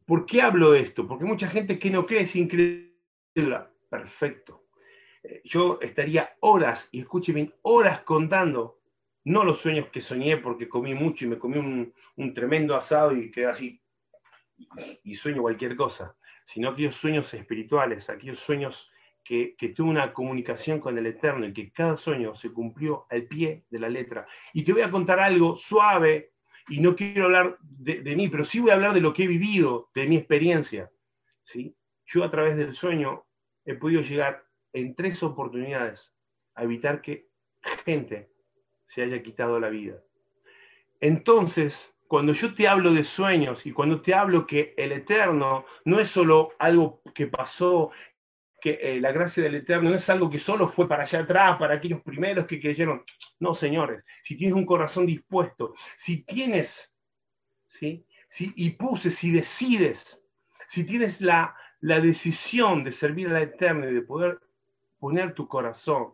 ¿Por 0.07 0.25
qué 0.25 0.41
hablo 0.41 0.71
de 0.71 0.79
esto? 0.79 1.05
Porque 1.05 1.25
mucha 1.25 1.49
gente 1.49 1.77
que 1.77 1.91
no 1.91 2.05
cree 2.05 2.21
es 2.21 2.35
incrédula. 2.37 3.69
Perfecto. 3.89 4.63
Eh, 5.21 5.41
yo 5.43 5.79
estaría 5.81 6.33
horas, 6.39 6.87
y 6.93 7.01
escúcheme, 7.01 7.51
horas 7.63 8.01
contando, 8.03 8.79
no 9.25 9.43
los 9.43 9.59
sueños 9.59 9.89
que 9.89 10.01
soñé 10.01 10.37
porque 10.37 10.69
comí 10.69 10.93
mucho 10.93 11.25
y 11.25 11.27
me 11.27 11.37
comí 11.37 11.57
un, 11.57 12.33
tremendo 12.33 12.73
asado 12.77 13.15
y 13.17 13.29
quedé 13.31 13.47
así, 13.47 13.81
y, 15.03 15.15
sueño 15.15 15.41
cualquier 15.41 15.75
cosa, 15.75 16.15
sino 16.45 16.69
aquellos 16.69 16.95
sueños 16.95 17.33
espirituales, 17.33 18.09
aquellos 18.09 18.39
sueños 18.39 18.89
que, 19.25 19.55
que, 19.57 19.69
tuve 19.69 19.89
una 19.89 20.13
comunicación 20.13 20.79
con 20.79 20.97
el 20.97 21.05
Eterno 21.05 21.45
y 21.45 21.53
que 21.53 21.69
cada 21.73 21.97
sueño 21.97 22.33
se 22.33 22.53
cumplió 22.53 23.05
al 23.09 23.23
pie 23.23 23.65
de 23.69 23.79
la 23.79 23.89
letra. 23.89 24.25
Y 24.53 24.63
te 24.63 24.71
voy 24.71 24.83
a 24.83 24.89
contar 24.89 25.19
algo 25.19 25.57
suave, 25.57 26.31
y 26.67 26.79
no 26.79 26.95
quiero 26.95 27.25
hablar 27.25 27.57
de, 27.61 28.15
mí, 28.15 28.27
pero 28.27 28.45
sí 28.45 28.59
voy 28.59 28.71
a 28.71 28.75
hablar 28.75 28.93
de 28.93 29.01
lo 29.01 29.13
que 29.13 29.23
he 29.23 29.27
vivido, 29.27 29.89
de 29.95 30.07
mi 30.07 30.17
experiencia. 30.17 30.91
¿sí? 31.43 31.75
Yo 32.05 32.23
a 32.23 32.31
través 32.31 32.57
del 32.57 32.73
sueño 32.73 33.25
he 33.65 33.75
podido 33.75 34.01
llegar 34.01 34.45
en 34.73 34.95
tres 34.95 35.23
oportunidades 35.23 36.13
a 36.55 36.63
evitar 36.63 37.01
que 37.01 37.29
gente 37.85 38.29
se 38.87 39.03
haya 39.03 39.21
quitado 39.23 39.59
la 39.59 39.69
vida. 39.69 40.01
Entonces, 40.99 41.95
cuando 42.07 42.33
yo 42.33 42.53
te 42.53 42.67
hablo 42.67 42.93
de 42.93 43.03
sueños 43.03 43.65
y 43.65 43.71
cuando 43.71 44.01
te 44.01 44.13
hablo 44.13 44.47
que 44.47 44.73
el 44.77 44.91
eterno 44.91 45.65
no 45.85 45.99
es 45.99 46.09
solo 46.09 46.53
algo 46.57 47.01
que 47.13 47.27
pasó 47.27 47.91
eh, 48.69 49.01
la 49.01 49.11
gracia 49.11 49.43
del 49.43 49.55
Eterno 49.55 49.89
no 49.89 49.95
es 49.95 50.09
algo 50.09 50.29
que 50.29 50.39
solo 50.39 50.69
fue 50.69 50.87
para 50.87 51.03
allá 51.03 51.19
atrás, 51.19 51.57
para 51.57 51.75
aquellos 51.75 52.01
primeros 52.01 52.45
que 52.45 52.59
creyeron. 52.59 53.03
No, 53.39 53.55
señores, 53.55 54.03
si 54.23 54.37
tienes 54.37 54.55
un 54.55 54.65
corazón 54.65 55.05
dispuesto, 55.05 55.73
si 55.97 56.23
tienes, 56.23 56.93
¿sí? 57.67 58.05
Si, 58.29 58.51
y 58.55 58.71
puse, 58.71 59.11
si 59.11 59.31
decides, 59.31 60.23
si 60.67 60.85
tienes 60.85 61.21
la, 61.21 61.55
la 61.79 61.99
decisión 61.99 62.83
de 62.83 62.91
servir 62.91 63.29
al 63.29 63.43
Eterno 63.43 63.89
y 63.89 63.93
de 63.93 64.01
poder 64.01 64.39
poner 64.99 65.33
tu 65.33 65.47
corazón, 65.47 66.13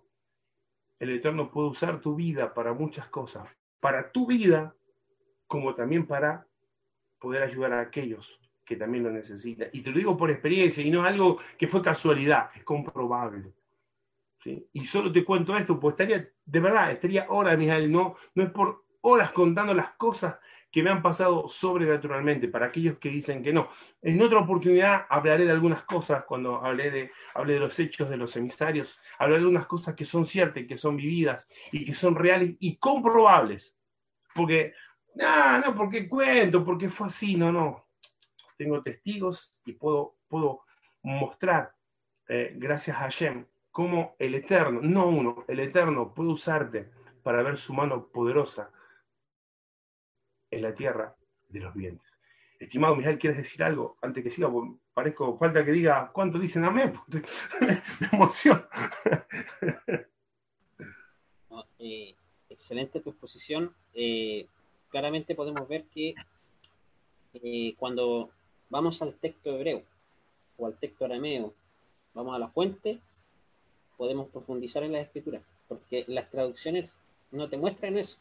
el 1.00 1.10
Eterno 1.10 1.52
puede 1.52 1.70
usar 1.70 2.02
tu 2.02 2.16
vida 2.16 2.54
para 2.54 2.74
muchas 2.74 3.08
cosas, 3.08 3.48
para 3.80 4.12
tu 4.12 4.28
vida, 4.28 4.76
como 5.48 5.76
también 5.76 6.06
para 6.06 6.48
poder 7.20 7.44
ayudar 7.44 7.74
a 7.74 7.82
aquellos 7.82 8.40
que 8.66 8.76
también 8.76 9.04
lo 9.04 9.12
necesita. 9.12 9.66
Y 9.72 9.82
te 9.82 9.92
lo 9.92 9.98
digo 9.98 10.18
por 10.18 10.32
experiencia 10.32 10.84
y 10.84 10.90
no 10.90 11.04
algo 11.04 11.40
que 11.58 11.68
fue 11.68 11.82
casualidad, 11.82 12.50
es 12.56 12.64
comprobable. 12.64 13.54
Y 14.74 14.86
solo 14.86 15.12
te 15.12 15.24
cuento 15.24 15.56
esto, 15.56 15.80
pues 15.80 15.94
estaría, 15.94 16.30
de 16.46 16.60
verdad, 16.60 16.92
estaría 16.92 17.28
horas, 17.30 17.58
Mijael, 17.58 17.90
no, 17.90 18.18
no 18.36 18.44
es 18.44 18.52
por 18.52 18.84
horas 19.02 19.32
contando 19.32 19.74
las 19.74 19.94
cosas 19.94 20.36
que 20.70 20.84
me 20.84 20.90
han 20.90 21.02
pasado 21.02 21.48
sobrenaturalmente, 21.48 22.48
para 22.48 22.66
aquellos 22.66 22.98
que 22.98 23.10
dicen 23.10 23.44
que 23.44 23.54
no. 23.54 23.70
En 24.02 24.22
otra 24.22 24.40
oportunidad 24.40 25.06
hablaré 25.08 25.46
de 25.46 25.52
algunas 25.52 25.84
cosas, 25.84 26.26
cuando 26.26 26.66
hablé 26.66 26.92
de, 26.92 27.12
hablé 27.36 27.54
de 27.54 27.60
los 27.60 27.80
hechos 27.80 28.10
de 28.10 28.18
los 28.18 28.36
emisarios, 28.36 29.00
hablaré 29.20 29.44
de 29.44 29.50
unas 29.50 29.68
cosas 29.68 29.96
que 29.96 30.04
son 30.04 30.26
ciertas, 30.26 30.66
que 30.68 30.78
son 30.78 30.98
vividas 30.98 31.48
y 31.72 31.86
que 31.86 31.94
son 31.94 32.16
reales 32.16 32.56
y 32.60 32.78
comprobables. 32.78 33.78
Porque, 34.34 34.74
no, 35.16 35.60
no, 35.60 35.76
porque 35.76 36.10
cuento, 36.10 36.66
porque 36.66 36.90
fue 36.90 37.08
así, 37.08 37.38
no, 37.38 37.52
no 37.52 37.83
tengo 38.64 38.82
testigos 38.82 39.54
y 39.66 39.74
puedo, 39.74 40.16
puedo 40.30 40.62
mostrar, 41.02 41.74
eh, 42.30 42.54
gracias 42.56 42.96
a 42.96 43.02
Hashem, 43.02 43.46
cómo 43.72 44.16
el 44.20 44.36
Eterno, 44.36 44.80
no 44.82 45.08
uno, 45.08 45.44
el 45.50 45.60
Eterno 45.60 46.14
puede 46.14 46.30
usarte 46.30 46.90
para 47.24 47.44
ver 47.44 47.58
su 47.58 47.74
mano 47.74 48.08
poderosa 48.08 48.72
en 50.50 50.62
la 50.62 50.74
tierra 50.74 51.14
de 51.50 51.60
los 51.60 51.74
vientos. 51.74 52.08
Estimado 52.58 52.96
Miguel, 52.96 53.20
¿quieres 53.20 53.38
decir 53.38 53.62
algo 53.64 53.98
antes 54.02 54.24
que 54.24 54.32
siga? 54.32 54.50
parezco, 54.94 55.38
falta 55.38 55.66
que 55.66 55.72
diga 55.74 56.10
cuánto 56.14 56.40
dicen 56.40 56.64
amén. 56.64 56.94
Me 57.60 58.08
emociono. 58.14 58.66
Eh, 61.80 62.16
excelente 62.48 63.02
tu 63.02 63.10
exposición. 63.10 63.76
Eh, 63.94 64.48
claramente 64.90 65.36
podemos 65.36 65.68
ver 65.68 65.84
que 65.92 66.16
cuando 67.78 68.32
vamos 68.74 69.04
al 69.04 69.14
texto 69.14 69.52
hebreo 69.52 69.84
o 70.58 70.66
al 70.66 70.74
texto 70.74 71.06
arameo, 71.06 71.54
vamos 72.16 72.36
a 72.36 72.40
la 72.40 72.48
fuente, 72.48 73.00
podemos 73.98 74.30
profundizar 74.30 74.82
en 74.82 74.94
la 74.94 75.02
escritura, 75.02 75.44
porque 75.68 76.06
las 76.08 76.32
traducciones 76.32 76.90
no 77.30 77.48
te 77.48 77.58
muestran 77.58 78.00
eso. 78.00 78.18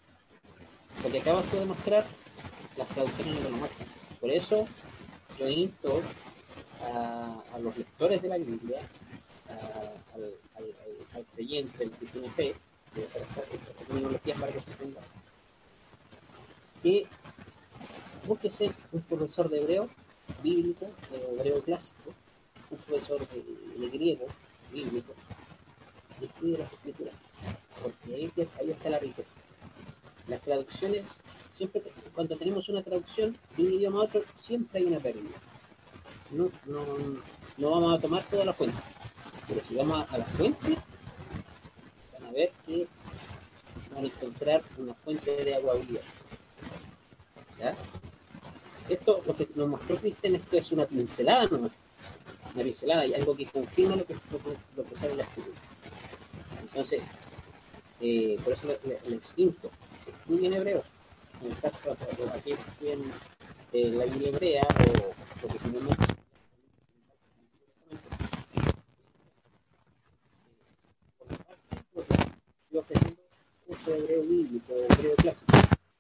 Porque 1.03 1.21
acabas 1.21 1.51
de 1.51 1.65
mostrar, 1.65 2.05
las 2.77 2.87
traducciones 2.89 3.35
no 3.35 3.41
te 3.41 3.51
lo 3.51 3.57
muestran. 3.57 3.89
Por 4.21 4.31
eso 4.31 4.69
yo 5.39 5.49
invito 5.49 6.03
a, 6.83 7.59
los 7.59 7.75
lectores 7.79 8.21
de 8.21 8.29
la 8.29 8.37
Biblia, 8.37 8.81
al, 10.15 10.35
al, 11.15 11.25
creyente, 11.35 11.85
el 11.85 11.93
que 11.93 12.07
tiene 12.07 12.29
fe, 12.29 12.55
que 12.95 14.35
para 14.35 14.53
que 14.53 14.61
se 14.61 14.75
tenga, 14.75 15.01
que 16.83 17.07
búsquese 18.27 18.71
un 18.93 19.01
profesor 19.01 19.49
de 19.49 19.63
hebreo 19.63 19.89
bíblico, 20.43 20.87
de 21.11 21.63
clásico, 21.63 22.15
un 22.71 22.79
profesor 22.79 23.21
de, 23.29 23.89
griego 23.91 24.27
bíblico, 24.73 25.13
y 26.21 26.25
estudia 26.25 26.59
las 26.59 26.73
escrituras, 26.73 27.15
porque 27.83 28.15
ahí, 28.15 28.33
está 28.37 28.91
la 28.91 28.99
riqueza. 28.99 29.35
Las 30.29 30.41
traducciones, 30.41 31.05
siempre 31.55 31.83
cuando 32.15 32.37
tenemos 32.37 32.69
una 32.69 32.83
traducción 32.83 33.37
de 33.57 33.63
un 33.65 33.73
idioma 33.75 34.01
a 34.01 34.03
otro, 34.05 34.23
siempre 34.41 34.81
hay 34.81 34.87
una 34.87 35.01
pérdida. 35.01 35.37
No, 36.31 36.51
no, 36.67 36.85
no 37.59 37.71
vamos 37.71 37.99
a 37.99 38.01
tomar 38.01 38.25
toda 38.25 38.45
la 38.45 38.55
fuente, 38.55 38.79
pero 39.49 39.61
si 39.69 39.75
vamos 39.75 40.07
a, 40.11 40.19
la 40.19 40.25
fuente, 40.25 40.79
van 42.13 42.25
a 42.25 42.33
ver 42.33 42.53
que 42.65 42.87
van 43.95 44.05
a 44.05 44.07
encontrar 44.07 44.63
una 44.79 44.95
fuente 44.95 45.45
de 45.45 45.55
agua 45.55 45.75
viva. 45.75 46.01
¿Ya? 47.59 47.77
Esto, 48.89 49.23
lo 49.27 49.37
que 49.37 49.49
nos 49.55 49.69
mostró 49.69 49.97
Cristian, 49.97 50.35
esto 50.35 50.57
es 50.57 50.73
una 50.73 50.87
pincelada 50.87 51.47
nomás. 51.47 51.73
Una 52.55 52.65
pincelada 52.65 53.07
y 53.07 53.15
algo 53.15 53.37
que 53.37 53.47
confirma 53.47 53.97
lo 53.97 54.05
que, 54.05 54.15
lo 54.77 54.85
que, 54.85 54.97
sale 54.97 55.13
en 55.13 55.19
la 55.19 55.25
escritura. 55.25 55.57
Entonces, 56.63 57.03
eh, 58.01 58.39
por 58.43 58.53
eso 58.53 58.69
les 58.85 59.21
insto, 59.37 59.71
estudien 60.07 60.55
hebreo. 60.55 60.83
En 61.41 61.51
el 61.51 61.59
caso 61.59 61.77
de 61.85 62.31
aquellos 62.31 62.43
que 62.43 62.53
estudian 62.53 63.01
eh, 63.73 63.91
la 63.91 64.05
Biblia 64.05 64.29
hebrea 64.29 64.63
o 64.63 65.47
lo 65.47 65.49
que 65.49 65.59
finalmente 65.59 66.05
yo 72.71 72.81
ofreciendo 72.81 73.21
curso 73.67 73.91
de 73.91 73.99
hebreo 73.99 74.23
bíblico, 74.23 74.75
de 74.75 74.85
hebreo 74.85 75.17
clásico, 75.17 75.53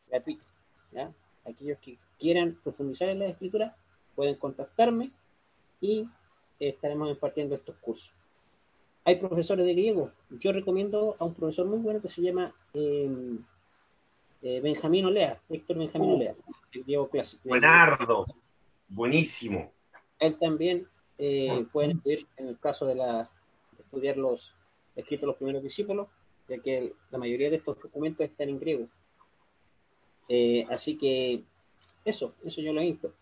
gratuito. 0.08 0.44
¿ya? 0.92 1.12
Aquellos 1.44 1.78
que 1.78 1.98
quieran 2.18 2.58
profundizar 2.62 3.08
en 3.08 3.20
la 3.20 3.26
escritura 3.26 3.76
pueden 4.14 4.36
contactarme 4.36 5.10
y 5.80 6.08
estaremos 6.58 7.10
impartiendo 7.10 7.54
estos 7.54 7.76
cursos. 7.76 8.12
Hay 9.04 9.16
profesores 9.16 9.66
de 9.66 9.72
griego. 9.72 10.12
Yo 10.30 10.52
recomiendo 10.52 11.16
a 11.18 11.24
un 11.24 11.34
profesor 11.34 11.66
muy 11.66 11.78
bueno 11.78 12.00
que 12.00 12.08
se 12.08 12.22
llama 12.22 12.54
eh, 12.72 13.10
eh, 14.42 14.60
Benjamín 14.60 15.06
Olea, 15.06 15.40
Héctor 15.48 15.78
Benjamín 15.78 16.10
uh, 16.10 16.14
Olea, 16.14 16.34
el 16.72 16.84
griego 16.84 17.08
clásico. 17.08 17.48
Buenardo, 17.48 18.26
buenísimo. 18.88 19.72
Él 20.18 20.36
también 20.38 20.86
eh, 21.18 21.66
puede 21.72 21.92
estudiar 21.92 22.18
en 22.36 22.48
el 22.48 22.58
caso 22.58 22.86
de, 22.86 22.94
la, 22.94 23.30
de 23.76 23.82
estudiar 23.82 24.16
los 24.16 24.54
escritos 24.94 25.22
de 25.22 25.26
los 25.26 25.36
primeros 25.36 25.62
discípulos, 25.62 26.08
ya 26.48 26.58
que 26.58 26.92
la 27.10 27.18
mayoría 27.18 27.50
de 27.50 27.56
estos 27.56 27.80
documentos 27.80 28.24
están 28.24 28.48
en 28.48 28.60
griego. 28.60 28.88
Eh, 30.28 30.66
así 30.70 30.96
que 30.96 31.42
eso, 32.04 32.34
eso 32.44 32.60
yo 32.60 32.72
lo 32.72 32.80
visto. 32.80 33.12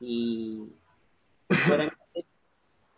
Y 0.00 0.68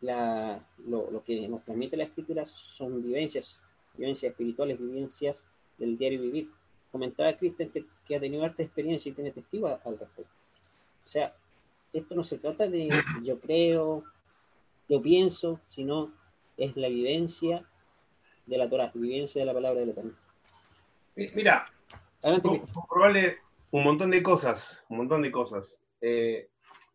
la, 0.01 0.65
lo, 0.87 1.11
lo, 1.11 1.25
que 1.25 1.49
nos 1.49 1.65
transmite 1.65 1.97
la 1.97 2.05
escritura 2.05 2.47
son 2.47 3.03
vivencias, 3.03 3.59
vivencias 3.97 4.31
espirituales, 4.31 4.79
vivencias 4.79 5.45
del 5.79 5.97
diario 5.97 6.21
vivir. 6.21 6.51
Comentaba 6.93 7.37
Cristian 7.37 7.71
que 7.71 8.17
ha 8.17 8.21
tenido 8.21 8.45
harta 8.45 8.63
experiencia 8.63 9.11
y 9.11 9.15
tiene 9.15 9.33
testigo 9.33 9.67
al 9.67 9.99
respecto. 9.99 10.31
O 11.05 11.09
sea, 11.09 11.35
esto 11.93 12.15
no 12.15 12.25
se 12.25 12.39
trata 12.39 12.69
de 12.69 12.91
yo 13.23 13.41
creo, 13.41 14.05
yo 14.89 15.03
pienso, 15.03 15.61
sino 15.71 16.13
es 16.57 16.77
la 16.77 16.89
vivencia 16.89 17.65
de 18.47 18.59
la 18.59 18.69
Torah, 18.69 18.91
vivencia 18.95 19.41
de 19.41 19.47
la 19.47 19.55
palabra 19.55 19.81
de 19.81 19.87
la 19.87 19.93
Eterno. 19.93 20.13
Mira, 21.17 21.73
comprobarle 22.73 23.39
un 23.71 23.85
montón 23.85 24.11
de 24.11 24.23
cosas, 24.23 24.85
un 24.89 24.99
montón 24.99 25.23
de 25.23 25.31
cosas. 25.31 25.77
Eh, 26.01 26.49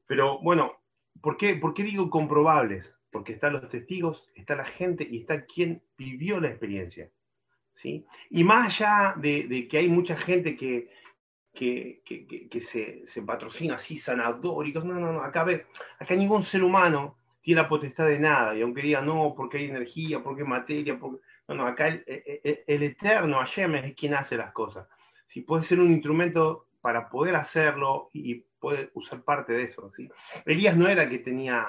pero 0.07 0.39
bueno, 0.39 0.73
¿por 1.21 1.37
qué, 1.37 1.55
¿por 1.55 1.73
qué 1.73 1.83
digo 1.83 2.09
comprobables? 2.09 2.95
Porque 3.11 3.33
están 3.33 3.53
los 3.53 3.69
testigos, 3.69 4.29
está 4.35 4.55
la 4.55 4.65
gente 4.65 5.07
y 5.09 5.19
está 5.19 5.45
quien 5.45 5.83
vivió 5.97 6.39
la 6.39 6.49
experiencia. 6.49 7.09
¿sí? 7.75 8.05
Y 8.29 8.43
más 8.43 8.81
allá 8.81 9.13
de, 9.17 9.67
que 9.67 9.77
hay 9.77 9.87
mucha 9.87 10.15
gente 10.15 10.55
que, 10.55 10.89
que, 11.53 12.01
que, 12.49 12.61
se, 12.61 13.05
se, 13.05 13.21
patrocina 13.21 13.75
así, 13.75 13.97
sanador 13.97 14.67
y 14.67 14.73
cosas, 14.73 14.89
no, 14.89 14.99
no, 14.99 15.13
no, 15.13 15.21
acá, 15.21 15.43
ve, 15.43 15.65
acá 15.99 16.15
ningún 16.15 16.43
ser 16.43 16.63
humano 16.63 17.17
tiene 17.41 17.61
la 17.61 17.69
potestad 17.69 18.05
de 18.05 18.19
nada, 18.19 18.55
y 18.55 18.61
aunque 18.61 18.81
diga 18.81 19.01
no, 19.01 19.33
porque 19.35 19.57
hay 19.57 19.65
energía, 19.65 20.21
porque 20.21 20.43
hay 20.43 20.47
materia, 20.47 20.97
porque... 20.99 21.21
no, 21.47 21.55
no, 21.55 21.67
acá 21.67 21.87
el, 21.87 22.03
el, 22.05 22.63
el 22.67 22.83
eterno 22.83 23.37
Hashem 23.37 23.75
es 23.75 23.95
quien 23.95 24.13
hace 24.13 24.37
las 24.37 24.51
cosas. 24.51 24.87
Si 25.29 25.41
puede 25.41 25.63
ser 25.63 25.79
un 25.79 25.91
instrumento 25.91 26.67
para 26.81 27.09
poder 27.09 27.35
hacerlo 27.35 28.09
y 28.13 28.43
puede 28.59 28.89
usar 28.93 29.21
parte 29.23 29.53
de 29.53 29.63
eso. 29.63 29.91
¿sí? 29.95 30.09
Elías 30.45 30.75
no 30.75 30.87
era 30.87 31.07
que 31.07 31.19
tenía 31.19 31.67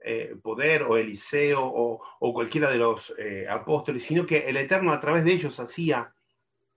eh, 0.00 0.36
poder 0.42 0.82
o 0.82 0.96
Eliseo 0.96 1.62
o, 1.64 2.32
cualquiera 2.32 2.70
de 2.70 2.78
los 2.78 3.12
eh, 3.18 3.46
apóstoles, 3.48 4.04
sino 4.04 4.26
que 4.26 4.48
el 4.48 4.56
Eterno 4.56 4.92
a 4.92 5.00
través 5.00 5.24
de 5.24 5.32
ellos 5.32 5.58
hacía 5.60 6.12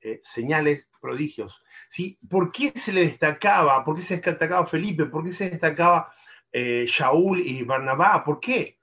eh, 0.02 0.22
señales, 0.24 0.90
prodigios. 1.02 1.64
¿sí? 1.90 2.18
¿Por 2.30 2.52
qué 2.52 2.72
se 2.76 2.94
le 2.94 3.02
destacaba? 3.02 3.84
¿Por 3.84 3.96
qué 3.96 4.02
se 4.02 4.18
destacaba 4.18 4.66
Felipe? 4.66 5.06
¿Por 5.06 5.24
qué 5.24 5.34
se 5.34 5.50
destacaba 5.50 6.12
Shaul 6.54 7.42
y 7.42 7.64
Barnabá? 7.64 8.24
¿Por 8.24 8.40
qué? 8.40 8.80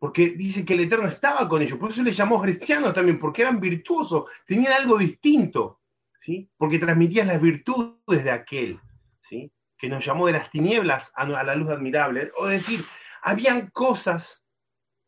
Porque 0.00 0.30
dice 0.30 0.64
que 0.64 0.74
el 0.74 0.80
Eterno 0.80 1.08
estaba 1.08 1.48
con 1.48 1.62
ellos, 1.62 1.78
por 1.78 1.90
eso 1.90 2.02
le 2.02 2.10
llamó 2.10 2.42
cristianos 2.42 2.92
también, 2.92 3.20
porque 3.20 3.42
eran 3.42 3.60
virtuosos, 3.60 4.24
tenían 4.44 4.72
algo 4.72 4.98
distinto, 4.98 5.80
¿sí? 6.24 6.48
porque 6.56 6.78
transmitían 6.78 7.28
las 7.28 7.40
virtudes 7.40 8.24
de 8.24 8.30
aquel. 8.30 8.80
¿sí? 9.28 9.50
que 9.84 9.90
nos 9.90 10.04
llamó 10.04 10.26
de 10.26 10.32
las 10.32 10.50
tinieblas 10.50 11.12
a, 11.14 11.26
la 11.26 11.54
luz 11.54 11.68
admirable. 11.70 12.32
O 12.36 12.46
decir, 12.46 12.82
habían 13.22 13.68
cosas 13.68 14.42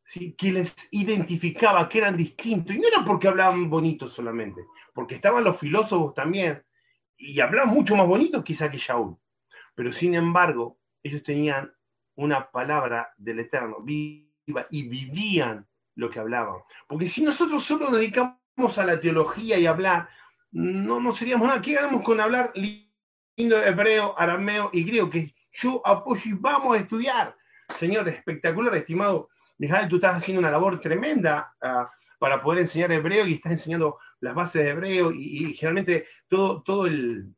¿sí? 0.04 0.34
que 0.36 0.52
les 0.52 0.74
identificaba, 0.90 1.88
que 1.88 1.98
eran 1.98 2.16
distintos. 2.16 2.76
Y 2.76 2.78
no 2.78 2.88
era 2.88 3.04
porque 3.04 3.28
hablaban 3.28 3.70
bonito 3.70 4.06
solamente, 4.06 4.62
porque 4.92 5.14
estaban 5.14 5.44
los 5.44 5.58
filósofos 5.58 6.14
también, 6.14 6.62
y 7.16 7.40
hablaban 7.40 7.72
mucho 7.72 7.96
más 7.96 8.06
bonito 8.06 8.44
quizá 8.44 8.70
que 8.70 8.76
Shaul. 8.76 9.16
Pero 9.74 9.92
sin 9.92 10.14
embargo, 10.14 10.78
ellos 11.02 11.22
tenían 11.22 11.72
una 12.16 12.50
palabra 12.50 13.14
del 13.16 13.40
Eterno 13.40 13.80
viva 13.80 14.66
y 14.70 14.88
vivían 14.88 15.66
lo 15.94 16.10
que 16.10 16.18
hablaban. 16.18 16.60
Porque 16.86 17.08
si 17.08 17.22
nosotros 17.22 17.64
solo 17.64 17.86
nos 17.86 17.98
dedicamos 17.98 18.76
a 18.76 18.84
la 18.84 19.00
teología 19.00 19.58
y 19.58 19.66
hablar, 19.66 20.10
no, 20.56 21.00
no 21.00 21.12
seríamos 21.12 21.46
nada. 21.46 21.60
¿Qué 21.60 21.76
hagamos 21.76 22.02
con 22.02 22.18
hablar 22.18 22.52
hebreo, 23.36 24.18
arameo 24.18 24.70
y 24.72 24.84
griego, 24.84 25.10
que 25.10 25.34
yo 25.52 25.82
apoyo 25.84 26.22
y 26.24 26.32
vamos 26.32 26.76
a 26.76 26.80
estudiar. 26.80 27.36
Señor, 27.78 28.08
espectacular, 28.08 28.74
estimado 28.74 29.28
Mijal, 29.58 29.88
tú 29.88 29.96
estás 29.96 30.16
haciendo 30.16 30.40
una 30.40 30.50
labor 30.50 30.80
tremenda 30.80 31.52
uh, 31.62 31.86
para 32.18 32.42
poder 32.42 32.60
enseñar 32.62 32.92
hebreo 32.92 33.26
y 33.26 33.34
estás 33.34 33.52
enseñando 33.52 33.98
las 34.20 34.34
bases 34.34 34.64
de 34.64 34.70
hebreo 34.70 35.12
y, 35.12 35.54
generalmente 35.54 36.06
todo, 36.28 36.62
todo 36.62 36.86
el... 36.86 37.34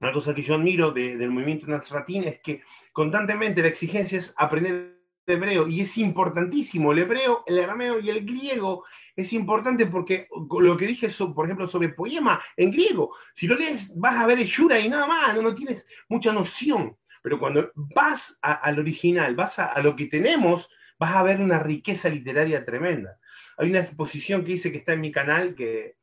Una 0.00 0.12
cosa 0.12 0.34
que 0.34 0.42
yo 0.42 0.56
admiro 0.56 0.90
de, 0.90 1.16
del 1.16 1.30
movimiento 1.30 1.66
Nazratín 1.66 2.24
es 2.24 2.40
que 2.40 2.62
constantemente 2.92 3.62
la 3.62 3.68
exigencia 3.68 4.18
es 4.18 4.34
aprender 4.36 4.93
hebreo 5.26 5.66
y 5.68 5.80
es 5.80 5.96
importantísimo 5.98 6.92
el 6.92 7.00
hebreo, 7.00 7.44
el 7.46 7.58
arameo 7.58 7.98
y 8.00 8.10
el 8.10 8.24
griego 8.24 8.84
es 9.16 9.32
importante 9.32 9.86
porque 9.86 10.28
lo 10.60 10.76
que 10.76 10.86
dije, 10.86 11.08
por 11.34 11.46
ejemplo, 11.46 11.66
sobre 11.66 11.90
poema 11.90 12.42
en 12.56 12.70
griego, 12.70 13.16
si 13.32 13.46
lo 13.46 13.56
lees 13.56 13.92
vas 13.96 14.16
a 14.16 14.26
ver 14.26 14.38
Shura 14.38 14.80
y 14.80 14.88
nada 14.88 15.06
más, 15.06 15.40
no, 15.40 15.54
tienes 15.54 15.86
mucha 16.08 16.32
noción, 16.32 16.96
pero 17.22 17.38
cuando 17.38 17.70
vas 17.74 18.38
al 18.42 18.78
original, 18.78 19.34
vas 19.34 19.58
a, 19.58 19.80
lo 19.80 19.94
que 19.96 20.06
tenemos, 20.06 20.68
vas 20.98 21.14
a 21.14 21.22
ver 21.22 21.40
una 21.40 21.58
riqueza 21.58 22.08
literaria 22.08 22.64
tremenda. 22.64 23.18
Hay 23.56 23.70
una 23.70 23.80
exposición 23.80 24.44
que 24.44 24.52
dice 24.52 24.72
que 24.72 24.78
está 24.78 24.94
en 24.94 25.00
mi 25.00 25.12
canal 25.12 25.54
que, 25.54 25.96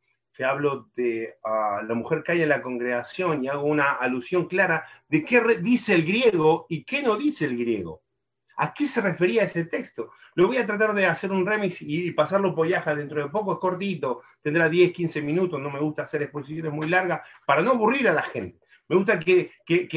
hablo 0.43 0.89
de 0.95 1.35
la 1.43 1.93
mujer 1.93 2.23
hay 2.25 2.41
en 2.41 2.49
la 2.49 2.63
congregación 2.63 3.43
y 3.43 3.47
hago 3.47 3.67
una 3.67 3.91
alusión 3.91 4.47
clara 4.47 4.87
de 5.07 5.23
qué 5.23 5.39
dice 5.61 5.93
el 5.93 6.03
griego 6.03 6.65
y 6.67 6.83
qué 6.83 7.03
no 7.03 7.15
dice 7.15 7.45
el 7.45 7.59
griego. 7.59 8.01
¿A 8.57 8.73
qué 8.73 8.85
se 8.85 9.01
refería 9.01 9.43
ese 9.43 9.65
texto? 9.65 10.11
Lo 10.35 10.47
voy 10.47 10.57
a 10.57 10.65
tratar 10.65 10.93
de 10.93 11.05
hacer 11.05 11.31
un 11.31 11.45
remix 11.45 11.81
y 11.81 12.11
pasarlo 12.11 12.55
por 12.55 12.67
Yaja 12.67 12.95
dentro 12.95 13.21
de 13.21 13.29
poco, 13.29 13.53
es 13.53 13.59
cortito, 13.59 14.21
tendrá 14.41 14.69
10, 14.69 14.93
15 14.93 15.21
minutos, 15.21 15.59
no 15.59 15.69
me 15.69 15.79
gusta 15.79 16.03
hacer 16.03 16.23
exposiciones 16.23 16.71
muy 16.71 16.87
largas 16.87 17.21
para 17.45 17.61
no 17.61 17.71
aburrir 17.71 18.07
a 18.07 18.13
la 18.13 18.23
gente. 18.23 18.59
Me 18.87 18.97
gusta 18.97 19.19
que, 19.19 19.51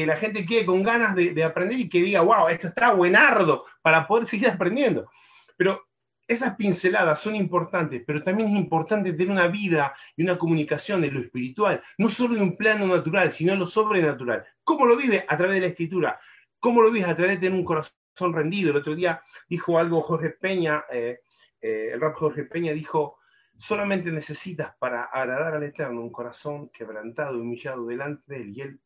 la 0.05 0.15
gente 0.15 0.45
quede 0.45 0.65
con 0.65 0.81
ganas 0.81 1.15
de, 1.15 1.43
aprender 1.43 1.79
y 1.79 1.89
que 1.89 2.01
diga, 2.01 2.21
wow, 2.21 2.47
esto 2.47 2.67
está 2.67 2.93
buenardo, 2.93 3.65
para 3.81 4.07
poder 4.07 4.25
seguir 4.27 4.47
aprendiendo. 4.47 5.09
Pero 5.57 5.85
esas 6.27 6.55
pinceladas 6.55 7.21
son 7.21 7.35
importantes, 7.35 8.03
pero 8.07 8.23
también 8.23 8.49
es 8.49 8.55
importante 8.55 9.11
tener 9.11 9.31
una 9.31 9.47
vida 9.47 9.93
y 10.15 10.23
una 10.23 10.37
comunicación 10.37 11.01
de 11.01 11.11
lo 11.11 11.19
espiritual, 11.19 11.81
no 11.97 12.09
solo 12.09 12.35
en 12.35 12.41
un 12.41 12.57
plano 12.57 12.87
natural, 12.87 13.31
sino 13.33 13.53
en 13.53 13.59
lo 13.59 13.65
sobrenatural. 13.65 14.45
¿Cómo 14.63 14.85
lo 14.85 14.95
vive? 14.95 15.25
A 15.27 15.37
través 15.37 15.55
de 15.55 15.61
la 15.61 15.67
escritura. 15.67 16.19
¿Cómo 16.59 16.81
lo 16.81 16.89
vives? 16.89 17.09
A 17.09 17.15
través 17.15 17.33
de 17.35 17.47
tener 17.47 17.59
un 17.59 17.65
corazón 17.65 17.95
son 18.15 18.33
rendidos. 18.33 18.71
El 18.71 18.81
otro 18.81 18.95
día 18.95 19.21
dijo 19.47 19.77
algo 19.77 20.01
Jorge 20.01 20.29
Peña, 20.31 20.85
eh, 20.91 21.19
eh, 21.61 21.89
el 21.93 22.01
rap 22.01 22.15
Jorge 22.15 22.43
Peña 22.43 22.73
dijo, 22.73 23.19
solamente 23.57 24.11
necesitas 24.11 24.75
para 24.77 25.03
agradar 25.03 25.55
al 25.55 25.63
Eterno 25.63 26.01
un 26.01 26.11
corazón 26.11 26.69
quebrantado 26.69 27.37
y 27.37 27.41
humillado 27.41 27.85
delante 27.85 28.23
de 28.27 28.41
él, 28.41 28.57
y 28.57 28.61
él 28.61 28.79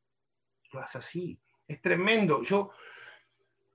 lo 0.72 0.80
hace 0.82 0.98
así. 0.98 1.40
Es 1.68 1.82
tremendo. 1.82 2.42
Yo 2.42 2.72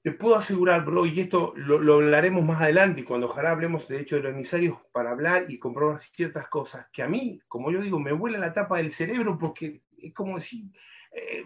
te 0.03 0.13
puedo 0.13 0.37
asegurar, 0.37 0.85
bro, 0.85 1.07
y 1.07 1.19
esto 1.19 1.55
lo, 1.57 1.95
hablaremos 1.95 2.45
más 2.45 2.61
adelante, 2.61 3.07
cuando 3.07 3.27
ojalá 3.27 3.53
hablemos 3.53 3.89
de 3.89 4.01
hecho 4.01 4.17
de 4.17 4.23
los 4.23 4.35
emisarios 4.35 4.77
para 4.93 5.11
hablar 5.11 5.47
y 5.49 5.59
comprobar 5.59 5.99
ciertas 6.01 6.47
cosas, 6.49 6.87
que 6.93 7.03
a 7.03 7.09
mí, 7.09 7.41
como 7.49 7.71
yo 7.71 7.81
digo, 7.81 7.99
me 7.99 8.13
vuela 8.13 8.39
la 8.39 8.53
tapa 8.53 8.77
del 8.77 8.93
cerebro 8.93 9.39
porque 9.39 9.81
es 9.97 10.13
como 10.13 10.37
decir, 10.37 10.67
eh, 11.13 11.45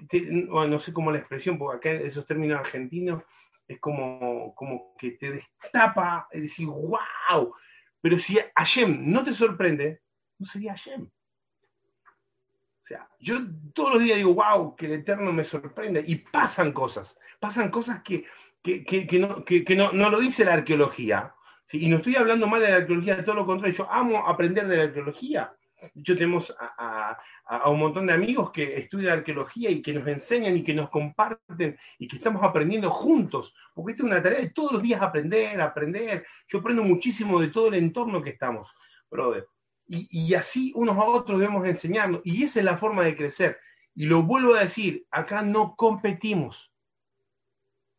no 0.50 0.78
sé 0.80 0.92
cómo 0.92 1.12
la 1.12 1.18
expresión, 1.18 1.56
porque 1.56 1.90
acá 1.90 2.04
esos 2.04 2.26
términos 2.26 2.59
argentinos, 2.59 3.22
es 3.69 3.79
como, 3.81 4.55
como 4.55 4.95
que 4.99 5.12
te 5.12 5.31
destapa, 5.31 6.27
es 6.33 6.43
decir, 6.43 6.66
wow. 6.66 7.55
Pero 8.01 8.19
si 8.19 8.39
Hashem 8.57 9.12
no 9.12 9.23
te 9.23 9.35
sorprende, 9.35 10.01
no 10.39 10.47
sería 10.47 10.73
Hashem. 10.73 11.03
O 11.05 12.87
sea, 12.89 13.07
yo 13.21 13.37
todos 13.75 13.95
los 13.95 14.03
días 14.03 14.16
digo, 14.16 14.35
wow, 14.35 14.75
que 14.75 14.87
el 14.87 14.93
Eterno 14.93 15.31
me 15.33 15.45
sorprende. 15.45 16.03
Y 16.07 16.16
pasan 16.16 16.73
cosas, 16.73 17.19
pasan 17.39 17.71
cosas 17.71 18.03
que, 18.03 18.25
que, 18.62 19.77
no, 19.77 19.93
no, 19.93 20.11
lo 20.11 20.21
dice 20.21 20.47
la 20.47 20.55
arqueología, 20.55 21.35
Y 21.73 21.89
no 21.89 21.99
estoy 21.99 22.16
hablando 22.16 22.47
mal 22.47 22.62
de 22.62 22.71
la 22.71 22.77
arqueología, 22.77 23.23
todo 23.23 23.35
lo 23.35 23.47
contrario, 23.47 23.77
yo 23.77 23.93
amo 23.93 24.27
aprender 24.27 24.66
de 24.66 24.77
la 24.79 24.83
arqueología. 24.85 25.53
Yo 25.95 26.16
tenemos 26.16 26.55
a, 26.59 27.18
un 27.66 27.79
montón 27.79 28.07
de 28.07 28.12
amigos 28.12 28.51
que 28.51 28.79
estudian 28.79 29.18
arqueología 29.18 29.70
y 29.70 29.81
que 29.81 29.93
nos 29.93 30.07
enseñan 30.07 30.57
y 30.57 30.64
que 30.64 30.74
nos 30.74 30.91
comparten 30.91 31.79
y 31.99 32.09
que 32.09 32.16
estamos 32.16 32.43
aprendiendo 32.43 32.91
juntos, 32.91 33.55
porque 33.74 33.93
esta 33.93 34.03
es 34.03 34.11
una 34.11 34.22
tarea 34.22 34.41
de 34.41 34.51
todos 34.51 34.72
los 34.72 34.83
días 34.83 35.01
aprender, 35.01 35.61
aprender. 35.61 36.26
Yo 36.49 36.59
aprendo 36.59 36.83
muchísimo 36.83 37.41
de 37.41 37.49
todo 37.49 37.68
el 37.68 37.74
entorno 37.74 38.22
que 38.22 38.31
estamos, 38.31 38.74
brother. 39.11 39.47
Y, 39.87 40.09
y 40.11 40.35
así 40.35 40.72
unos 40.74 40.97
a 40.97 41.05
otros 41.05 41.39
debemos 41.39 41.64
enseñarnos. 41.64 42.20
Y 42.24 42.43
esa 42.43 42.59
es 42.59 42.64
la 42.64 42.76
forma 42.76 43.05
de 43.05 43.16
crecer. 43.16 43.59
Y 43.95 44.07
lo 44.07 44.22
vuelvo 44.22 44.55
a 44.55 44.61
decir, 44.61 45.07
acá 45.11 45.43
no 45.43 45.74
competimos, 45.76 46.72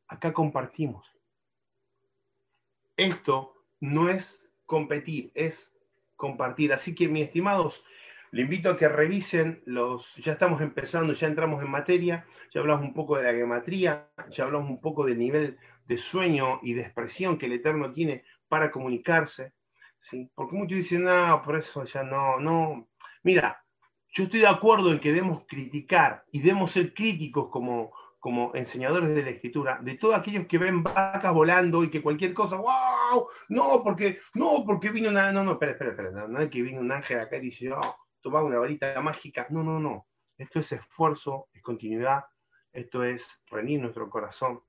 acá 0.07 0.31
compartimos. 0.33 1.05
Esto 2.95 3.53
no 3.79 4.09
es 4.09 4.49
competir, 4.65 5.31
es 5.33 5.73
compartir. 6.19 6.73
Así 6.73 6.93
que, 6.93 7.07
mis 7.07 7.23
estimados, 7.23 7.83
le 8.31 8.41
invito 8.41 8.69
a 8.69 8.77
que 8.77 8.89
revisen 8.89 9.63
los, 9.65 10.17
ya 10.17 10.33
estamos 10.33 10.61
empezando, 10.61 11.13
ya 11.13 11.27
entramos 11.27 11.63
en 11.63 11.71
materia, 11.71 12.25
ya 12.51 12.59
hablamos 12.59 12.83
un 12.83 12.93
poco 12.93 13.15
de 13.15 13.23
la 13.23 13.33
geometría, 13.33 14.09
ya 14.29 14.43
hablamos 14.43 14.69
un 14.69 14.81
poco 14.81 15.05
del 15.05 15.17
nivel 15.17 15.57
de 15.87 15.97
sueño 15.97 16.59
y 16.61 16.73
de 16.73 16.81
expresión 16.81 17.37
que 17.37 17.45
el 17.45 17.53
Eterno 17.53 17.93
tiene 17.93 18.25
para 18.49 18.69
comunicarse, 18.69 19.53
¿sí? 20.01 20.29
Porque 20.35 20.57
muchos 20.57 20.77
dicen, 20.77 21.05
no, 21.05 21.41
por 21.41 21.57
eso 21.57 21.85
ya 21.85 22.03
no, 22.03 22.37
no. 22.37 22.89
Mira, 23.23 23.63
yo 24.11 24.25
estoy 24.25 24.41
de 24.41 24.47
acuerdo 24.47 24.91
en 24.91 24.99
que 24.99 25.13
debemos 25.13 25.45
criticar 25.47 26.25
y 26.31 26.41
debemos 26.41 26.71
ser 26.71 26.93
críticos 26.93 27.47
como, 27.49 27.93
como 28.19 28.53
enseñadores 28.55 29.15
de 29.15 29.23
la 29.23 29.29
escritura, 29.29 29.79
de 29.81 29.95
todos 29.95 30.15
aquellos 30.15 30.47
que 30.47 30.57
ven 30.57 30.83
vacas 30.83 31.33
volando 31.33 31.83
y 31.83 31.89
que 31.89 32.01
cualquier 32.01 32.33
cosa, 32.33 32.57
no, 33.49 33.83
porque, 33.83 34.19
no, 34.33 34.63
porque 34.65 34.91
vino 34.91 35.09
una, 35.09 35.31
no, 35.31 35.43
no, 35.43 35.53
espera, 35.53 35.73
espera, 35.73 35.91
espera, 35.91 36.27
no, 36.27 36.39
es 36.39 36.49
que 36.49 36.61
vino 36.61 36.79
un 36.79 36.91
ángel 36.91 37.19
acá 37.19 37.37
y 37.37 37.41
dice, 37.41 37.71
oh, 37.71 37.97
toma 38.21 38.43
una 38.43 38.59
varita 38.59 38.99
mágica, 39.01 39.47
no, 39.49 39.63
no, 39.63 39.79
no, 39.79 40.07
esto 40.37 40.59
es 40.59 40.71
esfuerzo, 40.71 41.47
es 41.53 41.61
continuidad, 41.61 42.23
esto 42.71 43.03
es 43.03 43.41
rendir 43.47 43.81
nuestro 43.81 44.09
corazón. 44.09 44.61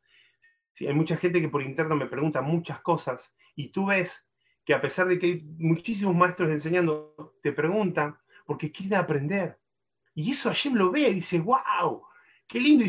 hay 0.79 0.95
mucha 0.95 1.17
gente 1.17 1.41
que 1.41 1.49
por 1.49 1.63
interno 1.63 1.97
me 1.97 2.07
pregunta 2.07 2.41
muchas 2.41 2.81
cosas 2.81 3.33
y 3.55 3.71
tú 3.71 3.87
ves 3.87 4.27
que 4.65 4.75
a 4.75 4.81
pesar 4.81 5.09
de 5.09 5.19
que 5.19 5.27
hay 5.27 5.43
muchísimos 5.59 6.15
maestros 6.15 6.51
enseñando, 6.51 7.35
te 7.43 7.53
preguntan 7.53 8.17
porque 8.47 8.71
quieren 8.71 8.99
aprender. 8.99 9.59
Y 10.15 10.33
eso 10.33 10.49
Hashem 10.49 10.75
lo 10.75 10.91
ve 10.91 11.09
y 11.09 11.15
dice, 11.15 11.41
wow, 11.41 12.05
qué 12.47 12.61
lindo 12.61 12.85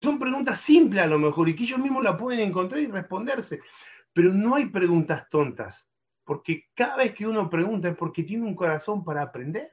son 0.00 0.18
preguntas 0.18 0.60
simples 0.60 1.02
a 1.02 1.06
lo 1.06 1.18
mejor 1.18 1.48
y 1.48 1.56
que 1.56 1.64
ellos 1.64 1.78
mismos 1.78 2.02
la 2.02 2.16
pueden 2.16 2.40
encontrar 2.40 2.80
y 2.80 2.86
responderse. 2.86 3.60
Pero 4.18 4.34
no 4.34 4.56
hay 4.56 4.66
preguntas 4.66 5.30
tontas, 5.30 5.88
porque 6.24 6.66
cada 6.74 6.96
vez 6.96 7.14
que 7.14 7.24
uno 7.24 7.48
pregunta 7.48 7.88
es 7.88 7.96
porque 7.96 8.24
tiene 8.24 8.44
un 8.46 8.56
corazón 8.56 9.04
para 9.04 9.22
aprender. 9.22 9.70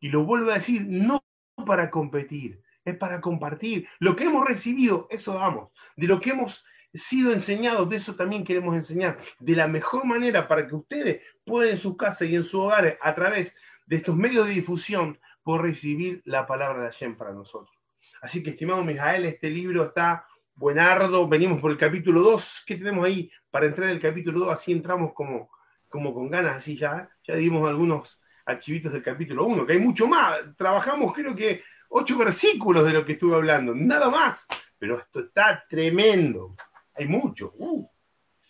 Y 0.00 0.10
lo 0.10 0.26
vuelvo 0.26 0.50
a 0.50 0.56
decir, 0.56 0.84
no 0.86 1.24
para 1.64 1.90
competir, 1.90 2.60
es 2.84 2.94
para 2.98 3.22
compartir. 3.22 3.88
Lo 3.98 4.16
que 4.16 4.24
hemos 4.24 4.46
recibido, 4.46 5.08
eso 5.08 5.32
damos. 5.32 5.70
De 5.96 6.06
lo 6.06 6.20
que 6.20 6.28
hemos 6.28 6.62
sido 6.92 7.32
enseñados, 7.32 7.88
de 7.88 7.96
eso 7.96 8.16
también 8.16 8.44
queremos 8.44 8.76
enseñar. 8.76 9.16
De 9.38 9.56
la 9.56 9.66
mejor 9.66 10.04
manera 10.04 10.46
para 10.46 10.66
que 10.66 10.74
ustedes 10.74 11.22
puedan 11.46 11.70
en 11.70 11.78
sus 11.78 11.96
casas 11.96 12.28
y 12.28 12.36
en 12.36 12.44
sus 12.44 12.56
hogares, 12.56 12.98
a 13.00 13.14
través 13.14 13.56
de 13.86 13.96
estos 13.96 14.14
medios 14.14 14.46
de 14.46 14.52
difusión, 14.52 15.18
poder 15.42 15.62
recibir 15.62 16.20
la 16.26 16.46
palabra 16.46 16.82
de 16.82 16.90
Hashem 16.90 17.16
para 17.16 17.32
nosotros. 17.32 17.74
Así 18.20 18.42
que, 18.42 18.50
estimado 18.50 18.84
Mijael, 18.84 19.24
este 19.24 19.48
libro 19.48 19.84
está 19.84 20.26
buenardo. 20.54 21.28
Venimos 21.28 21.60
por 21.60 21.70
el 21.70 21.78
capítulo 21.78 22.20
2. 22.20 22.64
¿Qué 22.66 22.76
tenemos 22.76 23.04
ahí 23.04 23.30
para 23.50 23.66
entrar 23.66 23.88
en 23.88 23.96
el 23.96 24.02
capítulo 24.02 24.40
2? 24.40 24.50
Así 24.50 24.72
entramos 24.72 25.12
como, 25.14 25.50
como 25.88 26.14
con 26.14 26.30
ganas, 26.30 26.56
así 26.56 26.76
ya. 26.76 27.10
Ya 27.26 27.34
dimos 27.34 27.68
algunos 27.68 28.20
archivitos 28.44 28.92
del 28.92 29.02
capítulo 29.02 29.44
1, 29.46 29.66
que 29.66 29.72
hay 29.74 29.78
mucho 29.78 30.06
más. 30.06 30.38
Trabajamos, 30.56 31.14
creo 31.14 31.34
que, 31.34 31.62
ocho 31.88 32.18
versículos 32.18 32.84
de 32.84 32.92
lo 32.92 33.04
que 33.04 33.12
estuve 33.12 33.36
hablando, 33.36 33.74
nada 33.74 34.10
más. 34.10 34.46
Pero 34.78 34.98
esto 34.98 35.20
está 35.20 35.64
tremendo. 35.68 36.54
Hay 36.94 37.06
mucho. 37.06 37.52
Uh. 37.58 37.86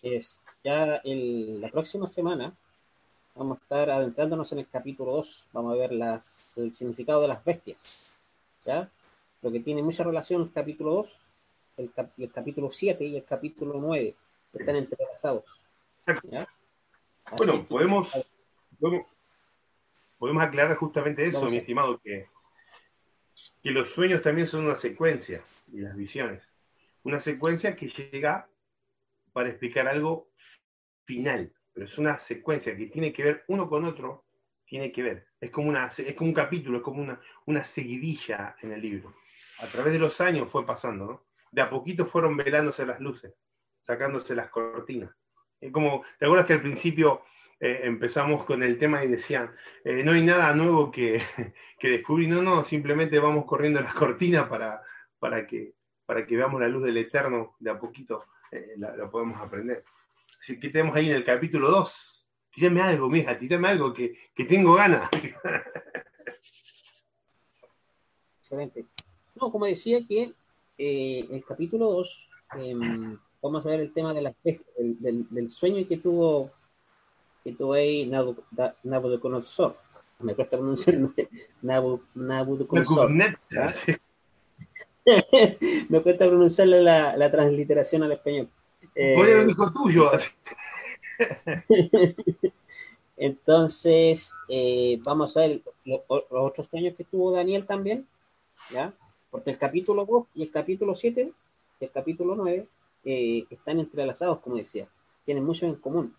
Es, 0.02 0.40
ya 0.64 1.00
la 1.04 1.68
próxima 1.68 2.06
semana 2.06 2.54
vamos 3.34 3.58
a 3.58 3.62
estar 3.62 3.90
adentrándonos 3.90 4.50
en 4.52 4.60
el 4.60 4.68
capítulo 4.68 5.12
2. 5.12 5.48
Vamos 5.52 5.74
a 5.74 5.76
ver 5.76 5.92
el 5.92 6.74
significado 6.74 7.22
de 7.22 7.28
las 7.28 7.44
bestias. 7.44 8.10
¿Ya? 8.62 8.90
lo 9.42 9.50
que 9.50 9.60
tiene 9.60 9.82
mucha 9.82 10.04
relación 10.04 10.42
el 10.42 10.52
capítulo 10.52 10.92
2, 10.92 11.08
el, 11.76 12.30
capítulo 12.32 12.70
7 12.70 13.04
y 13.04 13.16
el 13.16 13.24
capítulo 13.24 13.74
9, 13.78 14.14
que 14.52 14.58
están 14.58 14.76
entrelazados. 14.76 15.44
Bueno, 17.36 17.64
podemos, 17.66 18.12
podemos, 20.18 20.42
aclarar 20.42 20.76
justamente 20.76 21.26
eso, 21.26 21.44
mi 21.46 21.58
estimado, 21.58 22.00
que, 22.00 22.26
que 23.62 23.70
los 23.70 23.90
sueños 23.90 24.22
también 24.22 24.48
son 24.48 24.64
una 24.64 24.76
secuencia, 24.76 25.42
y 25.72 25.80
las 25.80 25.96
visiones. 25.96 26.42
Una 27.02 27.20
secuencia 27.20 27.76
que 27.76 27.88
llega 27.88 28.48
para 29.32 29.48
explicar 29.48 29.88
algo 29.88 30.28
final, 31.04 31.52
pero 31.72 31.86
es 31.86 31.96
una 31.98 32.18
secuencia 32.18 32.76
que 32.76 32.86
tiene 32.86 33.12
que 33.12 33.22
ver 33.22 33.44
uno 33.48 33.68
con 33.68 33.84
otro, 33.84 34.24
tiene 34.66 34.92
que 34.92 35.02
ver. 35.02 35.26
Es 35.40 35.50
como, 35.50 35.68
una, 35.68 35.86
es 35.86 36.14
como 36.14 36.28
un 36.28 36.34
capítulo, 36.34 36.78
es 36.78 36.84
como 36.84 37.00
una, 37.02 37.20
una 37.46 37.64
seguidilla 37.64 38.56
en 38.60 38.72
el 38.72 38.82
libro 38.82 39.14
a 39.60 39.66
través 39.66 39.92
de 39.92 39.98
los 39.98 40.20
años 40.20 40.48
fue 40.50 40.66
pasando, 40.66 41.06
¿no? 41.06 41.22
De 41.50 41.62
a 41.62 41.70
poquito 41.70 42.06
fueron 42.06 42.36
velándose 42.36 42.86
las 42.86 43.00
luces, 43.00 43.34
sacándose 43.80 44.34
las 44.34 44.50
cortinas. 44.50 45.10
Es 45.60 45.72
como, 45.72 46.04
¿te 46.18 46.24
acuerdas 46.24 46.46
que 46.46 46.54
al 46.54 46.62
principio 46.62 47.22
eh, 47.58 47.80
empezamos 47.84 48.44
con 48.44 48.62
el 48.62 48.78
tema 48.78 49.04
y 49.04 49.08
decían, 49.08 49.54
eh, 49.84 50.02
no 50.02 50.12
hay 50.12 50.22
nada 50.22 50.54
nuevo 50.54 50.90
que, 50.90 51.20
que, 51.78 51.90
descubrir, 51.90 52.28
no, 52.28 52.40
no, 52.40 52.64
simplemente 52.64 53.18
vamos 53.18 53.44
corriendo 53.44 53.80
las 53.80 53.92
cortinas 53.92 54.48
para, 54.48 54.82
para, 55.18 55.46
que, 55.46 55.74
para 56.06 56.26
que 56.26 56.36
veamos 56.36 56.60
la 56.60 56.68
luz 56.68 56.84
del 56.84 56.96
Eterno, 56.96 57.56
de 57.58 57.70
a 57.70 57.78
poquito 57.78 58.24
eh, 58.50 58.74
la, 58.78 59.10
podemos 59.10 59.38
aprender. 59.40 59.84
Así 60.40 60.58
que 60.58 60.70
tenemos 60.70 60.96
ahí 60.96 61.10
en 61.10 61.16
el 61.16 61.24
capítulo 61.24 61.70
2. 61.70 62.26
Tírame 62.52 62.80
algo, 62.80 63.08
mija, 63.10 63.38
tírame 63.38 63.68
algo 63.68 63.92
que, 63.92 64.18
que 64.34 64.44
tengo 64.46 64.74
ganas. 64.74 65.10
Excelente. 68.38 68.86
No, 69.34 69.52
como 69.52 69.66
decía 69.66 70.00
que 70.08 70.32
eh, 70.82 71.28
el 71.30 71.44
capítulo 71.44 71.92
2 71.92 72.28
em, 72.56 73.18
vamos 73.42 73.66
a 73.66 73.68
ver 73.68 73.80
el 73.80 73.92
tema 73.92 74.14
de 74.14 74.22
la, 74.22 74.34
del, 74.42 75.26
del, 75.28 75.50
sueño 75.50 75.86
que 75.86 75.98
tuvo 75.98 76.50
que 77.44 77.52
tuvo 77.52 77.74
ahí 77.74 78.06
Nabucodonosor. 78.06 79.76
Me 80.20 80.34
cuesta 80.34 80.56
pronunciar 80.56 80.96
Nabucodonosor. 81.62 83.10
Me 85.90 86.00
cuesta 86.00 86.26
pronunciar 86.26 86.68
la, 86.68 87.14
la, 87.14 87.30
transliteración 87.30 88.02
al 88.04 88.12
español. 88.12 88.48
Eh, 88.94 89.16
lo 89.18 89.44
dijo 89.44 89.70
tuyo. 89.72 90.12
Entonces, 93.18 94.32
eh, 94.48 94.98
vamos 95.02 95.36
a 95.36 95.40
ver 95.40 95.60
los, 95.84 96.00
los 96.08 96.24
otros 96.30 96.68
sueños 96.68 96.94
que 96.96 97.04
tuvo 97.04 97.32
Daniel 97.32 97.66
también, 97.66 98.06
¿ya? 98.70 98.94
Porque 99.30 99.50
el 99.50 99.58
capítulo 99.58 100.04
2 100.04 100.26
y 100.34 100.42
el 100.42 100.50
capítulo 100.50 100.94
7 100.94 101.32
y 101.80 101.84
el 101.84 101.90
capítulo 101.90 102.34
9 102.34 102.66
eh, 103.04 103.44
están 103.50 103.78
entrelazados, 103.78 104.40
como 104.40 104.56
decía, 104.56 104.88
tienen 105.24 105.44
mucho 105.44 105.66
en 105.66 105.76
común. 105.76 106.12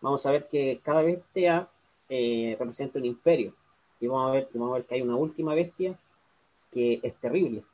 Vamos 0.00 0.24
a 0.26 0.30
ver 0.30 0.46
que 0.46 0.80
cada 0.82 1.02
bestia 1.02 1.68
eh, 2.08 2.56
representa 2.58 2.98
un 2.98 3.06
imperio. 3.06 3.54
Y 3.98 4.06
vamos 4.06 4.28
a, 4.28 4.32
ver, 4.34 4.48
vamos 4.52 4.70
a 4.70 4.78
ver 4.78 4.84
que 4.84 4.94
hay 4.96 5.02
una 5.02 5.16
última 5.16 5.54
bestia 5.54 5.98
que 6.70 7.00
es 7.02 7.14
terrible. 7.16 7.64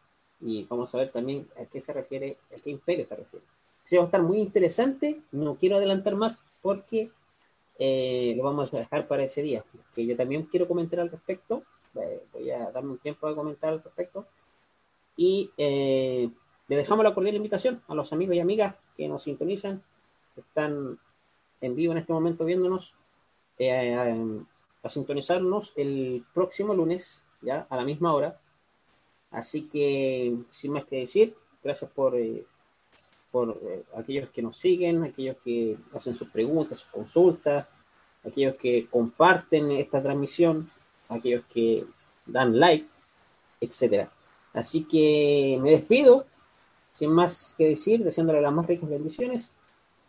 Y 0.40 0.64
vamos 0.64 0.94
a 0.94 0.98
ver 0.98 1.10
también 1.10 1.48
a 1.60 1.64
qué 1.66 1.80
se 1.80 1.92
refiere, 1.92 2.36
a 2.56 2.60
qué 2.60 2.70
imperio 2.70 3.06
se 3.06 3.16
refiere. 3.16 3.44
Sí, 3.84 3.96
va 3.96 4.02
a 4.02 4.06
estar 4.06 4.22
muy 4.22 4.38
interesante. 4.38 5.20
No 5.32 5.56
quiero 5.56 5.76
adelantar 5.76 6.14
más 6.14 6.42
porque 6.62 7.10
eh, 7.78 8.34
lo 8.36 8.44
vamos 8.44 8.72
a 8.72 8.78
dejar 8.78 9.08
para 9.08 9.24
ese 9.24 9.42
día. 9.42 9.64
Que 9.94 10.06
yo 10.06 10.16
también 10.16 10.44
quiero 10.44 10.68
comentar 10.68 11.00
al 11.00 11.10
respecto. 11.10 11.64
voy 12.32 12.50
a 12.50 12.70
darme 12.70 12.92
un 12.92 12.98
tiempo 12.98 13.28
de 13.28 13.34
comentar 13.34 13.72
al 13.72 13.82
respecto. 13.82 14.24
Y 15.16 15.50
eh, 15.56 16.30
le 16.68 16.76
dejamos 16.76 17.04
la 17.04 17.14
cordial 17.14 17.36
invitación 17.36 17.82
a 17.88 17.94
los 17.94 18.12
amigos 18.12 18.34
y 18.34 18.40
amigas 18.40 18.74
que 18.96 19.08
nos 19.08 19.24
sintonizan, 19.24 19.82
que 20.34 20.40
están 20.40 20.98
en 21.60 21.76
vivo 21.76 21.92
en 21.92 21.98
este 21.98 22.12
momento 22.12 22.44
viéndonos, 22.44 22.94
eh, 23.58 23.94
a, 24.82 24.88
sintonizarnos 24.88 25.72
el 25.76 26.24
próximo 26.34 26.74
lunes, 26.74 27.24
ya 27.40 27.66
a 27.70 27.76
la 27.76 27.84
misma 27.84 28.14
hora. 28.14 28.40
Así 29.30 29.68
que, 29.68 30.36
sin 30.50 30.72
más 30.72 30.84
que 30.84 31.00
decir, 31.00 31.36
gracias 31.62 31.90
por, 31.90 32.16
eh, 32.16 32.44
por 33.30 33.58
aquellos 33.96 34.30
que 34.30 34.42
nos 34.42 34.58
siguen, 34.58 35.04
aquellos 35.04 35.36
que 35.44 35.76
hacen 35.94 36.14
sus 36.14 36.28
preguntas, 36.28 36.80
sus 36.80 36.90
consultas, 36.90 37.68
aquellos 38.24 38.56
que 38.56 38.86
comparten 38.90 39.70
esta 39.72 40.02
transmisión, 40.02 40.68
aquellos 41.08 41.44
que 41.46 41.84
dan 42.26 42.58
like, 42.58 42.86
etcétera. 43.60 44.10
Así 44.54 44.84
que 44.84 45.58
me 45.62 45.70
despido, 45.70 46.26
sin 46.94 47.10
más 47.10 47.54
que 47.56 47.68
decir, 47.68 48.04
deseándole 48.04 48.40
las 48.40 48.52
más 48.52 48.66
ricas 48.66 48.88
bendiciones 48.88 49.56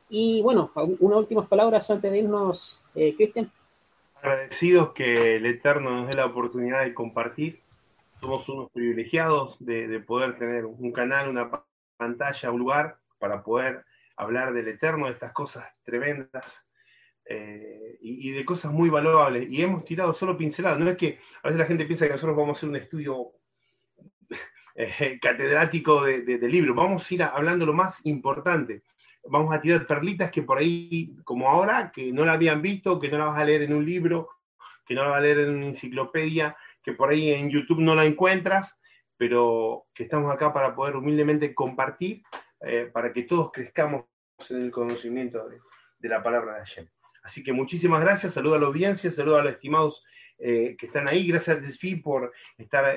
Y 0.09 0.41
bueno, 0.41 0.71
unas 0.75 1.17
últimas 1.19 1.47
palabras 1.47 1.89
antes 1.89 2.11
de 2.11 2.19
irnos, 2.19 2.79
eh, 2.93 3.15
Cristian. 3.15 3.49
Agradecidos 4.15 4.93
que 4.93 5.37
el 5.37 5.45
Eterno 5.45 5.89
nos 5.91 6.07
dé 6.07 6.15
la 6.15 6.25
oportunidad 6.25 6.83
de 6.83 6.93
compartir. 6.93 7.61
Somos 8.21 8.47
unos 8.47 8.71
privilegiados 8.71 9.57
de, 9.59 9.99
poder 9.99 10.37
tener 10.37 10.65
un 10.65 10.91
canal, 10.91 11.29
una 11.29 11.49
pantalla, 11.97 12.51
un 12.51 12.59
lugar 12.59 12.97
para 13.19 13.43
poder 13.43 13.83
hablar 14.15 14.53
del 14.53 14.67
Eterno, 14.67 15.07
de 15.07 15.13
estas 15.13 15.33
cosas 15.33 15.65
tremendas 15.83 16.45
eh, 17.25 17.97
y, 18.01 18.31
de 18.31 18.45
cosas 18.45 18.71
muy 18.71 18.89
valuables. 18.89 19.49
Y 19.49 19.61
hemos 19.61 19.83
tirado 19.83 20.13
solo 20.13 20.37
pinceladas. 20.37 20.79
No 20.79 20.89
es 20.89 20.97
que 20.97 21.19
a 21.41 21.47
veces 21.47 21.59
la 21.59 21.65
gente 21.65 21.85
piensa 21.85 22.05
que 22.05 22.13
nosotros 22.13 22.37
vamos 22.37 22.55
a 22.55 22.57
hacer 22.59 22.69
un 22.69 22.75
estudio 22.77 23.33
eh, 24.75 25.19
catedrático 25.21 26.03
de, 26.03 26.21
de, 26.21 26.49
libro. 26.49 26.73
Vamos 26.73 27.09
a 27.09 27.13
ir 27.13 27.23
hablando 27.23 27.65
lo 27.65 27.73
más 27.73 28.05
importante 28.05 28.83
vamos 29.25 29.53
a 29.53 29.61
tirar 29.61 29.87
perlitas 29.87 30.31
que 30.31 30.41
por 30.41 30.57
ahí, 30.57 31.15
como 31.23 31.49
ahora, 31.49 31.91
que 31.93 32.11
no 32.11 32.25
la 32.25 32.33
habían 32.33 32.61
visto, 32.61 32.99
que 32.99 33.09
no 33.09 33.17
la 33.17 33.25
vas 33.25 33.39
a 33.39 33.45
leer 33.45 33.63
en 33.63 33.73
un 33.73 33.85
libro, 33.85 34.29
que 34.85 34.95
no 34.95 35.03
la 35.03 35.09
vas 35.09 35.17
a 35.19 35.21
leer 35.21 35.39
en 35.39 35.55
una 35.55 35.67
enciclopedia, 35.67 36.55
que 36.81 36.93
por 36.93 37.09
ahí 37.09 37.31
en 37.31 37.49
YouTube 37.49 37.79
no 37.79 37.95
la 37.95 38.05
encuentras, 38.05 38.77
pero 39.17 39.85
que 39.93 40.03
estamos 40.03 40.33
acá 40.33 40.51
para 40.51 40.75
poder 40.75 40.95
humildemente 40.95 41.53
compartir, 41.53 42.23
eh, 42.61 42.89
para 42.91 43.13
que 43.13 43.23
todos 43.23 43.51
crezcamos 43.51 44.05
en 44.49 44.63
el 44.63 44.71
conocimiento 44.71 45.47
de, 45.47 45.59
la 46.09 46.21
palabra 46.21 46.55
de 46.55 46.59
Hashem. 46.59 46.89
Así 47.23 47.43
que 47.43 47.53
muchísimas 47.53 48.01
gracias, 48.01 48.33
saludo 48.33 48.55
a 48.55 48.59
la 48.59 48.67
audiencia, 48.67 49.09
saludo 49.11 49.37
a 49.37 49.43
los 49.43 49.53
estimados 49.53 50.03
eh, 50.37 50.75
que 50.77 50.87
están 50.87 51.07
ahí, 51.07 51.25
gracias 51.25 51.57
a 51.57 51.61
Desfi 51.61 51.95
por 51.95 52.33
estar 52.57 52.93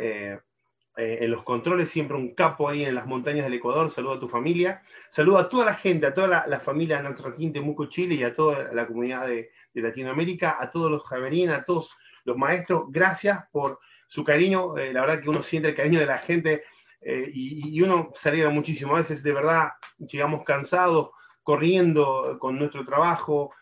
eh, 0.99 1.19
en 1.21 1.31
los 1.31 1.43
controles, 1.43 1.91
siempre 1.91 2.17
un 2.17 2.35
capo 2.35 2.71
ahí 2.71 2.83
en 2.83 2.95
las 2.95 3.07
montañas 3.07 3.45
del 3.45 3.53
Ecuador. 3.53 3.91
Saludo 3.91 4.15
a 4.15 4.21
tu 4.21 4.29
familia. 4.29 4.83
Saludo 5.11 5.37
a 5.37 5.47
toda 5.47 5.67
la 5.67 5.75
gente, 5.75 6.07
a 6.07 6.15
toda 6.15 6.47
la, 6.47 6.61
familia 6.61 7.03
de 7.03 7.51
Temuco, 7.51 7.85
Chile 7.87 8.15
y 8.15 8.23
a 8.23 8.35
toda 8.35 8.73
la 8.73 8.87
comunidad 8.87 9.27
de, 9.27 9.51
Latinoamérica, 9.75 10.57
a 10.59 10.71
todos 10.71 10.91
los 10.91 11.05
javerín, 11.05 11.51
a 11.51 11.65
todos 11.65 11.95
los 12.25 12.39
maestros. 12.39 12.85
Gracias 12.89 13.45
por 13.53 13.79
su 14.09 14.25
cariño. 14.25 14.79
Eh, 14.79 14.91
la 14.95 15.03
verdad 15.03 15.21
que 15.21 15.29
uno 15.29 15.43
siente 15.43 15.69
el 15.69 15.75
cariño 15.75 16.01
de 16.01 16.07
la 16.07 16.17
gente 16.17 16.65
eh, 17.03 17.31
y, 17.31 17.79
uno 17.83 18.11
se 18.15 18.31
alegra 18.31 18.49
muchísimo. 18.49 18.95
A 18.95 19.01
veces, 19.01 19.23
de 19.23 19.35
verdad, 19.35 19.73
llegamos 19.99 20.45
cansados, 20.45 21.11
corriendo 21.43 22.39
con 22.41 22.59
nuestro 22.59 22.87
trabajo, 22.87 23.53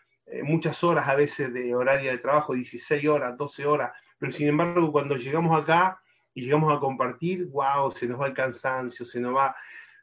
muchas 0.43 0.81
horas 0.85 1.07
a 1.09 1.15
veces 1.15 1.53
de 1.53 1.75
horario 1.75 2.11
de 2.11 2.17
trabajo, 2.17 2.53
16 2.53 3.05
horas, 3.09 3.37
12 3.37 3.65
horas. 3.65 3.91
Pero 4.17 4.31
sin 4.31 4.47
embargo, 4.47 4.93
cuando 4.93 5.17
llegamos 5.17 5.61
acá, 5.61 5.99
y 6.35 6.41
llegamos 6.41 6.71
a 6.71 6.79
compartir, 6.79 7.47
wow, 7.47 7.89
se 7.91 8.07
nos 8.07 8.19
va 8.19 8.27
el 8.27 8.33
cansancio, 8.33 9.05
se 9.05 9.21
nos 9.21 9.33
va, 9.33 9.55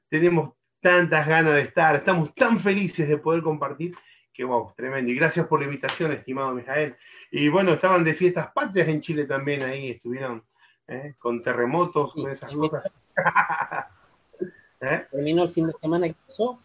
tenemos 0.08 0.54
tantas 0.80 1.28
ganas 1.28 1.52
de 1.52 1.60
estar, 1.60 1.94
estamos 1.94 2.34
tan 2.34 2.58
felices 2.58 3.06
de 3.06 3.18
poder 3.18 3.42
compartir, 3.42 3.94
que 4.32 4.42
wow, 4.42 4.72
tremendo. 4.74 5.12
Y 5.12 5.14
gracias 5.14 5.46
por 5.46 5.60
la 5.60 5.66
invitación, 5.66 6.10
estimado 6.10 6.54
Mijael. 6.54 6.96
Y 7.30 7.48
bueno, 7.50 7.72
estaban 7.72 8.02
de 8.02 8.14
fiestas 8.14 8.50
patrias 8.52 8.88
en 8.88 9.02
Chile 9.02 9.26
también 9.26 9.62
ahí, 9.62 9.90
estuvieron 9.90 10.42
¿eh? 10.88 11.14
con 11.18 11.42
terremotos, 11.42 12.14
con 12.14 12.30
esas 12.30 12.50
cosas. 12.50 12.84
¿Eh? 14.80 15.06
Terminó 15.10 15.44
el 15.44 15.50
fin 15.50 15.66
de 15.66 15.74
semana 15.80 16.08
que 16.08 16.16
pasó, 16.26 16.58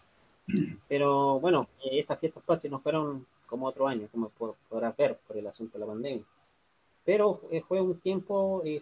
pero 0.87 1.41
bueno, 1.41 1.67
eh, 1.83 1.99
estas 1.99 2.19
fiestas 2.19 2.41
patrias 2.43 2.71
nos 2.71 2.81
fueron 2.81 3.27
como 3.45 3.67
otro 3.67 3.85
año, 3.85 4.07
como 4.11 4.29
podrás 4.29 4.95
ver 4.95 5.19
por 5.27 5.37
el 5.37 5.45
asunto 5.45 5.77
de 5.77 5.85
la 5.85 5.91
pandemia 5.91 6.25
pero 7.07 7.39
eh, 7.51 7.61
fue 7.65 7.79
un 7.79 7.97
tiempo 8.01 8.61
y, 8.65 8.79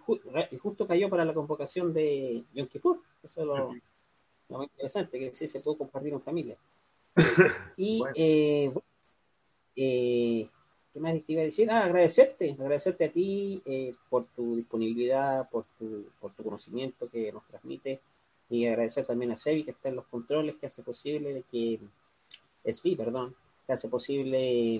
justo 0.57 0.88
cayó 0.88 1.11
para 1.11 1.23
la 1.23 1.34
convocación 1.36 1.93
de 1.93 2.43
Yom 2.55 2.65
Kippur. 2.65 2.99
Eso 3.21 3.41
es 3.41 3.45
lo, 3.45 4.57
más 4.57 4.67
interesante, 4.67 5.19
que 5.19 5.36
sí 5.36 5.47
se 5.47 5.59
pudo 5.59 5.78
compartir 5.78 6.11
en 6.11 6.21
familia. 6.21 6.57
Y, 7.78 8.01
eh, 8.15 8.73
eh, 9.76 10.49
¿qué 10.91 10.99
más 10.99 11.13
te 11.23 11.34
iba 11.34 11.43
a 11.43 11.45
decir? 11.45 11.69
Ah, 11.69 11.84
agradecerte, 11.84 12.53
agradecerte 12.53 13.05
a 13.05 13.11
ti 13.11 13.61
por 14.09 14.26
tu 14.36 14.55
disponibilidad, 14.55 15.47
por 15.47 15.65
tu, 15.78 16.05
por 16.19 16.32
tu 16.32 16.43
conocimiento 16.43 17.07
que 17.07 17.32
nos 17.32 17.45
transmite, 17.45 18.01
y 18.49 18.65
agradecer 18.65 19.05
también 19.05 19.34
a 19.34 19.38
Sebi 19.38 19.63
que 19.63 19.71
está 19.71 19.89
en 19.89 19.97
los 19.97 20.07
controles, 20.07 20.55
que 20.55 20.65
hace 20.65 20.82
posible 20.82 21.32
de 21.32 21.43
que, 21.43 21.80
SB, 22.63 22.97
perdón, 22.97 23.36
que 23.67 23.73
hace 23.73 23.88
posible 23.88 24.80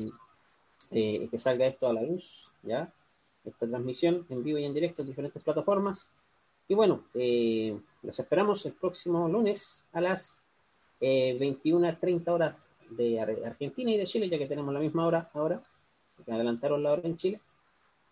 que 0.90 1.38
salga 1.38 1.68
esto 1.68 1.88
a 1.88 1.94
la 1.94 2.02
luz, 2.02 2.50
¿ya? 2.64 2.92
Esta 3.46 3.68
transmisión 3.68 4.26
en 4.30 4.44
vivo 4.44 4.58
y 4.58 4.66
en 4.66 4.74
directo 4.74 5.02
en 5.02 5.08
diferentes 5.08 5.42
plataformas. 5.44 6.10
Y 6.68 6.74
bueno, 6.74 7.04
eh, 7.14 7.78
los 8.02 8.20
esperamos 8.20 8.66
el 8.66 8.74
próximo 8.74 9.28
lunes 9.28 9.86
a 9.94 10.02
las 10.02 10.42
eh, 11.00 11.38
21.30 11.40 12.28
horas 12.30 12.56
de 12.90 13.20
Argentina 13.20 13.92
y 13.92 13.98
de 13.98 14.06
Chile, 14.06 14.30
ya 14.30 14.38
que 14.38 14.48
tenemos 14.48 14.74
la 14.74 14.80
misma 14.80 15.06
hora 15.06 15.30
ahora, 15.34 15.62
que 16.26 16.32
adelantaron 16.32 16.82
la 16.84 16.94
hora 16.94 17.02
en 17.04 17.18
Chile. 17.18 17.42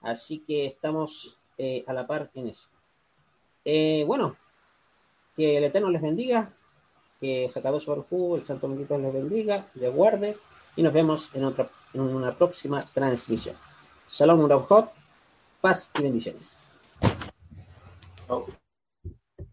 Así 0.01 0.39
que 0.39 0.65
estamos 0.65 1.37
eh, 1.57 1.83
a 1.87 1.93
la 1.93 2.05
par 2.05 2.29
en 2.33 2.49
eso. 2.49 2.67
Eh, 3.63 4.03
bueno, 4.05 4.35
que 5.35 5.57
el 5.57 5.63
Eterno 5.63 5.89
les 5.89 6.01
bendiga, 6.01 6.51
que 7.19 7.49
Jakadosh 7.53 7.85
Baruj 7.85 8.35
el 8.35 8.43
Santo 8.43 8.67
Bendito 8.67 8.97
les 8.97 9.13
bendiga, 9.13 9.67
les 9.75 9.93
guarde 9.93 10.37
y 10.75 10.83
nos 10.83 10.91
vemos 10.91 11.29
en, 11.33 11.45
otra, 11.45 11.69
en 11.93 12.01
una 12.01 12.35
próxima 12.35 12.83
transmisión. 12.83 13.55
Shalom 14.09 14.41
Urabhot 14.41 14.91
paz 15.63 15.89
y 15.97 16.01
bendiciones. 16.01 16.81
Oh. 18.27 18.45